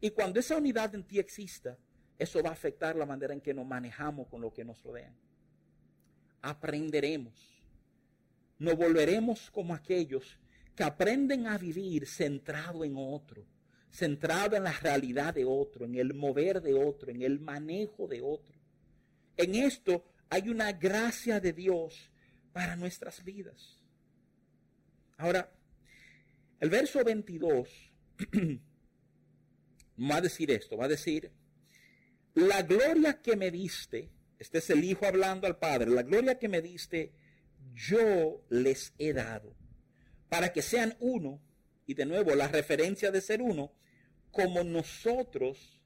Y 0.00 0.08
cuando 0.08 0.40
esa 0.40 0.56
unidad 0.56 0.94
en 0.94 1.04
ti 1.04 1.18
exista, 1.18 1.76
eso 2.18 2.42
va 2.42 2.50
a 2.50 2.52
afectar 2.52 2.96
la 2.96 3.06
manera 3.06 3.32
en 3.32 3.40
que 3.40 3.54
nos 3.54 3.66
manejamos 3.66 4.28
con 4.28 4.40
lo 4.40 4.52
que 4.52 4.64
nos 4.64 4.82
rodea. 4.82 5.14
Aprenderemos. 6.42 7.34
Nos 8.58 8.76
volveremos 8.76 9.50
como 9.50 9.74
aquellos 9.74 10.38
que 10.74 10.84
aprenden 10.84 11.46
a 11.46 11.58
vivir 11.58 12.06
centrado 12.06 12.84
en 12.84 12.94
otro 12.96 13.44
centrado 13.90 14.56
en 14.56 14.64
la 14.64 14.72
realidad 14.72 15.34
de 15.34 15.44
otro, 15.44 15.84
en 15.84 15.94
el 15.96 16.14
mover 16.14 16.60
de 16.60 16.74
otro, 16.74 17.10
en 17.10 17.22
el 17.22 17.40
manejo 17.40 18.06
de 18.06 18.20
otro. 18.20 18.54
En 19.36 19.54
esto 19.54 20.04
hay 20.28 20.48
una 20.48 20.72
gracia 20.72 21.40
de 21.40 21.52
Dios 21.52 22.10
para 22.52 22.76
nuestras 22.76 23.24
vidas. 23.24 23.80
Ahora, 25.16 25.52
el 26.60 26.70
verso 26.70 27.02
22 27.02 27.68
va 29.98 30.16
a 30.16 30.20
decir 30.20 30.50
esto, 30.50 30.76
va 30.76 30.84
a 30.84 30.88
decir, 30.88 31.30
la 32.38 32.62
gloria 32.62 33.20
que 33.20 33.34
me 33.34 33.50
diste, 33.50 34.10
este 34.38 34.58
es 34.58 34.70
el 34.70 34.84
Hijo 34.84 35.06
hablando 35.06 35.48
al 35.48 35.58
Padre, 35.58 35.90
la 35.90 36.04
gloria 36.04 36.38
que 36.38 36.48
me 36.48 36.62
diste, 36.62 37.12
yo 37.74 38.44
les 38.48 38.94
he 38.98 39.12
dado, 39.12 39.56
para 40.28 40.52
que 40.52 40.62
sean 40.62 40.96
uno, 41.00 41.40
y 41.84 41.94
de 41.94 42.06
nuevo 42.06 42.36
la 42.36 42.46
referencia 42.46 43.10
de 43.10 43.20
ser 43.20 43.42
uno, 43.42 43.72
como 44.30 44.62
nosotros 44.62 45.80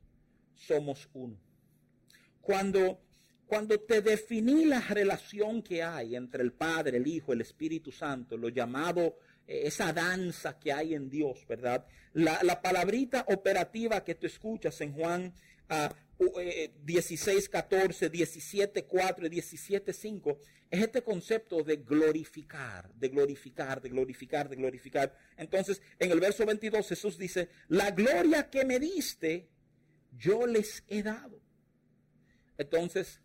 somos 0.55 1.09
uno. 1.15 1.41
Cuando, 2.43 3.01
cuando 3.47 3.81
te 3.81 4.03
definí 4.03 4.67
la 4.67 4.81
relación 4.81 5.63
que 5.63 5.83
hay 5.83 6.17
entre 6.17 6.43
el 6.43 6.53
Padre, 6.53 6.99
el 6.99 7.07
Hijo, 7.07 7.33
el 7.33 7.41
Espíritu 7.41 7.91
Santo, 7.91 8.37
lo 8.37 8.51
llamado, 8.51 9.17
eh, 9.47 9.63
esa 9.65 9.91
danza 9.95 10.59
que 10.59 10.71
hay 10.71 10.95
en 10.95 11.09
Dios, 11.09 11.47
¿verdad? 11.49 11.87
La, 12.13 12.61
palabrita 12.61 13.25
operativa 13.29 14.05
que 14.05 14.17
tú 14.17 14.27
escuchas 14.27 14.79
en 14.83 14.93
Juan 14.93 15.33
uh, 15.71 15.95
16, 16.85 17.49
14, 17.49 18.11
17, 18.11 18.85
4 18.85 19.27
y 19.27 19.29
17, 19.29 19.93
5, 19.93 20.39
es 20.71 20.81
este 20.81 21.03
concepto 21.03 21.63
de 21.63 21.77
glorificar, 21.77 22.93
de 22.95 23.09
glorificar, 23.09 23.81
de 23.81 23.89
glorificar, 23.89 24.49
de 24.49 24.57
glorificar. 24.57 25.17
Entonces, 25.37 25.83
en 25.99 26.11
el 26.11 26.21
verso 26.21 26.47
22 26.47 26.89
Jesús 26.89 27.19
dice, 27.19 27.49
la 27.69 27.91
gloria 27.91 28.49
que 28.49 28.65
me 28.65 28.79
diste, 28.79 29.49
yo 30.19 30.47
les 30.47 30.83
he 30.89 31.03
dado. 31.03 31.41
Entonces, 32.57 33.21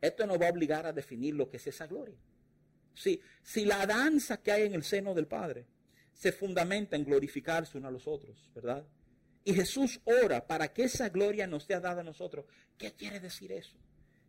esto 0.00 0.26
nos 0.26 0.40
va 0.40 0.46
a 0.46 0.50
obligar 0.50 0.86
a 0.86 0.92
definir 0.92 1.34
lo 1.34 1.48
que 1.48 1.56
es 1.56 1.66
esa 1.66 1.86
gloria. 1.86 2.18
Si, 2.94 3.20
si 3.42 3.64
la 3.64 3.86
danza 3.86 4.42
que 4.42 4.52
hay 4.52 4.62
en 4.62 4.74
el 4.74 4.84
seno 4.84 5.14
del 5.14 5.26
Padre 5.26 5.66
se 6.12 6.32
fundamenta 6.32 6.96
en 6.96 7.04
glorificarse 7.04 7.78
uno 7.78 7.88
a 7.88 7.90
los 7.90 8.06
otros, 8.06 8.50
¿verdad? 8.54 8.86
Y 9.44 9.54
Jesús 9.54 10.00
ora 10.04 10.46
para 10.46 10.72
que 10.72 10.84
esa 10.84 11.08
gloria 11.08 11.46
nos 11.46 11.64
sea 11.64 11.80
dada 11.80 12.00
a 12.00 12.04
nosotros. 12.04 12.44
¿Qué 12.76 12.92
quiere 12.92 13.20
decir 13.20 13.52
eso? 13.52 13.76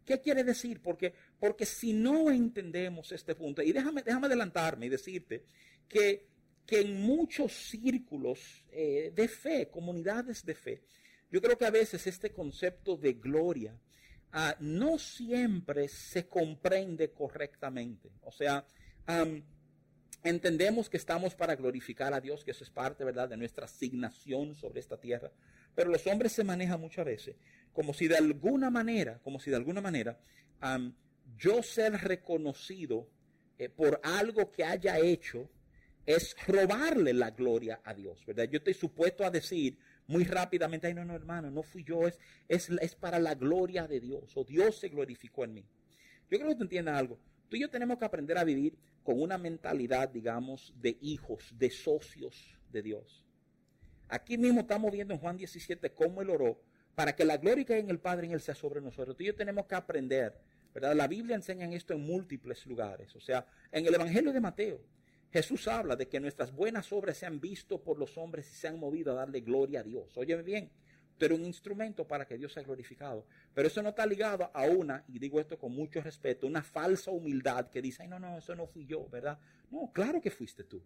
¿Qué 0.06 0.20
quiere 0.20 0.44
decir? 0.44 0.82
Porque, 0.82 1.14
porque 1.40 1.66
si 1.66 1.94
no 1.94 2.32
entendemos 2.32 3.12
este 3.12 3.36
punto, 3.36 3.62
y 3.62 3.72
déjame, 3.72 4.04
déjame 4.04 4.28
adelantarme 4.28 4.88
y 4.88 4.90
decirte 4.90 5.44
que, 5.88 6.28
que 6.66 6.82
en 6.82 7.02
muchos 7.02 7.52
círculos 7.52 8.66
eh, 8.72 9.12
de 9.14 9.28
fe, 9.28 9.70
comunidades 9.70 10.46
de 10.46 10.56
fe, 10.56 10.84
yo 11.30 11.42
creo 11.42 11.58
que 11.58 11.66
a 11.66 11.72
veces 11.72 12.08
este 12.08 12.32
concepto 12.32 12.98
de 12.98 13.14
gloria 13.14 13.80
ah, 14.34 14.56
no 14.60 14.98
siempre 14.98 15.88
se 15.88 16.28
comprende 16.28 17.12
correctamente. 17.12 18.12
O 18.24 18.32
sea, 18.32 18.66
entendemos 20.24 20.90
que 20.90 20.98
estamos 20.98 21.36
para 21.36 21.56
glorificar 21.56 22.14
a 22.14 22.22
Dios, 22.22 22.44
que 22.44 22.52
eso 22.52 22.64
es 22.64 22.70
parte, 22.70 23.04
¿verdad?, 23.04 23.30
de 23.30 23.38
nuestra 23.38 23.66
asignación 23.66 24.56
sobre 24.56 24.80
esta 24.80 25.00
tierra. 25.00 25.32
Pero 25.76 25.90
los 25.90 26.06
hombres 26.08 26.32
se 26.34 26.44
manejan 26.44 26.80
muchas 26.80 27.06
veces 27.06 27.36
como 27.74 27.94
si 27.94 28.08
de 28.08 28.18
alguna 28.18 28.70
manera, 28.70 29.20
como 29.24 29.40
si 29.40 29.50
de 29.50 29.56
alguna 29.56 29.82
manera, 29.82 30.20
yo 31.38 31.64
ser 31.64 31.94
reconocido 31.94 33.08
eh, 33.58 33.70
por 33.70 34.00
algo 34.04 34.52
que 34.52 34.64
haya 34.64 35.00
hecho 35.00 35.50
es 36.06 36.36
robarle 36.48 37.14
la 37.14 37.32
gloria 37.32 37.80
a 37.84 37.94
Dios, 37.94 38.26
¿verdad? 38.26 38.46
Yo 38.46 38.58
estoy 38.58 38.74
supuesto 38.74 39.24
a 39.24 39.30
decir 39.30 39.78
muy 40.08 40.24
rápidamente, 40.24 40.88
ay, 40.88 40.94
no, 40.94 41.06
no, 41.06 41.16
hermano, 41.16 41.52
no 41.52 41.64
fui 41.64 41.84
yo, 41.84 42.08
es, 42.08 42.20
es, 42.48 42.70
es 42.70 42.96
para 42.96 43.20
la 43.20 43.36
gloria 43.36 43.88
de 43.88 44.00
Dios, 44.00 44.36
o 44.36 44.44
Dios 44.44 44.80
se 44.80 44.90
glorificó 44.90 45.46
en 45.46 45.54
mí. 45.54 45.66
Yo 46.30 46.38
creo 46.38 46.50
que 46.50 46.56
tú 46.56 46.64
entiendas 46.64 46.98
algo. 46.98 47.20
Tú 47.52 47.58
y 47.58 47.60
yo 47.60 47.70
tenemos 47.70 47.98
que 47.98 48.06
aprender 48.06 48.38
a 48.38 48.46
vivir 48.46 48.78
con 49.04 49.22
una 49.22 49.38
mentalidad, 49.38 50.08
digamos, 50.08 50.74
de 50.78 50.98
hijos, 51.02 51.54
de 51.58 51.70
socios 51.70 52.58
de 52.72 52.82
Dios. 52.82 53.26
Aquí 54.08 54.38
mismo 54.38 54.62
estamos 54.62 54.90
viendo 54.90 55.14
en 55.14 55.20
Juan 55.20 55.36
17 55.36 55.92
cómo 55.92 56.22
él 56.22 56.30
oró 56.30 56.62
para 56.96 57.14
que 57.14 57.26
la 57.26 57.36
gloria 57.36 57.66
que 57.66 57.74
hay 57.74 57.82
en 57.82 57.90
el 57.90 58.00
Padre 58.00 58.28
en 58.28 58.32
él 58.32 58.40
sea 58.40 58.56
sobre 58.56 58.80
nosotros. 58.80 59.18
Tú 59.18 59.24
y 59.24 59.26
yo 59.26 59.36
tenemos 59.36 59.66
que 59.66 59.76
aprender, 59.76 60.40
¿verdad? 60.74 60.96
La 60.96 61.10
Biblia 61.10 61.36
enseña 61.36 61.70
esto 61.76 61.94
en 61.94 62.06
múltiples 62.06 62.66
lugares. 62.66 63.14
O 63.18 63.20
sea, 63.20 63.46
en 63.70 63.86
el 63.86 63.96
Evangelio 63.96 64.32
de 64.32 64.40
Mateo, 64.40 64.80
Jesús 65.30 65.68
habla 65.68 65.98
de 65.98 66.08
que 66.08 66.22
nuestras 66.22 66.56
buenas 66.56 66.94
obras 66.94 67.18
sean 67.18 67.42
vistas 67.42 67.82
por 67.82 68.00
los 68.00 68.18
hombres 68.18 68.50
y 68.50 68.56
se 68.56 68.70
han 68.70 68.80
movido 68.80 69.12
a 69.12 69.16
darle 69.16 69.42
gloria 69.42 69.82
a 69.82 69.84
Dios. 69.84 70.16
Óyeme 70.16 70.44
bien, 70.44 70.72
tú 71.22 71.26
eres 71.26 71.38
un 71.38 71.46
instrumento 71.46 72.08
para 72.08 72.26
que 72.26 72.36
Dios 72.36 72.52
sea 72.52 72.64
glorificado. 72.64 73.28
Pero 73.54 73.68
eso 73.68 73.84
no 73.84 73.90
está 73.90 74.08
ligado 74.08 74.50
a 74.52 74.64
una, 74.64 75.04
y 75.08 75.20
digo 75.20 75.40
esto 75.40 75.60
con 75.60 75.72
mucho 75.72 76.02
respeto, 76.02 76.48
una 76.48 76.64
falsa 76.64 77.12
humildad 77.12 77.70
que 77.70 77.80
dice, 77.80 78.02
ay, 78.02 78.10
no, 78.10 78.20
no, 78.20 78.40
eso 78.40 78.56
no 78.56 78.66
fui 78.66 78.88
yo, 78.88 79.08
¿verdad? 79.08 79.38
No, 79.70 79.92
claro 79.94 80.20
que 80.20 80.32
fuiste 80.32 80.64
tú. 80.64 80.82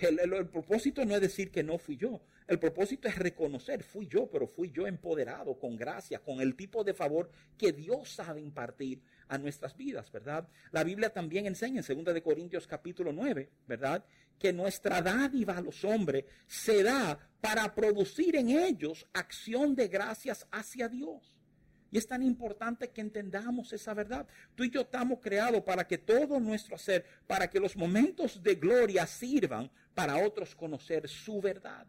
El, 0.00 0.46
propósito 0.48 1.04
no 1.06 1.14
es 1.14 1.20
decir 1.22 1.50
que 1.50 1.62
no 1.62 1.78
fui 1.78 1.96
yo. 1.96 2.20
El 2.48 2.58
propósito 2.58 3.08
es 3.08 3.16
reconocer, 3.16 3.82
fui 3.82 4.06
yo, 4.08 4.28
pero 4.30 4.46
fui 4.46 4.70
yo 4.70 4.86
empoderado, 4.86 5.58
con 5.58 5.76
gracia, 5.76 6.18
con 6.18 6.42
el 6.42 6.54
tipo 6.54 6.84
de 6.84 6.92
favor 6.92 7.30
que 7.56 7.72
Dios 7.72 8.10
sabe 8.10 8.42
impartir 8.42 9.00
a 9.28 9.38
nuestras 9.38 9.74
vidas, 9.74 10.12
¿verdad? 10.12 10.48
La 10.70 10.84
Biblia 10.84 11.10
también 11.10 11.46
enseña 11.46 11.82
en 11.86 12.04
2 12.04 12.14
de 12.14 12.22
Corintios 12.22 12.66
capítulo 12.66 13.12
9, 13.12 13.48
¿verdad? 13.66 14.04
Que 14.42 14.52
nuestra 14.52 15.00
dádiva 15.00 15.56
a 15.56 15.60
los 15.60 15.84
hombres 15.84 16.24
se 16.48 16.82
da 16.82 17.16
para 17.40 17.72
producir 17.76 18.34
en 18.34 18.50
ellos 18.50 19.06
acción 19.12 19.76
de 19.76 19.86
gracias 19.86 20.48
hacia 20.50 20.88
Dios. 20.88 21.38
Y 21.92 21.98
es 21.98 22.08
tan 22.08 22.24
importante 22.24 22.90
que 22.90 23.02
entendamos 23.02 23.72
esa 23.72 23.94
verdad. 23.94 24.26
Tú 24.56 24.64
y 24.64 24.70
yo 24.70 24.80
estamos 24.80 25.20
creados 25.20 25.62
para 25.62 25.86
que 25.86 25.98
todo 25.98 26.40
nuestro 26.40 26.74
hacer, 26.74 27.04
para 27.28 27.48
que 27.48 27.60
los 27.60 27.76
momentos 27.76 28.42
de 28.42 28.56
gloria 28.56 29.06
sirvan 29.06 29.70
para 29.94 30.16
otros 30.16 30.56
conocer 30.56 31.08
su 31.08 31.40
verdad. 31.40 31.86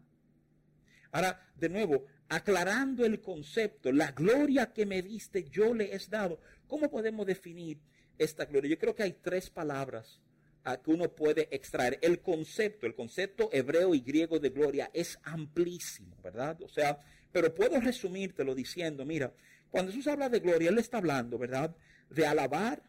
Ahora, 1.10 1.44
de 1.56 1.68
nuevo, 1.68 2.06
aclarando 2.28 3.04
el 3.04 3.20
concepto, 3.20 3.90
la 3.90 4.12
gloria 4.12 4.72
que 4.72 4.86
me 4.86 5.02
diste 5.02 5.42
yo 5.50 5.74
le 5.74 5.92
he 5.92 5.98
dado. 6.08 6.38
¿Cómo 6.68 6.88
podemos 6.88 7.26
definir 7.26 7.80
esta 8.16 8.44
gloria? 8.44 8.70
Yo 8.70 8.78
creo 8.78 8.94
que 8.94 9.02
hay 9.02 9.14
tres 9.14 9.50
palabras 9.50 10.20
que 10.64 10.90
uno 10.90 11.14
puede 11.14 11.48
extraer. 11.54 11.98
El 12.00 12.20
concepto, 12.20 12.86
el 12.86 12.94
concepto 12.94 13.50
hebreo 13.52 13.94
y 13.94 14.00
griego 14.00 14.38
de 14.38 14.48
gloria 14.48 14.90
es 14.94 15.18
amplísimo, 15.22 16.16
¿verdad? 16.22 16.60
O 16.62 16.68
sea, 16.68 16.98
pero 17.30 17.54
puedo 17.54 17.80
resumírtelo 17.80 18.54
diciendo, 18.54 19.04
mira, 19.04 19.34
cuando 19.70 19.92
Jesús 19.92 20.06
habla 20.06 20.28
de 20.28 20.40
gloria, 20.40 20.70
Él 20.70 20.78
está 20.78 20.98
hablando, 20.98 21.36
¿verdad? 21.36 21.76
De 22.08 22.26
alabar, 22.26 22.82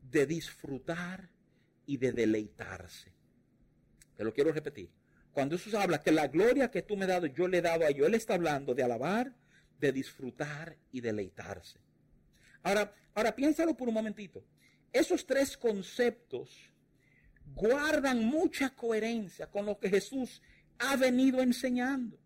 de 0.00 0.26
disfrutar 0.26 1.28
y 1.84 1.98
de 1.98 2.12
deleitarse. 2.12 3.12
Te 4.16 4.24
lo 4.24 4.32
quiero 4.32 4.52
repetir. 4.52 4.90
Cuando 5.32 5.58
Jesús 5.58 5.74
habla 5.74 6.00
que 6.00 6.12
la 6.12 6.28
gloria 6.28 6.70
que 6.70 6.82
tú 6.82 6.96
me 6.96 7.04
has 7.04 7.08
dado, 7.08 7.26
yo 7.26 7.48
le 7.48 7.58
he 7.58 7.62
dado 7.62 7.84
a 7.84 7.88
ellos, 7.88 8.06
Él 8.06 8.14
está 8.14 8.34
hablando 8.34 8.74
de 8.74 8.84
alabar, 8.84 9.34
de 9.78 9.92
disfrutar 9.92 10.76
y 10.90 11.00
deleitarse. 11.00 11.80
Ahora, 12.62 12.94
ahora 13.14 13.34
piénsalo 13.34 13.76
por 13.76 13.88
un 13.88 13.94
momentito. 13.94 14.42
Esos 14.92 15.26
tres 15.26 15.56
conceptos 15.56 16.72
guardan 17.54 18.24
mucha 18.24 18.70
coherencia 18.70 19.46
con 19.50 19.66
lo 19.66 19.78
que 19.78 19.88
Jesús 19.88 20.42
ha 20.78 20.96
venido 20.96 21.40
enseñando. 21.40 22.18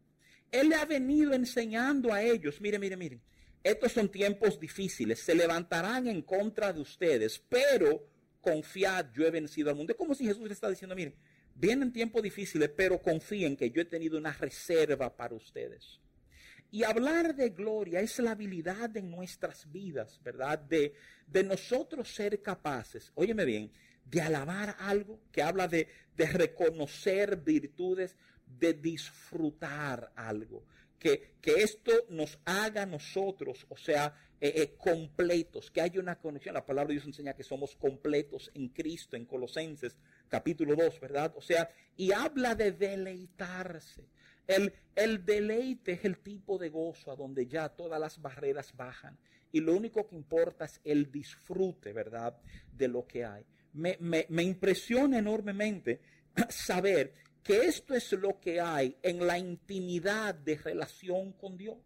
Él 0.51 0.71
le 0.71 0.77
ha 0.77 0.85
venido 0.85 1.35
enseñando 1.35 2.13
a 2.13 2.23
ellos, 2.23 2.61
mire, 2.61 2.79
mire, 2.79 2.97
miren, 2.97 3.21
estos 3.63 3.93
son 3.93 4.09
tiempos 4.09 4.59
difíciles, 4.59 5.21
se 5.21 5.35
levantarán 5.35 6.07
en 6.07 6.23
contra 6.23 6.73
de 6.73 6.81
ustedes, 6.81 7.39
pero 7.49 8.07
confiad, 8.41 9.07
yo 9.13 9.27
he 9.27 9.31
vencido 9.31 9.69
al 9.69 9.77
mundo. 9.77 9.93
Es 9.93 9.99
como 9.99 10.15
si 10.15 10.25
Jesús 10.25 10.47
le 10.47 10.55
está 10.55 10.71
diciendo, 10.71 10.95
miren, 10.95 11.15
vienen 11.55 11.93
tiempos 11.93 12.23
difíciles, 12.23 12.71
pero 12.75 13.03
confíen 13.03 13.57
que 13.57 13.71
yo 13.71 13.83
he 13.83 13.85
tenido 13.85 14.17
una 14.17 14.33
reserva 14.33 15.15
para 15.15 15.35
ustedes. 15.35 16.01
Y 16.71 16.85
hablar 16.85 17.35
de 17.35 17.51
gloria 17.51 18.01
es 18.01 18.19
la 18.19 18.33
habilidad 18.33 18.91
de 18.91 19.03
nuestras 19.03 19.71
vidas, 19.71 20.21
¿verdad? 20.23 20.59
De, 20.59 20.95
de 21.27 21.43
nosotros 21.43 22.09
ser 22.15 22.41
capaces, 22.43 23.11
óyeme 23.15 23.45
bien, 23.45 23.73
de 24.11 24.21
alabar 24.21 24.77
algo 24.79 25.21
que 25.33 25.43
habla 25.43 25.69
de, 25.69 25.89
de 26.17 26.27
reconocer 26.27 27.37
virtudes, 27.37 28.17
de 28.47 28.75
disfrutar 28.75 30.13
algo 30.17 30.65
que, 30.99 31.33
esto 31.45 31.93
nos 32.11 32.39
haga 32.45 32.85
nosotros, 32.85 33.67
o 33.69 33.77
sea, 33.77 34.15
eh, 34.41 34.53
eh, 34.57 34.75
completos, 34.77 35.71
que 35.71 35.81
haya 35.81 36.01
una 36.01 36.19
conexión. 36.19 36.55
La 36.55 36.67
palabra 36.67 36.89
de 36.89 36.95
Dios 36.95 37.07
enseña 37.07 37.35
que 37.35 37.43
somos 37.43 37.75
completos 37.77 38.51
en 38.55 38.69
Cristo, 38.69 39.17
en 39.17 39.25
Colosenses 39.25 39.97
capítulo 40.29 40.77
2, 40.77 41.01
¿verdad? 41.01 41.33
O 41.37 41.41
sea, 41.41 41.71
y 41.97 42.13
habla 42.13 42.55
de 42.55 42.73
deleitarse. 42.73 44.09
El, 44.47 44.73
el 44.95 45.25
deleite 45.25 45.93
es 45.93 46.05
el 46.05 46.19
tipo 46.19 46.59
de 46.59 46.69
gozo 46.71 47.11
a 47.11 47.17
donde 47.17 47.47
ya 47.47 47.69
todas 47.69 48.01
las 48.01 48.21
barreras 48.21 48.75
bajan 48.77 49.19
y 49.53 49.61
lo 49.61 49.75
único 49.75 50.07
que 50.07 50.17
importa 50.17 50.65
es 50.65 50.81
el 50.85 51.11
disfrute, 51.11 51.93
¿verdad? 51.93 52.37
De 52.73 52.89
lo 52.89 53.07
que 53.07 53.25
hay. 53.25 53.45
Me, 53.75 54.43
impresiona 54.43 55.19
enormemente 55.19 56.01
saber 56.49 57.15
que 57.43 57.67
esto 57.67 57.95
es 57.95 58.13
lo 58.13 58.41
que 58.41 58.61
hay 58.61 58.97
en 59.03 59.27
la 59.27 59.39
intimidad 59.39 60.35
de 60.35 60.57
relación 60.57 61.33
con 61.33 61.57
Dios. 61.57 61.79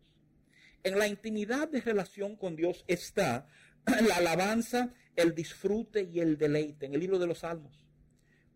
En 0.83 0.99
la 0.99 1.07
intimidad 1.07 1.68
de 1.68 1.80
relación 1.80 2.37
con 2.37 2.57
Dios 2.57 2.85
está 2.87 3.47
la 4.09 4.16
alabanza, 4.16 4.93
el 5.14 5.35
disfrute 5.35 6.09
y 6.12 6.20
el 6.20 6.37
deleite. 6.39 6.87
En 6.87 6.95
el 6.95 7.01
libro 7.01 7.18
de 7.18 7.26
los 7.26 7.41
Salmos, 7.41 7.87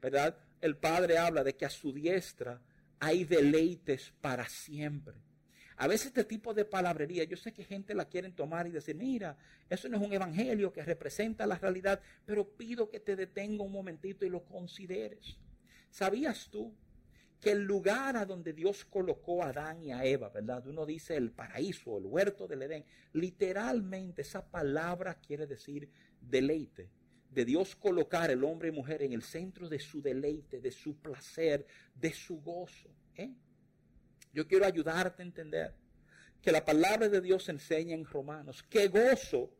¿verdad? 0.01 0.37
El 0.61 0.77
Padre 0.77 1.19
habla 1.19 1.45
de 1.45 1.55
que 1.55 1.67
a 1.67 1.71
su 1.71 1.93
diestra 1.93 2.61
hay 2.99 3.25
deleites 3.25 4.13
para 4.21 4.49
siempre. 4.49 5.26
A 5.79 5.87
veces 5.87 6.07
este 6.07 6.25
tipo 6.25 6.55
de 6.55 6.65
palabrería, 6.65 7.25
yo 7.25 7.37
sé 7.37 7.53
que 7.53 7.65
gente 7.65 7.95
la 7.95 8.07
quieren 8.07 8.33
tomar 8.33 8.67
y 8.67 8.71
decir, 8.71 8.97
mira, 8.97 9.37
eso 9.69 9.89
no 9.89 9.99
es 9.99 10.03
un 10.03 10.13
evangelio 10.13 10.73
que 10.73 10.83
representa 10.83 11.47
la 11.47 11.59
realidad, 11.59 12.01
pero 12.25 12.49
pido 12.49 12.89
que 12.89 13.01
te 13.01 13.15
detenga 13.15 13.63
un 13.63 13.73
momentito 13.73 14.25
y 14.25 14.31
lo 14.31 14.43
consideres. 14.45 15.37
¿Sabías 15.91 16.49
tú 16.51 16.75
que 17.41 17.51
el 17.51 17.65
lugar 17.65 18.17
a 18.17 18.25
donde 18.25 18.53
Dios 18.53 18.85
colocó 18.87 19.43
a 19.43 19.51
Adán 19.51 19.83
y 19.83 19.93
a 19.93 20.05
Eva, 20.05 20.31
¿verdad? 20.31 20.67
Uno 20.67 20.87
dice 20.87 21.17
el 21.17 21.31
paraíso, 21.31 21.99
el 21.99 22.07
huerto 22.07 22.49
del 22.49 22.63
Edén. 22.63 22.85
Literalmente 23.13 24.23
esa 24.23 24.51
palabra 24.51 25.21
quiere 25.21 25.47
decir 25.47 25.91
deleite. 26.21 26.91
De 27.31 27.45
Dios 27.45 27.77
colocar 27.77 28.31
el 28.31 28.43
hombre 28.45 28.69
y 28.69 28.73
mujer 28.73 29.03
en 29.03 29.13
el 29.13 29.23
centro 29.23 29.69
de 29.69 29.79
su 29.79 30.01
deleite, 30.01 30.61
de 30.61 30.71
su 30.71 30.97
placer, 30.97 31.67
de 31.95 32.13
su 32.13 32.41
gozo. 32.41 32.89
¿eh? 33.15 33.35
Yo 34.37 34.47
quiero 34.47 34.67
ayudarte 34.67 35.23
a 35.23 35.25
entender 35.25 35.75
que 36.43 36.53
la 36.53 36.63
palabra 36.63 37.09
de 37.09 37.23
Dios 37.23 37.49
enseña 37.49 37.95
en 37.95 38.05
Romanos 38.05 38.63
que 38.69 38.89
gozo 38.89 39.51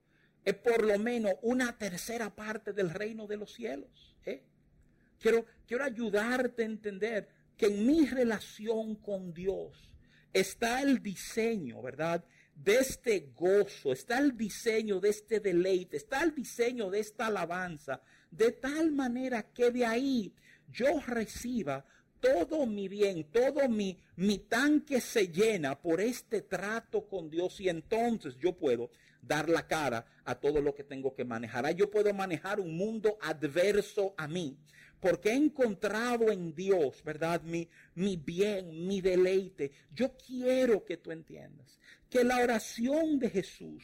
es 0.45 0.53
por 0.53 0.85
lo 0.85 0.99
menos 0.99 1.33
una 1.41 1.79
tercera 1.79 2.29
parte 2.37 2.75
del 2.75 2.91
reino 2.91 3.27
de 3.27 3.39
los 3.39 3.55
cielos. 3.55 4.15
¿eh? 4.27 4.43
Quiero, 5.19 5.47
quiero 5.67 5.83
ayudarte 5.83 6.63
a 6.63 6.67
entender 6.67 7.27
que 7.57 7.69
en 7.69 7.87
mi 7.87 8.05
relación 8.05 8.97
con 8.97 9.33
Dios 9.33 9.95
está 10.31 10.83
el 10.83 11.03
diseño, 11.03 11.81
¿verdad? 11.81 12.23
De 12.55 12.77
este 12.77 13.33
gozo, 13.35 13.95
está 13.95 14.19
el 14.19 14.37
diseño 14.37 15.01
de 15.01 15.09
este 15.09 15.41
deleite, 15.41 15.97
está 15.97 16.23
el 16.23 16.35
diseño 16.35 16.91
de 16.91 17.01
esta 17.01 17.29
alabanza, 17.29 18.03
de 18.31 18.53
tal 18.53 18.93
manera 18.93 19.43
que 19.43 19.71
de 19.71 19.87
ahí 19.87 20.35
yo 20.69 21.01
reciba 21.07 21.83
todo 22.21 22.67
mi 22.67 22.89
bien, 22.89 23.25
todo 23.31 23.69
mi, 23.69 23.99
tanque 24.49 25.01
se 25.01 25.29
llena 25.29 25.81
por 25.81 26.01
este 26.01 26.43
trato 26.43 27.07
con 27.09 27.31
Dios 27.31 27.61
y 27.61 27.69
entonces 27.69 28.37
yo 28.39 28.57
puedo 28.57 28.91
dar 29.23 29.49
la 29.49 29.67
cara 29.67 30.07
a 30.25 30.35
todo 30.35 30.61
lo 30.61 30.75
que 30.75 30.85
tengo 30.85 31.15
que 31.15 31.25
manejar. 31.25 31.75
Yo 31.75 31.91
puedo 31.91 32.13
manejar 32.13 32.61
un 32.61 32.77
mundo 32.77 33.19
adverso 33.21 34.15
a 34.17 34.29
mí, 34.29 34.57
porque 35.01 35.31
he 35.31 35.35
encontrado 35.35 36.31
en 36.31 36.55
Dios, 36.55 37.03
¿verdad? 37.05 37.43
Mi, 37.43 37.69
mi 37.95 38.17
bien, 38.17 38.87
mi 38.87 39.01
deleite. 39.01 39.73
Yo 39.93 40.17
quiero 40.17 40.85
que 40.85 40.97
tú 40.97 41.11
entiendas 41.11 41.79
que 42.09 42.25
la 42.25 42.39
oración 42.39 43.19
de 43.19 43.31
Jesús 43.31 43.83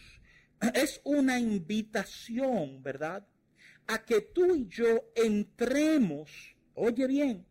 es 0.74 1.00
una 1.04 1.38
invitación, 1.38 2.82
¿verdad? 2.82 3.26
A 3.88 4.04
que 4.04 4.20
tú 4.20 4.54
y 4.54 4.68
yo 4.68 5.10
entremos, 5.16 6.30
oye 6.74 7.06
bien, 7.06 7.44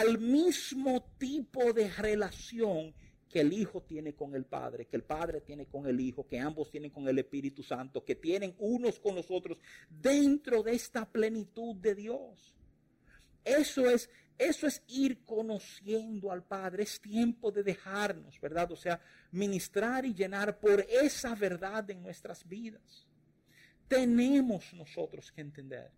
al 0.00 0.18
mismo 0.18 1.04
tipo 1.18 1.72
de 1.72 1.90
relación 1.90 2.94
que 3.28 3.40
el 3.40 3.52
Hijo 3.52 3.82
tiene 3.82 4.14
con 4.14 4.34
el 4.34 4.44
Padre, 4.44 4.86
que 4.86 4.96
el 4.96 5.04
Padre 5.04 5.40
tiene 5.40 5.66
con 5.66 5.86
el 5.86 6.00
Hijo, 6.00 6.26
que 6.26 6.38
ambos 6.38 6.70
tienen 6.70 6.90
con 6.90 7.08
el 7.08 7.18
Espíritu 7.18 7.62
Santo, 7.62 8.04
que 8.04 8.14
tienen 8.14 8.54
unos 8.58 8.98
con 9.00 9.14
los 9.14 9.30
otros 9.30 9.58
dentro 9.88 10.62
de 10.62 10.74
esta 10.74 11.04
plenitud 11.10 11.76
de 11.76 11.94
Dios. 11.94 12.54
Eso 13.44 13.88
es, 13.88 14.08
eso 14.38 14.66
es 14.66 14.82
ir 14.88 15.24
conociendo 15.24 16.30
al 16.30 16.44
Padre. 16.44 16.84
Es 16.84 17.00
tiempo 17.00 17.50
de 17.50 17.62
dejarnos, 17.62 18.40
¿verdad? 18.40 18.70
O 18.72 18.76
sea, 18.76 19.00
ministrar 19.30 20.06
y 20.06 20.14
llenar 20.14 20.58
por 20.58 20.86
esa 20.88 21.34
verdad 21.34 21.90
en 21.90 22.02
nuestras 22.02 22.46
vidas. 22.48 23.08
Tenemos 23.88 24.72
nosotros 24.72 25.32
que 25.32 25.40
entender 25.42 25.90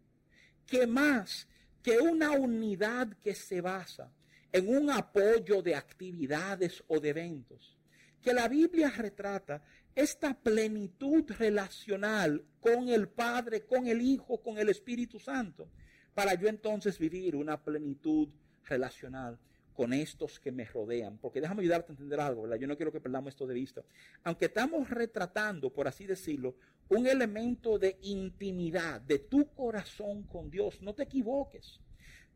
que 0.66 0.86
más 0.86 1.46
que 1.84 1.98
una 1.98 2.30
unidad 2.30 3.08
que 3.22 3.34
se 3.34 3.60
basa 3.60 4.10
en 4.50 4.74
un 4.74 4.90
apoyo 4.90 5.60
de 5.60 5.74
actividades 5.74 6.82
o 6.88 6.98
de 6.98 7.10
eventos, 7.10 7.76
que 8.22 8.32
la 8.32 8.48
Biblia 8.48 8.88
retrata 8.88 9.62
esta 9.94 10.32
plenitud 10.32 11.30
relacional 11.38 12.42
con 12.58 12.88
el 12.88 13.08
Padre, 13.08 13.66
con 13.66 13.86
el 13.86 14.00
Hijo, 14.00 14.40
con 14.42 14.56
el 14.56 14.70
Espíritu 14.70 15.20
Santo, 15.20 15.68
para 16.14 16.32
yo 16.32 16.48
entonces 16.48 16.98
vivir 16.98 17.36
una 17.36 17.62
plenitud 17.62 18.28
relacional 18.64 19.38
con 19.74 19.92
estos 19.92 20.40
que 20.40 20.52
me 20.52 20.64
rodean. 20.64 21.18
Porque 21.18 21.42
déjame 21.42 21.62
ayudarte 21.62 21.92
a 21.92 21.94
entender 21.94 22.18
algo, 22.20 22.42
¿verdad? 22.42 22.56
Yo 22.56 22.66
no 22.66 22.76
quiero 22.76 22.92
que 22.92 23.00
perdamos 23.00 23.34
esto 23.34 23.46
de 23.46 23.54
vista. 23.54 23.82
Aunque 24.22 24.46
estamos 24.46 24.88
retratando, 24.88 25.70
por 25.70 25.86
así 25.86 26.06
decirlo, 26.06 26.54
un 26.88 27.06
elemento 27.06 27.78
de 27.78 27.98
intimidad 28.02 29.00
de 29.00 29.18
tu 29.18 29.52
corazón 29.54 30.24
con 30.24 30.50
Dios, 30.50 30.80
no 30.82 30.94
te 30.94 31.04
equivoques. 31.04 31.80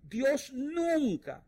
Dios 0.03 0.53
nunca 0.53 1.45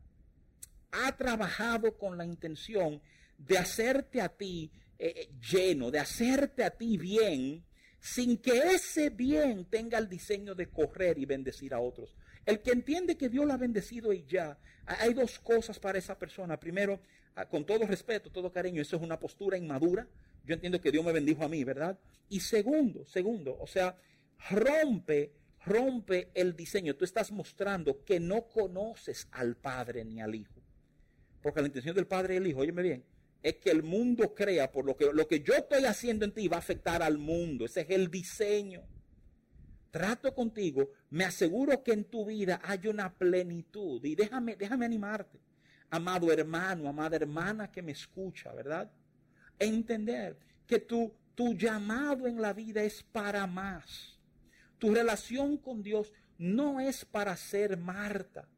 ha 0.93 1.17
trabajado 1.17 1.97
con 1.97 2.19
la 2.19 2.25
intención 2.25 3.01
de 3.39 3.59
hacerte 3.59 4.21
a 4.21 4.29
ti 4.29 4.71
eh, 4.99 5.15
eh, 5.17 5.29
lleno, 5.51 5.91
de 5.91 5.99
hacerte 5.99 6.63
a 6.63 6.71
ti 6.71 6.99
bien, 6.99 7.65
sin 8.01 8.37
que 8.39 8.75
ese 8.75 9.11
bien 9.11 9.65
tenga 9.67 9.99
el 9.99 10.09
diseño 10.09 10.55
de 10.55 10.69
correr 10.69 11.19
y 11.19 11.25
bendecir 11.25 11.73
a 11.73 11.81
otros. 11.81 12.15
El 12.45 12.61
que 12.61 12.73
entiende 12.73 13.17
que 13.17 13.29
Dios 13.29 13.47
lo 13.47 13.53
ha 13.53 13.59
bendecido 13.59 14.13
y 14.13 14.25
ya, 14.27 14.59
hay 14.87 15.15
dos 15.15 15.39
cosas 15.39 15.79
para 15.79 15.99
esa 15.99 16.19
persona. 16.19 16.59
Primero, 16.59 17.01
ah, 17.35 17.47
con 17.47 17.65
todo 17.65 17.87
respeto, 17.87 18.31
todo 18.31 18.53
cariño, 18.53 18.83
eso 18.83 18.97
es 18.97 19.03
una 19.03 19.19
postura 19.19 19.57
inmadura. 19.57 20.07
Yo 20.45 20.55
entiendo 20.55 20.81
que 20.81 20.91
Dios 20.91 21.05
me 21.05 21.13
bendijo 21.13 21.45
a 21.45 21.49
mí, 21.49 21.63
¿verdad? 21.65 21.99
Y 22.29 22.41
segundo, 22.41 23.05
segundo, 23.05 23.57
o 23.61 23.67
sea, 23.67 23.97
rompe, 24.51 25.33
rompe 25.65 26.31
el 26.35 26.57
diseño. 26.57 26.97
Tú 26.97 27.05
estás 27.05 27.33
mostrando 27.33 28.05
que 28.05 28.21
no 28.21 28.49
conoces 28.49 29.29
al 29.33 29.57
Padre 29.57 30.05
ni 30.05 30.21
al 30.21 30.35
Hijo. 30.35 30.61
Porque 31.43 31.61
la 31.61 31.67
intención 31.67 31.95
del 31.95 32.07
Padre 32.07 32.35
y 32.35 32.37
el 32.39 32.47
Hijo, 32.47 32.61
óyeme 32.61 32.83
bien, 32.83 33.05
es 33.43 33.57
que 33.57 33.71
el 33.71 33.83
mundo 33.83 34.35
crea 34.35 34.71
por 34.71 34.85
lo 34.85 34.97
que, 34.97 35.13
lo 35.13 35.27
que 35.27 35.41
yo 35.41 35.55
estoy 35.55 35.85
haciendo 35.85 36.25
en 36.25 36.33
ti 36.33 36.49
va 36.49 36.57
a 36.57 36.61
afectar 36.61 37.03
al 37.03 37.19
mundo. 37.19 37.65
Ese 37.65 37.83
es 37.83 37.91
el 37.91 38.11
diseño. 38.11 38.83
Trato 39.91 40.35
contigo, 40.35 40.91
me 41.11 41.25
aseguro 41.25 41.83
que 41.83 41.93
en 41.93 42.05
tu 42.05 42.27
vida 42.27 42.61
hay 42.63 42.87
una 42.87 43.13
plenitud. 43.13 44.05
Y 44.05 44.15
déjame, 44.15 44.57
déjame 44.57 44.87
animarte, 44.87 45.41
amado 45.91 46.31
hermano, 46.33 46.89
amada 46.89 47.17
hermana 47.17 47.73
que 47.73 47.83
me 47.83 47.93
escucha, 47.93 48.53
¿verdad? 48.53 48.91
Entender 49.61 50.37
que 50.67 50.81
tu, 50.81 51.15
tu 51.37 51.55
llamado 51.55 52.27
en 52.27 52.43
la 52.43 52.53
vida 52.53 52.83
es 52.83 53.05
para 53.05 53.47
más. 53.47 54.19
Tu 54.79 54.93
relación 54.93 55.57
con 55.57 55.83
Dios 55.85 56.13
no 56.39 56.81
es 56.81 57.05
para 57.05 57.37
ser 57.37 57.77
Marta 57.77 58.49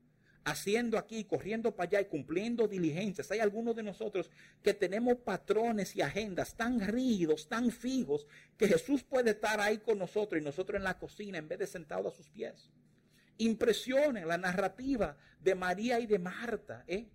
haciendo 0.44 0.98
aquí, 0.98 1.24
corriendo 1.24 1.74
para 1.74 1.88
allá 1.88 2.00
y 2.00 2.06
cumpliendo 2.06 2.66
diligencias. 2.66 3.30
Hay 3.30 3.40
algunos 3.40 3.76
de 3.76 3.82
nosotros 3.82 4.30
que 4.62 4.74
tenemos 4.74 5.18
patrones 5.18 5.94
y 5.96 6.02
agendas 6.02 6.56
tan 6.56 6.80
rígidos, 6.80 7.48
tan 7.48 7.70
fijos, 7.70 8.26
que 8.56 8.68
Jesús 8.68 9.02
puede 9.02 9.30
estar 9.30 9.60
ahí 9.60 9.78
con 9.78 9.98
nosotros 9.98 10.40
y 10.40 10.44
nosotros 10.44 10.76
en 10.76 10.84
la 10.84 10.98
cocina 10.98 11.38
en 11.38 11.48
vez 11.48 11.58
de 11.58 11.66
sentado 11.66 12.08
a 12.08 12.12
sus 12.12 12.28
pies. 12.28 12.70
Impresione 13.38 14.26
la 14.26 14.38
narrativa 14.38 15.16
de 15.40 15.54
María 15.54 16.00
y 16.00 16.06
de 16.06 16.18
Marta, 16.18 16.84
¿eh? 16.86 17.08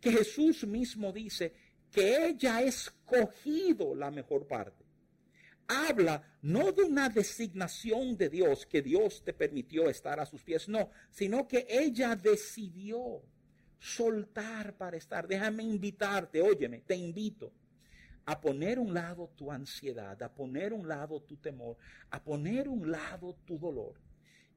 que 0.00 0.12
Jesús 0.12 0.66
mismo 0.66 1.12
dice 1.12 1.52
que 1.90 2.26
ella 2.26 2.56
ha 2.56 2.62
escogido 2.62 3.94
la 3.94 4.10
mejor 4.10 4.46
parte 4.46 4.88
habla 5.68 6.22
no 6.42 6.72
de 6.72 6.82
una 6.82 7.08
designación 7.08 8.16
de 8.16 8.30
Dios 8.30 8.66
que 8.66 8.82
Dios 8.82 9.22
te 9.22 9.34
permitió 9.34 9.88
estar 9.88 10.18
a 10.18 10.26
sus 10.26 10.42
pies, 10.42 10.68
no, 10.68 10.90
sino 11.10 11.46
que 11.46 11.66
ella 11.68 12.16
decidió 12.16 13.22
soltar 13.78 14.76
para 14.76 14.96
estar. 14.96 15.28
Déjame 15.28 15.62
invitarte, 15.62 16.40
óyeme, 16.40 16.80
te 16.80 16.96
invito 16.96 17.52
a 18.24 18.40
poner 18.40 18.78
un 18.78 18.92
lado 18.92 19.30
tu 19.36 19.52
ansiedad, 19.52 20.20
a 20.22 20.34
poner 20.34 20.72
un 20.72 20.88
lado 20.88 21.20
tu 21.20 21.36
temor, 21.36 21.76
a 22.10 22.22
poner 22.22 22.68
un 22.68 22.90
lado 22.90 23.36
tu 23.44 23.58
dolor 23.58 23.94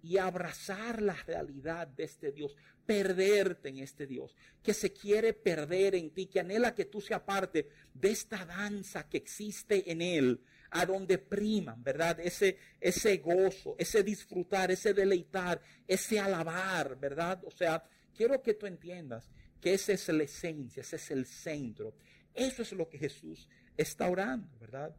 y 0.03 0.17
abrazar 0.17 1.01
la 1.01 1.13
realidad 1.13 1.87
de 1.87 2.03
este 2.03 2.31
Dios, 2.31 2.55
perderte 2.85 3.69
en 3.69 3.79
este 3.79 4.07
Dios, 4.07 4.35
que 4.61 4.73
se 4.73 4.91
quiere 4.91 5.33
perder 5.33 5.95
en 5.95 6.11
ti, 6.11 6.25
que 6.25 6.39
anhela 6.39 6.73
que 6.73 6.85
tú 6.85 7.01
seas 7.01 7.21
parte 7.21 7.67
de 7.93 8.11
esta 8.11 8.45
danza 8.45 9.07
que 9.07 9.17
existe 9.17 9.91
en 9.91 10.01
Él, 10.01 10.41
a 10.71 10.85
donde 10.85 11.17
priman, 11.17 11.83
¿verdad? 11.83 12.19
Ese, 12.19 12.57
ese 12.79 13.17
gozo, 13.17 13.75
ese 13.77 14.03
disfrutar, 14.03 14.71
ese 14.71 14.93
deleitar, 14.93 15.61
ese 15.87 16.19
alabar, 16.19 16.97
¿verdad? 16.97 17.41
O 17.45 17.51
sea, 17.51 17.83
quiero 18.15 18.41
que 18.41 18.53
tú 18.53 18.65
entiendas 18.65 19.29
que 19.59 19.73
esa 19.73 19.93
es 19.93 20.07
la 20.09 20.23
esencia, 20.23 20.81
ese 20.81 20.95
es 20.95 21.11
el 21.11 21.25
centro. 21.25 21.93
Eso 22.33 22.61
es 22.61 22.71
lo 22.71 22.89
que 22.89 22.97
Jesús 22.97 23.47
está 23.77 24.09
orando, 24.09 24.57
¿verdad? 24.59 24.95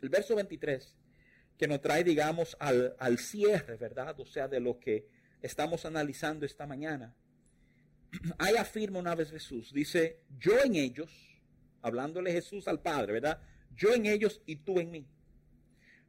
El 0.00 0.08
verso 0.08 0.34
23, 0.36 0.94
que 1.58 1.68
nos 1.68 1.80
trae, 1.80 2.04
digamos, 2.04 2.56
al, 2.60 2.96
al 2.98 3.18
cierre, 3.18 3.76
¿verdad? 3.76 4.18
O 4.20 4.26
sea, 4.26 4.48
de 4.48 4.60
lo 4.60 4.78
que 4.78 5.08
estamos 5.42 5.84
analizando 5.84 6.44
esta 6.44 6.66
mañana. 6.66 7.14
Ahí 8.38 8.56
afirma 8.56 8.98
una 8.98 9.14
vez 9.14 9.30
Jesús, 9.30 9.72
dice, 9.72 10.20
yo 10.38 10.60
en 10.62 10.74
ellos, 10.74 11.10
hablándole 11.82 12.32
Jesús 12.32 12.68
al 12.68 12.80
Padre, 12.80 13.14
¿verdad? 13.14 13.40
yo 13.76 13.92
en 13.94 14.06
ellos 14.06 14.40
y 14.46 14.56
tú 14.56 14.80
en 14.80 14.90
mí, 14.90 15.06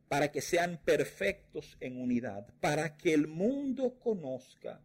para 0.07 0.31
que 0.31 0.41
sean 0.41 0.79
perfectos 0.83 1.77
en 1.79 1.99
unidad, 1.99 2.47
para 2.61 2.97
que 2.97 3.13
el 3.13 3.27
mundo 3.27 3.99
conozca 3.99 4.81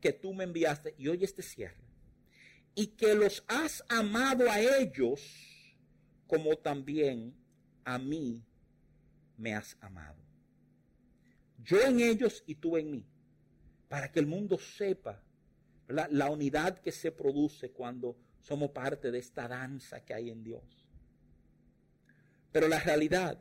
que 0.00 0.12
tú 0.12 0.34
me 0.34 0.44
enviaste, 0.44 0.94
y 0.98 1.08
hoy 1.08 1.22
este 1.24 1.42
cierre, 1.42 1.84
y 2.74 2.88
que 2.88 3.14
los 3.14 3.44
has 3.46 3.84
amado 3.88 4.50
a 4.50 4.60
ellos 4.60 5.22
como 6.26 6.56
también 6.56 7.34
a 7.84 7.98
mí 7.98 8.42
me 9.36 9.54
has 9.54 9.76
amado. 9.80 10.16
Yo 11.58 11.80
en 11.80 12.00
ellos 12.00 12.44
y 12.46 12.56
tú 12.56 12.76
en 12.76 12.90
mí, 12.90 13.06
para 13.88 14.10
que 14.10 14.20
el 14.20 14.26
mundo 14.26 14.58
sepa 14.58 15.22
la 15.88 16.30
unidad 16.30 16.78
que 16.78 16.92
se 16.92 17.12
produce 17.12 17.70
cuando 17.70 18.16
somos 18.40 18.70
parte 18.70 19.10
de 19.10 19.18
esta 19.18 19.48
danza 19.48 20.04
que 20.04 20.14
hay 20.14 20.30
en 20.30 20.42
Dios. 20.42 20.86
Pero 22.52 22.68
la 22.68 22.80
realidad 22.80 23.38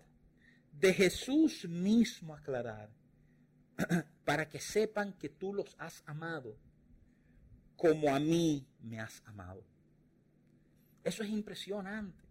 de 0.71 0.93
Jesús 0.93 1.67
mismo 1.67 2.35
aclarar, 2.35 2.89
para 4.25 4.49
que 4.49 4.59
sepan 4.59 5.13
que 5.13 5.29
tú 5.29 5.53
los 5.53 5.75
has 5.77 6.03
amado 6.05 6.57
como 7.75 8.13
a 8.13 8.19
mí 8.19 8.65
me 8.81 8.99
has 8.99 9.21
amado. 9.25 9.63
Eso 11.03 11.23
es 11.23 11.29
impresionante. 11.29 12.23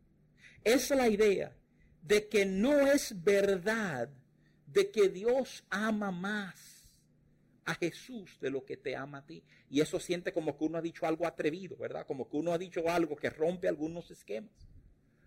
Esa 0.65 0.95
es 0.95 1.01
la 1.01 1.09
idea 1.09 1.57
de 2.05 2.29
que 2.29 2.45
no 2.45 2.81
es 2.81 3.25
verdad 3.25 4.11
de 4.67 4.91
que 4.91 5.09
Dios 5.09 5.65
ama 5.71 6.11
más 6.11 6.87
a 7.65 7.75
Jesús 7.75 8.39
de 8.41 8.51
lo 8.51 8.65
que 8.65 8.77
te 8.77 8.95
ama 8.95 9.19
a 9.19 9.27
ti. 9.27 9.43
Y 9.71 9.81
eso 9.81 9.99
siente 9.99 10.33
como 10.33 10.57
que 10.57 10.65
uno 10.65 10.79
ha 10.79 10.83
dicho 10.83 11.07
algo 11.07 11.27
atrevido, 11.27 11.77
¿verdad? 11.79 12.07
Como 12.07 12.29
que 12.29 12.37
uno 12.37 12.53
ha 12.53 12.59
dicho 12.59 12.89
algo 12.91 13.17
que 13.17 13.31
rompe 13.31 13.69
algunos 13.69 14.11
esquemas. 14.11 14.53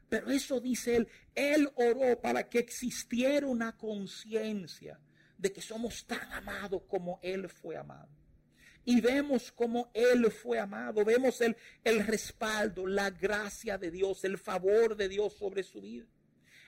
Pero 0.07 0.29
eso 0.29 0.59
dice 0.61 0.97
él, 0.97 1.07
él 1.33 1.69
oró 1.75 2.21
para 2.21 2.47
que 2.47 2.59
existiera 2.59 3.47
una 3.47 3.75
conciencia 3.75 4.99
de 5.37 5.51
que 5.51 5.61
somos 5.61 6.05
tan 6.05 6.31
amados 6.31 6.83
como 6.87 7.19
él 7.23 7.49
fue 7.49 7.75
amado. 7.75 8.09
y 8.85 9.01
vemos 9.01 9.51
cómo 9.51 9.91
Él 9.93 10.31
fue 10.31 10.59
amado, 10.59 11.03
vemos 11.03 11.41
el, 11.41 11.57
el 11.83 12.07
respaldo, 12.07 12.87
la 12.87 13.09
gracia 13.09 13.77
de 13.77 13.91
Dios, 13.91 14.23
el 14.23 14.37
favor 14.37 14.95
de 14.95 15.09
Dios 15.09 15.33
sobre 15.33 15.63
su 15.63 15.81
vida. 15.81 16.05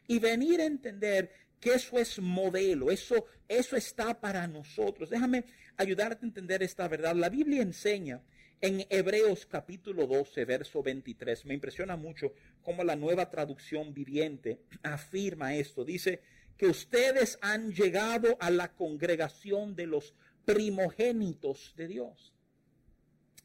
Y 0.09 0.17
venir 0.17 0.59
a 0.59 0.65
entender 0.65 1.31
que 1.59 1.75
eso 1.75 1.99
es 1.99 2.17
modelo, 2.17 2.89
eso, 2.89 3.27
eso 3.47 3.75
está 3.75 4.19
para 4.19 4.47
nosotros. 4.47 5.11
Déjame 5.11 5.43
ayudarte 5.77 6.25
a 6.25 6.29
entender 6.29 6.63
esta 6.63 6.87
verdad. 6.87 7.15
La 7.15 7.29
Biblia 7.29 7.61
enseña 7.61 8.19
en 8.59 8.87
Hebreos 8.89 9.45
capítulo 9.45 10.07
12, 10.07 10.45
verso 10.45 10.81
23, 10.81 11.45
me 11.45 11.53
impresiona 11.53 11.95
mucho 11.95 12.33
cómo 12.63 12.83
la 12.83 12.95
nueva 12.95 13.29
traducción 13.29 13.93
viviente 13.93 14.63
afirma 14.81 15.53
esto. 15.53 15.85
Dice 15.85 16.21
que 16.57 16.65
ustedes 16.65 17.37
han 17.41 17.71
llegado 17.71 18.35
a 18.39 18.49
la 18.49 18.73
congregación 18.73 19.75
de 19.75 19.85
los 19.85 20.15
primogénitos 20.43 21.75
de 21.77 21.87
Dios. 21.87 22.33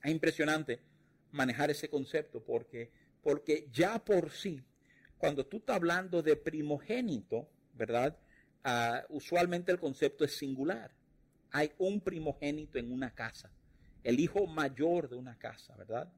Es 0.03 0.11
impresionante 0.11 0.81
manejar 1.31 1.71
ese 1.71 1.91
concepto 1.91 2.43
porque, 2.43 2.91
porque 3.21 3.69
ya 3.71 4.03
por 4.03 4.31
sí, 4.31 4.63
cuando 5.19 5.47
tú 5.47 5.59
estás 5.59 5.77
hablando 5.77 6.23
de 6.23 6.37
primogénito, 6.37 7.49
¿verdad? 7.75 8.17
Ah, 8.63 9.05
usualmente 9.09 9.73
el 9.73 9.79
concepto 9.79 10.25
es 10.25 10.37
singular. 10.37 10.91
Hay 11.51 11.73
un 11.79 12.01
primogénito 12.01 12.79
en 12.79 12.93
una 12.93 13.15
casa, 13.15 13.51
el 14.03 14.21
hijo 14.21 14.47
mayor 14.47 15.09
de 15.09 15.17
una 15.17 15.39
casa, 15.39 15.77
¿verdad? 15.77 16.13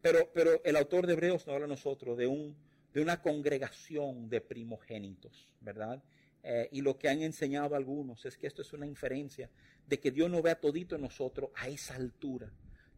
Pero, 0.00 0.30
pero 0.34 0.62
el 0.64 0.76
autor 0.76 1.06
de 1.06 1.12
Hebreos 1.12 1.46
no 1.46 1.52
habla 1.52 1.66
a 1.66 1.68
nosotros 1.68 2.18
de, 2.18 2.26
un, 2.26 2.56
de 2.92 3.00
una 3.00 3.22
congregación 3.22 4.28
de 4.28 4.40
primogénitos, 4.40 5.48
¿verdad? 5.60 6.02
Eh, 6.42 6.68
y 6.72 6.80
lo 6.80 6.98
que 6.98 7.08
han 7.08 7.22
enseñado 7.22 7.76
algunos 7.76 8.24
es 8.24 8.36
que 8.36 8.48
esto 8.48 8.62
es 8.62 8.72
una 8.72 8.86
inferencia 8.86 9.48
de 9.86 10.00
que 10.00 10.10
Dios 10.10 10.28
no 10.28 10.42
ve 10.42 10.50
a 10.50 10.60
todito 10.60 10.96
en 10.96 11.02
nosotros 11.02 11.50
a 11.54 11.68
esa 11.68 11.94
altura, 11.94 12.50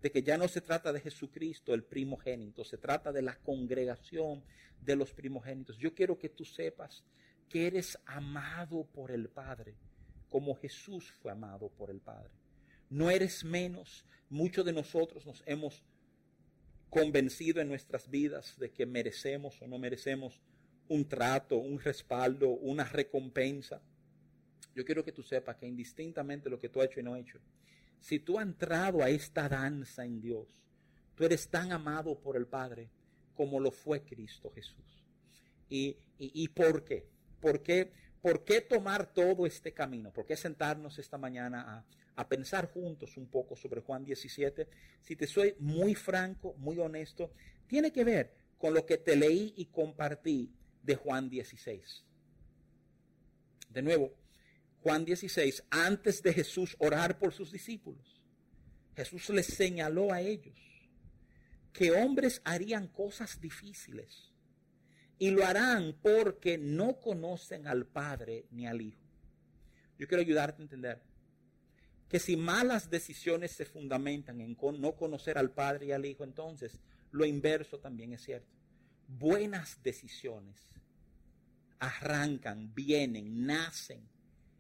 de 0.04 0.12
que 0.12 0.22
ya 0.22 0.36
no 0.36 0.48
se 0.48 0.60
trata 0.60 0.92
de 0.92 1.00
Jesucristo, 1.00 1.72
el 1.72 1.82
primogénito, 1.82 2.62
se 2.62 2.76
trata 2.76 3.10
de 3.10 3.22
la 3.22 3.36
congregación 3.36 4.44
de 4.82 4.96
los 4.96 5.14
primogénitos. 5.14 5.78
Yo 5.78 5.94
quiero 5.94 6.18
que 6.18 6.28
tú 6.28 6.44
sepas 6.44 7.02
que 7.48 7.66
eres 7.66 7.98
amado 8.04 8.84
por 8.84 9.10
el 9.10 9.30
Padre, 9.30 9.76
como 10.28 10.56
Jesús 10.56 11.10
fue 11.22 11.32
amado 11.32 11.70
por 11.70 11.88
el 11.88 12.02
Padre. 12.02 12.28
No 12.90 13.10
eres 13.10 13.44
menos. 13.44 14.04
Muchos 14.28 14.66
de 14.66 14.74
nosotros 14.74 15.24
nos 15.24 15.42
hemos 15.46 15.82
convencido 16.90 17.62
en 17.62 17.68
nuestras 17.68 18.10
vidas 18.10 18.58
de 18.58 18.70
que 18.70 18.84
merecemos 18.84 19.62
o 19.62 19.66
no 19.66 19.78
merecemos 19.78 20.42
un 20.86 21.08
trato, 21.08 21.56
un 21.56 21.80
respaldo, 21.80 22.50
una 22.50 22.84
recompensa. 22.84 23.80
Yo 24.74 24.84
quiero 24.84 25.02
que 25.02 25.12
tú 25.12 25.22
sepas 25.22 25.56
que 25.56 25.66
indistintamente 25.66 26.50
lo 26.50 26.58
que 26.58 26.68
tú 26.68 26.82
has 26.82 26.88
hecho 26.88 27.00
y 27.00 27.04
no 27.04 27.14
has 27.14 27.22
hecho, 27.22 27.40
si 28.04 28.18
tú 28.18 28.38
has 28.38 28.44
entrado 28.44 29.02
a 29.02 29.08
esta 29.08 29.48
danza 29.48 30.04
en 30.04 30.20
Dios, 30.20 30.46
tú 31.14 31.24
eres 31.24 31.48
tan 31.48 31.72
amado 31.72 32.20
por 32.20 32.36
el 32.36 32.46
Padre 32.46 32.90
como 33.34 33.58
lo 33.58 33.70
fue 33.70 34.02
Cristo 34.02 34.50
Jesús. 34.50 35.02
¿Y, 35.70 35.96
y, 36.18 36.48
por 36.48 36.84
qué? 36.84 37.08
¿Por 37.40 37.62
qué? 37.62 37.90
¿Por 38.20 38.44
qué 38.44 38.60
tomar 38.60 39.10
todo 39.14 39.46
este 39.46 39.72
camino? 39.72 40.12
¿Por 40.12 40.26
qué 40.26 40.36
sentarnos 40.36 40.98
esta 40.98 41.16
mañana 41.16 41.86
a, 42.14 42.20
a 42.20 42.28
pensar 42.28 42.70
juntos 42.70 43.16
un 43.16 43.26
poco 43.26 43.56
sobre 43.56 43.80
Juan 43.80 44.04
17? 44.04 44.68
Si 45.00 45.16
te 45.16 45.26
soy 45.26 45.56
muy 45.58 45.94
franco, 45.94 46.52
muy 46.58 46.78
honesto, 46.78 47.32
tiene 47.66 47.90
que 47.90 48.04
ver 48.04 48.34
con 48.58 48.74
lo 48.74 48.84
que 48.84 48.98
te 48.98 49.16
leí 49.16 49.54
y 49.56 49.64
compartí 49.64 50.52
de 50.82 50.94
Juan 50.94 51.30
16. 51.30 52.04
De 53.70 53.80
nuevo, 53.80 54.12
Juan 54.84 55.06
16, 55.06 55.64
antes 55.70 56.22
de 56.22 56.34
Jesús 56.34 56.76
orar 56.78 57.18
por 57.18 57.32
sus 57.32 57.50
discípulos, 57.50 58.20
Jesús 58.94 59.30
les 59.30 59.46
señaló 59.46 60.12
a 60.12 60.20
ellos 60.20 60.58
que 61.72 61.90
hombres 61.90 62.42
harían 62.44 62.88
cosas 62.88 63.40
difíciles 63.40 64.34
y 65.18 65.30
lo 65.30 65.46
harán 65.46 65.96
porque 66.02 66.58
no 66.58 67.00
conocen 67.00 67.66
al 67.66 67.86
Padre 67.86 68.44
ni 68.50 68.66
al 68.66 68.82
Hijo. 68.82 69.00
Yo 69.98 70.06
quiero 70.06 70.20
ayudarte 70.20 70.60
a 70.60 70.64
entender 70.66 71.02
que 72.06 72.18
si 72.18 72.36
malas 72.36 72.90
decisiones 72.90 73.52
se 73.52 73.64
fundamentan 73.64 74.42
en 74.42 74.54
no 74.78 74.96
conocer 74.96 75.38
al 75.38 75.50
Padre 75.50 75.86
y 75.86 75.92
al 75.92 76.04
Hijo, 76.04 76.24
entonces 76.24 76.78
lo 77.10 77.24
inverso 77.24 77.78
también 77.78 78.12
es 78.12 78.22
cierto. 78.22 78.52
Buenas 79.08 79.82
decisiones 79.82 80.60
arrancan, 81.78 82.74
vienen, 82.74 83.46
nacen 83.46 84.13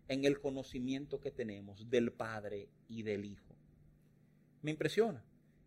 en 0.08 0.24
el 0.24 0.40
conocimiento 0.40 1.20
que 1.20 1.30
tenemos 1.30 1.88
del 1.88 2.12
Padre 2.12 2.68
y 2.88 3.02
del 3.02 3.24
Hijo. 3.24 3.54
Me 4.62 4.70
impresiona 4.70 5.24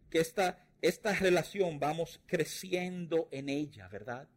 que 0.10 0.20
esta, 0.20 0.66
esta 0.82 1.14
relación 1.14 1.80
vamos 1.80 2.22
creciendo 2.26 3.28
en 3.32 3.50
ella, 3.50 3.88
¿verdad? 3.88 4.28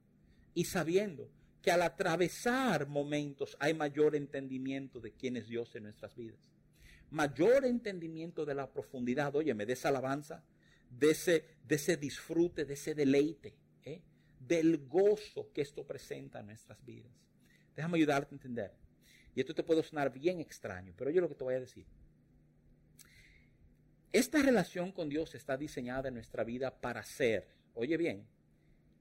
Y 0.55 0.65
sabiendo 0.65 1.31
que 1.63 1.71
al 1.71 1.83
atravesar 1.83 2.87
momentos 2.87 3.57
hay 3.61 3.75
mayor 3.75 4.17
entendimiento 4.17 5.01
de 5.01 5.13
quién 5.13 5.37
es 5.37 5.49
Dios 5.49 5.75
en 5.77 5.85
nuestras 5.85 6.15
vidas. 6.17 6.41
Mayor 7.11 7.65
entendimiento 7.65 8.47
de 8.47 8.55
la 8.55 8.71
profundidad, 8.71 9.35
óyeme, 9.35 9.67
de 9.67 9.73
esa 9.73 9.89
alabanza, 9.89 10.45
de 10.89 11.11
ese, 11.11 11.45
de 11.65 11.75
ese 11.75 11.97
disfrute, 11.97 12.65
de 12.65 12.75
ese 12.75 12.95
deleite 12.95 13.57
del 14.41 14.89
gozo 14.89 15.53
que 15.53 15.61
esto 15.61 15.87
presenta 15.87 16.41
en 16.41 16.47
nuestras 16.47 16.85
vidas. 16.85 17.13
Déjame 17.77 17.99
ayudarte 17.99 18.35
a 18.35 18.37
entender. 18.37 18.73
Y 19.35 19.41
esto 19.41 19.55
te 19.55 19.63
puede 19.63 19.83
sonar 19.83 20.13
bien 20.13 20.41
extraño, 20.41 20.93
pero 20.97 21.11
yo 21.11 21.21
lo 21.21 21.29
que 21.29 21.35
te 21.35 21.45
voy 21.45 21.55
a 21.55 21.61
decir. 21.61 21.87
Esta 24.13 24.43
relación 24.43 24.91
con 24.91 25.09
Dios 25.09 25.35
está 25.35 25.57
diseñada 25.57 26.09
en 26.09 26.15
nuestra 26.15 26.43
vida 26.43 26.81
para 26.81 27.03
ser, 27.05 27.49
oye 27.75 27.97
bien, 27.97 28.27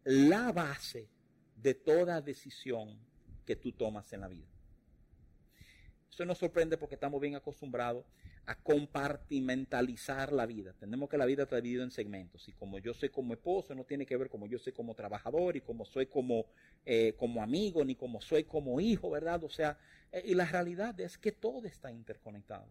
la 0.03 0.51
base 0.51 1.09
de 1.55 1.73
toda 1.73 2.21
decisión 2.21 2.99
que 3.45 3.55
tú 3.55 3.71
tomas 3.71 4.13
en 4.13 4.21
la 4.21 4.27
vida. 4.27 4.47
Eso 6.11 6.25
nos 6.25 6.37
sorprende 6.37 6.77
porque 6.77 6.95
estamos 6.95 7.19
bien 7.19 7.35
acostumbrados 7.35 8.05
a 8.49 8.55
compartimentalizar 8.55 10.33
la 10.33 10.47
vida. 10.47 10.73
Tenemos 10.73 11.07
que 11.07 11.19
la 11.19 11.27
vida 11.27 11.43
está 11.43 11.57
dividida 11.57 11.83
en 11.83 11.91
segmentos. 11.91 12.49
Y 12.49 12.53
como 12.53 12.79
yo 12.79 12.95
soy 12.95 13.09
como 13.09 13.33
esposo, 13.33 13.75
no 13.75 13.83
tiene 13.83 14.07
que 14.07 14.17
ver 14.17 14.27
como 14.27 14.47
yo 14.47 14.57
soy 14.57 14.73
como 14.73 14.95
trabajador 14.95 15.55
y 15.55 15.61
como 15.61 15.85
soy 15.85 16.07
como, 16.07 16.47
eh, 16.83 17.13
como 17.15 17.43
amigo, 17.43 17.85
ni 17.85 17.93
como 17.93 18.19
soy 18.21 18.45
como 18.45 18.81
hijo, 18.81 19.11
¿verdad? 19.11 19.43
O 19.43 19.49
sea, 19.49 19.77
eh, 20.11 20.23
y 20.25 20.33
la 20.33 20.45
realidad 20.45 20.99
es 20.99 21.19
que 21.19 21.31
todo 21.31 21.67
está 21.67 21.91
interconectado. 21.91 22.65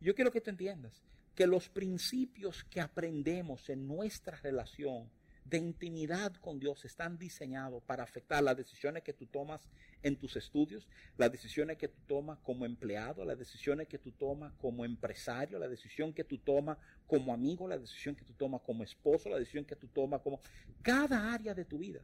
Yo 0.00 0.14
quiero 0.14 0.30
que 0.30 0.42
te 0.42 0.50
entiendas 0.50 1.02
que 1.34 1.46
los 1.46 1.70
principios 1.70 2.64
que 2.64 2.82
aprendemos 2.82 3.70
en 3.70 3.88
nuestra 3.88 4.36
relación 4.36 5.10
de 5.48 5.58
intimidad 5.58 6.34
con 6.36 6.58
Dios 6.58 6.84
están 6.84 7.18
diseñados 7.18 7.82
para 7.84 8.02
afectar 8.02 8.42
las 8.42 8.56
decisiones 8.56 9.02
que 9.04 9.12
tú 9.12 9.26
tomas 9.26 9.60
en 10.02 10.16
tus 10.16 10.34
estudios, 10.36 10.88
las 11.16 11.30
decisiones 11.30 11.76
que 11.76 11.88
tú 11.88 12.00
tomas 12.08 12.38
como 12.40 12.66
empleado, 12.66 13.24
las 13.24 13.38
decisiones 13.38 13.86
que 13.86 13.98
tú 13.98 14.10
tomas 14.12 14.52
como 14.54 14.84
empresario, 14.84 15.58
la 15.58 15.68
decisión 15.68 16.12
que 16.12 16.24
tú 16.24 16.38
tomas 16.38 16.78
como 17.06 17.32
amigo, 17.32 17.68
la 17.68 17.78
decisión 17.78 18.16
que 18.16 18.24
tú 18.24 18.32
tomas 18.32 18.60
como 18.62 18.82
esposo, 18.82 19.28
la 19.28 19.38
decisión 19.38 19.64
que 19.64 19.76
tú 19.76 19.86
tomas 19.88 20.20
como... 20.20 20.40
Cada 20.82 21.32
área 21.32 21.54
de 21.54 21.64
tu 21.64 21.78
vida 21.78 22.00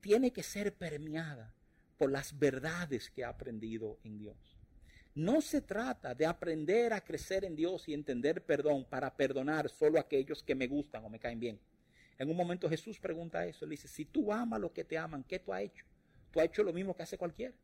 tiene 0.00 0.32
que 0.32 0.42
ser 0.42 0.74
permeada 0.74 1.54
por 1.96 2.10
las 2.10 2.36
verdades 2.38 3.08
que 3.10 3.24
ha 3.24 3.28
aprendido 3.28 3.98
en 4.02 4.18
Dios. 4.18 4.56
No 5.14 5.40
se 5.40 5.60
trata 5.60 6.14
de 6.14 6.26
aprender 6.26 6.92
a 6.92 7.00
crecer 7.00 7.44
en 7.44 7.54
Dios 7.54 7.88
y 7.88 7.94
entender 7.94 8.44
perdón 8.44 8.84
para 8.84 9.16
perdonar 9.16 9.68
solo 9.68 9.98
a 9.98 10.02
aquellos 10.02 10.42
que 10.42 10.54
me 10.54 10.66
gustan 10.66 11.04
o 11.04 11.08
me 11.08 11.18
caen 11.18 11.38
bien. 11.38 11.60
En 12.20 12.28
un 12.28 12.36
momento 12.36 12.68
Jesús 12.68 13.00
pregunta 13.00 13.46
eso. 13.46 13.64
Él 13.64 13.70
dice, 13.70 13.88
si 13.88 14.04
tú 14.04 14.30
amas 14.30 14.60
lo 14.60 14.74
que 14.74 14.84
te 14.84 14.98
aman, 14.98 15.24
¿qué 15.24 15.38
tú 15.38 15.54
has 15.54 15.62
hecho? 15.62 15.86
Tú 16.30 16.38
has 16.38 16.44
hecho 16.44 16.62
lo 16.62 16.70
mismo 16.70 16.94
que 16.94 17.02
hace 17.02 17.16
cualquiera. 17.16 17.54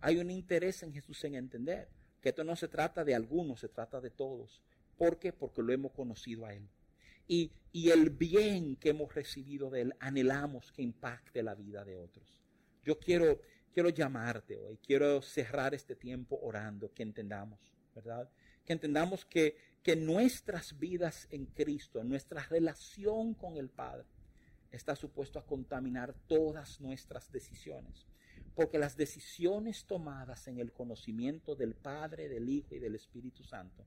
Hay 0.00 0.18
un 0.18 0.30
interés 0.30 0.84
en 0.84 0.92
Jesús 0.92 1.24
en 1.24 1.34
entender 1.34 1.88
que 2.20 2.28
esto 2.28 2.44
no 2.44 2.54
se 2.54 2.68
trata 2.68 3.02
de 3.02 3.16
algunos, 3.16 3.58
se 3.58 3.68
trata 3.68 4.00
de 4.00 4.10
todos. 4.10 4.62
¿Por 4.96 5.18
qué? 5.18 5.32
Porque 5.32 5.62
lo 5.62 5.72
hemos 5.72 5.90
conocido 5.90 6.46
a 6.46 6.54
Él. 6.54 6.68
Y, 7.26 7.50
y 7.72 7.90
el 7.90 8.10
bien 8.10 8.76
que 8.76 8.90
hemos 8.90 9.12
recibido 9.12 9.68
de 9.68 9.80
Él, 9.80 9.94
anhelamos 9.98 10.70
que 10.70 10.82
impacte 10.82 11.42
la 11.42 11.56
vida 11.56 11.84
de 11.84 11.96
otros. 11.96 12.38
Yo 12.84 13.00
quiero, 13.00 13.40
quiero 13.74 13.88
llamarte 13.88 14.58
hoy, 14.58 14.78
quiero 14.78 15.20
cerrar 15.22 15.74
este 15.74 15.96
tiempo 15.96 16.38
orando, 16.40 16.94
que 16.94 17.02
entendamos, 17.02 17.58
¿verdad? 17.96 18.30
Que 18.64 18.74
entendamos 18.74 19.24
que 19.24 19.56
que 19.82 19.96
nuestras 19.96 20.78
vidas 20.78 21.26
en 21.30 21.46
Cristo, 21.46 22.04
nuestra 22.04 22.46
relación 22.46 23.34
con 23.34 23.56
el 23.56 23.68
Padre, 23.68 24.06
está 24.70 24.96
supuesto 24.96 25.38
a 25.38 25.44
contaminar 25.44 26.14
todas 26.26 26.80
nuestras 26.80 27.30
decisiones. 27.30 28.06
Porque 28.54 28.78
las 28.78 28.96
decisiones 28.96 29.84
tomadas 29.84 30.46
en 30.46 30.58
el 30.58 30.72
conocimiento 30.72 31.54
del 31.54 31.74
Padre, 31.74 32.28
del 32.28 32.48
Hijo 32.48 32.74
y 32.74 32.78
del 32.78 32.94
Espíritu 32.94 33.42
Santo 33.42 33.84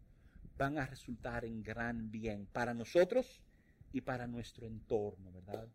van 0.57 0.77
a 0.77 0.85
resultar 0.85 1.45
en 1.45 1.63
gran 1.63 2.11
bien 2.11 2.47
para 2.51 2.73
nosotros 2.73 3.41
y 3.91 4.01
para 4.01 4.27
nuestro 4.27 4.65
entorno, 4.65 5.31
¿verdad? 5.31 5.67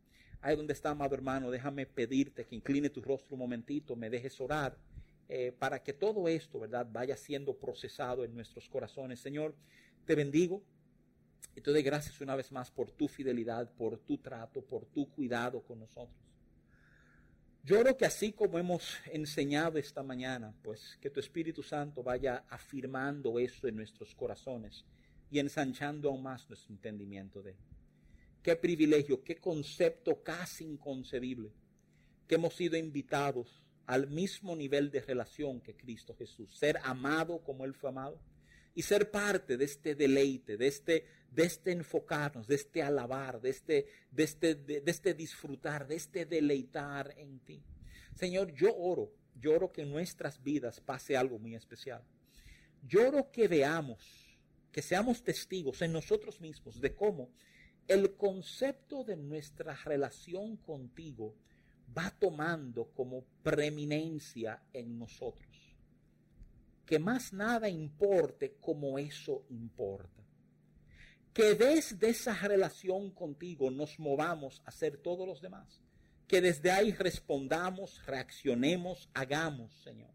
Ahí 0.43 0.57
donde 0.57 0.73
está, 0.73 0.91
amado 0.91 1.15
hermano, 1.15 1.51
déjame 1.51 1.87
pedirte 1.87 2.47
que 2.47 2.55
incline 2.55 2.89
tu 2.91 3.03
rostro 3.03 3.35
un 3.35 3.41
momentito, 3.41 3.95
me 3.95 4.09
dejes 4.09 4.41
orar 4.41 4.77
eh, 5.29 5.53
para 5.57 5.83
que 5.83 5.93
todo 5.93 6.27
esto, 6.29 6.59
¿verdad?, 6.59 6.89
vaya 6.91 7.17
siendo 7.17 7.55
procesado 7.55 8.25
en 8.25 8.35
nuestros 8.35 8.69
corazones. 8.69 9.21
Señor, 9.21 9.55
te 10.11 10.17
bendigo 10.17 10.61
Y 11.55 11.61
te 11.61 11.71
doy 11.71 11.85
gracias 11.85 12.21
una 12.21 12.35
vez 12.35 12.51
más 12.51 12.69
por 12.69 12.91
tu 12.91 13.07
fidelidad, 13.07 13.73
por 13.77 13.97
tu 13.97 14.19
trato, 14.19 14.61
por 14.61 14.85
tu 14.87 15.09
cuidado 15.09 15.63
con 15.63 15.79
nosotros. 15.79 16.19
Creo 17.65 17.97
que 17.97 18.07
así 18.07 18.33
como 18.33 18.59
hemos 18.59 18.99
enseñado 19.13 19.79
esta 19.79 20.03
mañana, 20.03 20.53
pues 20.65 20.99
que 21.01 21.11
tu 21.11 21.21
Espíritu 21.21 21.63
Santo 21.63 22.03
vaya 22.03 22.45
afirmando 22.49 23.39
eso 23.39 23.69
en 23.69 23.77
nuestros 23.77 24.13
corazones 24.17 24.85
y 25.31 25.39
ensanchando 25.39 26.09
aún 26.09 26.25
más 26.25 26.49
nuestro 26.49 26.75
entendimiento 26.75 27.41
de 27.41 27.53
él. 27.53 27.57
Qué 28.43 28.57
privilegio, 28.57 29.23
qué 29.23 29.37
concepto 29.37 30.25
casi 30.25 30.65
inconcebible, 30.65 31.53
que 32.27 32.35
hemos 32.35 32.55
sido 32.55 32.77
invitados 32.77 33.65
al 33.87 34.09
mismo 34.09 34.57
nivel 34.57 34.91
de 34.91 35.03
relación 35.03 35.61
que 35.61 35.77
Cristo 35.77 36.17
Jesús, 36.17 36.53
ser 36.59 36.79
amado 36.83 37.45
como 37.45 37.65
Él 37.65 37.75
fue 37.75 37.91
amado 37.91 38.21
y 38.75 38.83
ser 38.83 39.11
parte 39.11 39.57
de 39.57 39.65
este 39.65 39.95
deleite, 39.95 40.57
de 40.57 40.67
este, 40.67 41.05
de 41.31 41.45
este 41.45 41.73
enfocarnos, 41.73 42.47
de 42.47 42.55
este 42.55 42.83
alabar, 42.83 43.41
de 43.41 43.51
este, 43.51 43.87
de 44.11 44.23
este, 44.23 44.55
de, 44.55 44.83
este 44.87 45.15
disfrutar, 45.15 45.87
de 45.87 45.97
este 45.97 46.27
deleitar 46.27 47.15
en 47.17 47.41
ti. 47.41 47.63
Señor, 48.15 48.53
yo 48.53 48.75
oro, 48.77 49.13
yo 49.41 49.55
oro 49.55 49.73
que 49.73 49.83
en 49.83 49.91
nuestras 49.91 50.43
vidas 50.43 50.81
pase 50.81 51.17
algo 51.17 51.39
muy 51.39 51.55
especial. 51.55 52.03
Yo 52.87 53.09
oro 53.09 53.31
que 53.31 53.49
veamos, 53.49 54.39
que 54.73 54.83
seamos 54.83 55.23
testigos 55.23 55.83
en 55.83 55.93
nosotros 55.93 56.41
mismos 56.41 56.81
de 56.81 56.95
cómo 56.95 57.31
el 57.89 58.15
concepto 58.17 59.03
de 59.03 59.17
nuestra 59.17 59.75
relación 59.85 60.57
contigo 60.57 61.35
va 61.97 62.11
tomando 62.21 62.87
como 62.95 63.25
preeminencia 63.43 64.63
en 64.73 64.97
nosotros 64.97 65.50
que 66.91 66.99
más 66.99 67.33
nada 67.33 67.69
importe 67.69 68.57
como 68.61 68.99
eso 68.99 69.47
importa. 69.49 70.27
Que 71.33 71.55
desde 71.55 72.09
esa 72.09 72.35
relación 72.35 73.13
contigo 73.13 73.71
nos 73.71 74.01
movamos 74.01 74.61
a 74.65 74.73
ser 74.73 74.97
todos 74.97 75.25
los 75.25 75.41
demás. 75.41 75.85
Que 76.27 76.41
desde 76.41 76.73
ahí 76.73 76.91
respondamos, 76.91 78.05
reaccionemos, 78.07 79.09
hagamos, 79.15 79.73
Señor. 79.85 80.11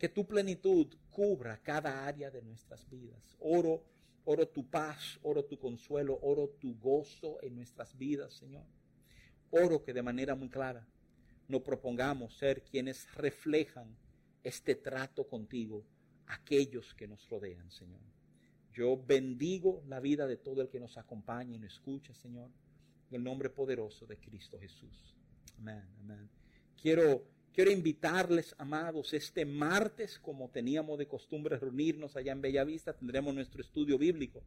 Que 0.00 0.08
tu 0.08 0.26
plenitud 0.26 0.96
cubra 1.12 1.62
cada 1.62 2.08
área 2.08 2.28
de 2.32 2.42
nuestras 2.42 2.90
vidas. 2.90 3.36
Oro, 3.38 3.84
oro 4.24 4.48
tu 4.48 4.68
paz, 4.68 5.20
oro 5.22 5.44
tu 5.44 5.60
consuelo, 5.60 6.18
oro 6.22 6.56
tu 6.58 6.76
gozo 6.80 7.38
en 7.40 7.54
nuestras 7.54 7.96
vidas, 7.96 8.34
Señor. 8.34 8.66
Oro 9.52 9.84
que 9.84 9.92
de 9.92 10.02
manera 10.02 10.34
muy 10.34 10.48
clara 10.48 10.88
nos 11.46 11.62
propongamos 11.62 12.36
ser 12.36 12.64
quienes 12.64 13.14
reflejan 13.14 14.01
este 14.42 14.74
trato 14.74 15.26
contigo 15.26 15.84
aquellos 16.26 16.94
que 16.94 17.06
nos 17.06 17.28
rodean, 17.28 17.70
Señor. 17.70 18.00
Yo 18.72 18.96
bendigo 18.96 19.82
la 19.86 20.00
vida 20.00 20.26
de 20.26 20.36
todo 20.36 20.62
el 20.62 20.68
que 20.68 20.80
nos 20.80 20.96
acompaña 20.96 21.54
y 21.54 21.58
nos 21.58 21.74
escucha, 21.74 22.14
Señor, 22.14 22.50
en 23.10 23.16
el 23.16 23.24
nombre 23.24 23.50
poderoso 23.50 24.06
de 24.06 24.16
Cristo 24.16 24.58
Jesús. 24.58 25.14
Amén, 25.58 25.84
amén. 26.00 26.30
Quiero, 26.80 27.26
quiero 27.52 27.70
invitarles, 27.70 28.54
amados, 28.58 29.12
este 29.12 29.44
martes, 29.44 30.18
como 30.18 30.48
teníamos 30.48 30.98
de 30.98 31.06
costumbre 31.06 31.58
reunirnos 31.58 32.16
allá 32.16 32.32
en 32.32 32.40
Bellavista, 32.40 32.94
tendremos 32.94 33.34
nuestro 33.34 33.60
estudio 33.60 33.98
bíblico 33.98 34.42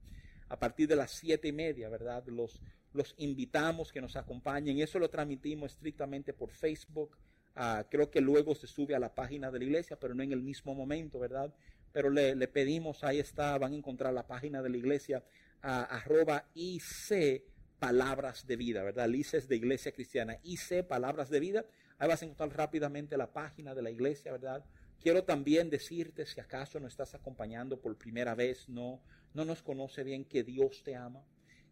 a 0.50 0.58
partir 0.58 0.88
de 0.88 0.96
las 0.96 1.12
siete 1.12 1.48
y 1.48 1.52
media, 1.52 1.89
¿verdad? 1.89 2.26
Los, 2.28 2.60
los 2.93 3.14
invitamos 3.18 3.91
que 3.91 4.02
nos 4.02 4.16
acompañen. 4.16 4.80
Eso 4.80 5.00
lo 5.00 5.10
transmitimos 5.10 5.74
estrictamente 5.74 6.34
por 6.34 6.52
Facebook, 6.52 7.18
Ah, 7.56 7.86
creo 7.89 8.12
que 8.12 8.20
luego 8.20 8.53
se 8.53 8.68
sube 8.68 8.95
a 8.95 8.99
la 8.99 9.16
página 9.16 9.49
de 9.49 9.60
la 9.60 9.66
iglesia, 9.66 9.97
pero 9.97 10.14
no 10.14 10.24
en 10.24 10.34
el 10.34 10.41
mismo 10.41 10.76
momento, 10.76 11.20
¿verdad? 11.20 11.53
Pero 11.93 12.10
le, 12.10 12.36
pedimos, 12.49 13.03
ahí 13.06 13.20
está, 13.20 13.58
van 13.58 13.72
a 13.72 13.76
encontrar 13.76 14.14
la 14.14 14.28
página 14.28 14.62
de 14.62 14.70
la 14.70 14.78
iglesia, 14.78 15.24
arroba 15.62 16.49
IC 16.53 17.43
Palabras 17.80 18.45
de 18.45 18.58
Vida, 18.58 18.84
¿verdad? 18.84 19.08
IC 19.08 19.34
es 19.36 19.47
de 19.47 19.56
Iglesia 19.56 19.93
Cristiana, 19.93 20.38
IC 20.43 20.86
Palabras 20.86 21.30
de 21.30 21.39
Vida. 21.39 21.66
Ahí 21.97 22.10
vas 22.10 22.22
a 22.22 22.26
encontrar 22.26 22.58
rápidamente 22.58 23.16
la 23.16 23.32
página 23.32 23.74
de 23.74 23.82
la 23.82 23.89
iglesia, 23.89 24.34
¿verdad? 24.34 24.66
Quiero 25.01 25.24
también 25.24 25.70
decirte, 25.70 26.26
si 26.26 26.41
acaso 26.41 26.80
no 26.80 26.88
estás 26.88 27.16
acompañando 27.16 27.80
por 27.80 27.97
primera 27.97 28.36
vez, 28.36 28.68
no, 28.68 29.01
no 29.34 29.45
nos 29.45 29.62
conoce 29.62 30.03
bien, 30.03 30.26
que 30.26 30.43
Dios 30.43 30.84
te 30.84 30.95
ama 30.95 31.24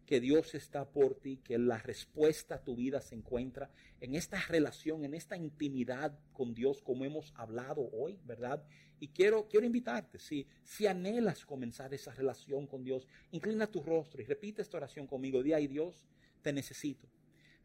que 0.06 0.20
Dios 0.20 0.54
está 0.54 0.90
por 0.90 1.14
ti, 1.14 1.38
que 1.38 1.58
la 1.58 1.78
respuesta 1.78 2.56
a 2.56 2.62
tu 2.62 2.76
vida 2.76 3.00
se 3.00 3.14
encuentra 3.14 3.70
en 4.00 4.14
esta 4.14 4.40
relación, 4.48 5.04
en 5.04 5.14
esta 5.14 5.36
intimidad 5.36 6.18
con 6.32 6.54
Dios, 6.54 6.82
como 6.82 7.04
hemos 7.04 7.32
hablado 7.36 7.88
hoy, 7.92 8.18
¿verdad? 8.24 8.62
Y 9.00 9.08
quiero, 9.08 9.48
quiero 9.48 9.66
invitarte, 9.66 10.18
si, 10.18 10.46
si 10.62 10.86
anhelas 10.86 11.44
comenzar 11.44 11.92
esa 11.94 12.12
relación 12.12 12.66
con 12.66 12.84
Dios, 12.84 13.08
inclina 13.32 13.66
tu 13.66 13.82
rostro 13.82 14.20
y 14.20 14.24
repite 14.24 14.62
esta 14.62 14.76
oración 14.76 15.06
conmigo. 15.06 15.42
Di, 15.42 15.52
ay 15.52 15.66
Dios, 15.66 16.06
te 16.42 16.52
necesito. 16.52 17.08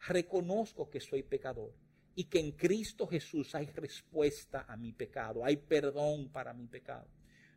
Reconozco 0.07 0.89
que 0.89 1.01
soy 1.01 1.23
pecador 1.23 1.73
y 2.15 2.25
que 2.25 2.39
en 2.39 2.53
Cristo 2.53 3.05
Jesús 3.05 3.53
hay 3.53 3.67
respuesta 3.67 4.65
a 4.67 4.77
mi 4.77 4.93
pecado, 4.93 5.43
hay 5.43 5.57
perdón 5.57 6.29
para 6.29 6.53
mi 6.53 6.67
pecado. 6.67 7.07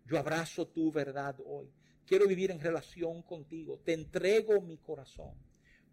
Yo 0.04 0.18
abrazo 0.18 0.66
tu 0.66 0.90
verdad 0.90 1.36
hoy 1.44 1.70
Quiero 2.06 2.26
vivir 2.26 2.50
en 2.50 2.60
relación 2.60 3.22
contigo. 3.22 3.80
Te 3.84 3.92
entrego 3.92 4.60
mi 4.60 4.78
corazón. 4.78 5.34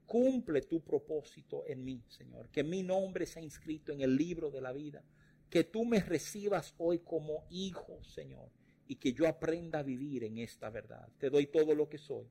Cumple 0.05 0.62
tu 0.64 0.82
propósito 0.82 1.64
en 1.68 1.84
mí, 1.84 2.03
Señor. 2.07 2.49
Que 2.49 2.64
mi 2.64 2.82
nombre 2.82 3.26
sea 3.26 3.43
inscrito 3.43 3.91
en 3.91 4.01
el 4.01 4.16
libro 4.16 4.49
de 4.49 4.62
la 4.62 4.72
vida. 4.72 5.03
Que 5.49 5.64
tú 5.64 5.86
me 5.86 5.99
recibas 5.99 6.74
hoy 6.78 6.99
como 6.99 7.45
hijo, 7.49 8.03
Señor. 8.03 8.49
Y 8.88 8.95
que 8.95 9.14
yo 9.14 9.28
aprenda 9.28 9.80
a 9.80 9.84
vivir 9.84 10.24
en 10.24 10.39
esta 10.39 10.70
verdad. 10.70 11.07
Te 11.20 11.30
doy 11.30 11.45
todo 11.47 11.76
lo 11.76 11.88
que 11.88 11.99
soy. 11.99 12.26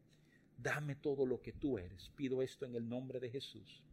Dame 0.57 0.97
todo 0.97 1.25
lo 1.25 1.41
que 1.41 1.53
tú 1.53 1.79
eres. 1.79 2.11
Pido 2.17 2.43
esto 2.43 2.67
en 2.67 2.75
el 2.75 2.89
nombre 2.89 3.21
de 3.21 3.31
Jesús. 3.31 3.85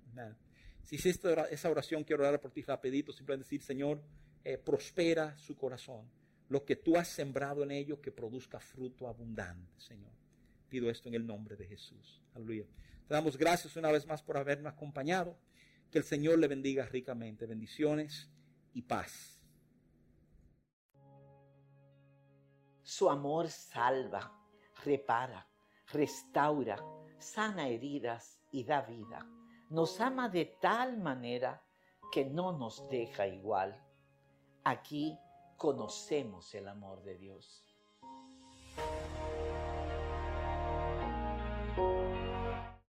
Si 0.81 0.95
hiciste 0.95 1.35
esa 1.51 1.69
oración, 1.69 2.03
quiero 2.03 2.23
orar 2.23 2.41
por 2.41 2.51
ti 2.51 2.63
rapidito. 2.63 3.13
Simplemente 3.13 3.45
decir, 3.45 3.61
Señor, 3.61 4.01
eh, 4.43 4.57
prospera 4.57 5.37
su 5.37 5.55
corazón 5.55 6.09
lo 6.49 6.63
que 6.63 6.75
tú 6.75 6.97
has 6.97 7.07
sembrado 7.07 7.63
en 7.63 7.71
ellos 7.71 7.99
que 7.99 8.11
produzca 8.11 8.59
fruto 8.59 9.07
abundante, 9.07 9.79
Señor. 9.79 10.11
Pido 10.69 10.89
esto 10.89 11.09
en 11.09 11.15
el 11.15 11.25
nombre 11.25 11.55
de 11.55 11.67
Jesús. 11.67 12.21
Aleluya. 12.33 12.65
Te 13.07 13.13
damos 13.13 13.37
gracias 13.37 13.75
una 13.75 13.91
vez 13.91 14.05
más 14.05 14.21
por 14.21 14.37
habernos 14.37 14.71
acompañado. 14.71 15.37
Que 15.91 15.99
el 15.99 16.03
Señor 16.03 16.39
le 16.39 16.47
bendiga 16.47 16.85
ricamente. 16.85 17.45
Bendiciones 17.45 18.29
y 18.73 18.81
paz. 18.81 19.39
Su 22.81 23.09
amor 23.09 23.49
salva, 23.49 24.31
repara, 24.83 25.47
restaura, 25.91 26.77
sana 27.17 27.67
heridas 27.67 28.39
y 28.51 28.63
da 28.63 28.81
vida. 28.81 29.25
Nos 29.69 29.99
ama 29.99 30.29
de 30.29 30.45
tal 30.61 30.97
manera 30.97 31.63
que 32.11 32.25
no 32.25 32.57
nos 32.57 32.87
deja 32.89 33.27
igual. 33.27 33.81
Aquí 34.63 35.17
conocemos 35.57 36.53
el 36.55 36.67
amor 36.67 37.01
de 37.03 37.17
Dios. 37.17 37.65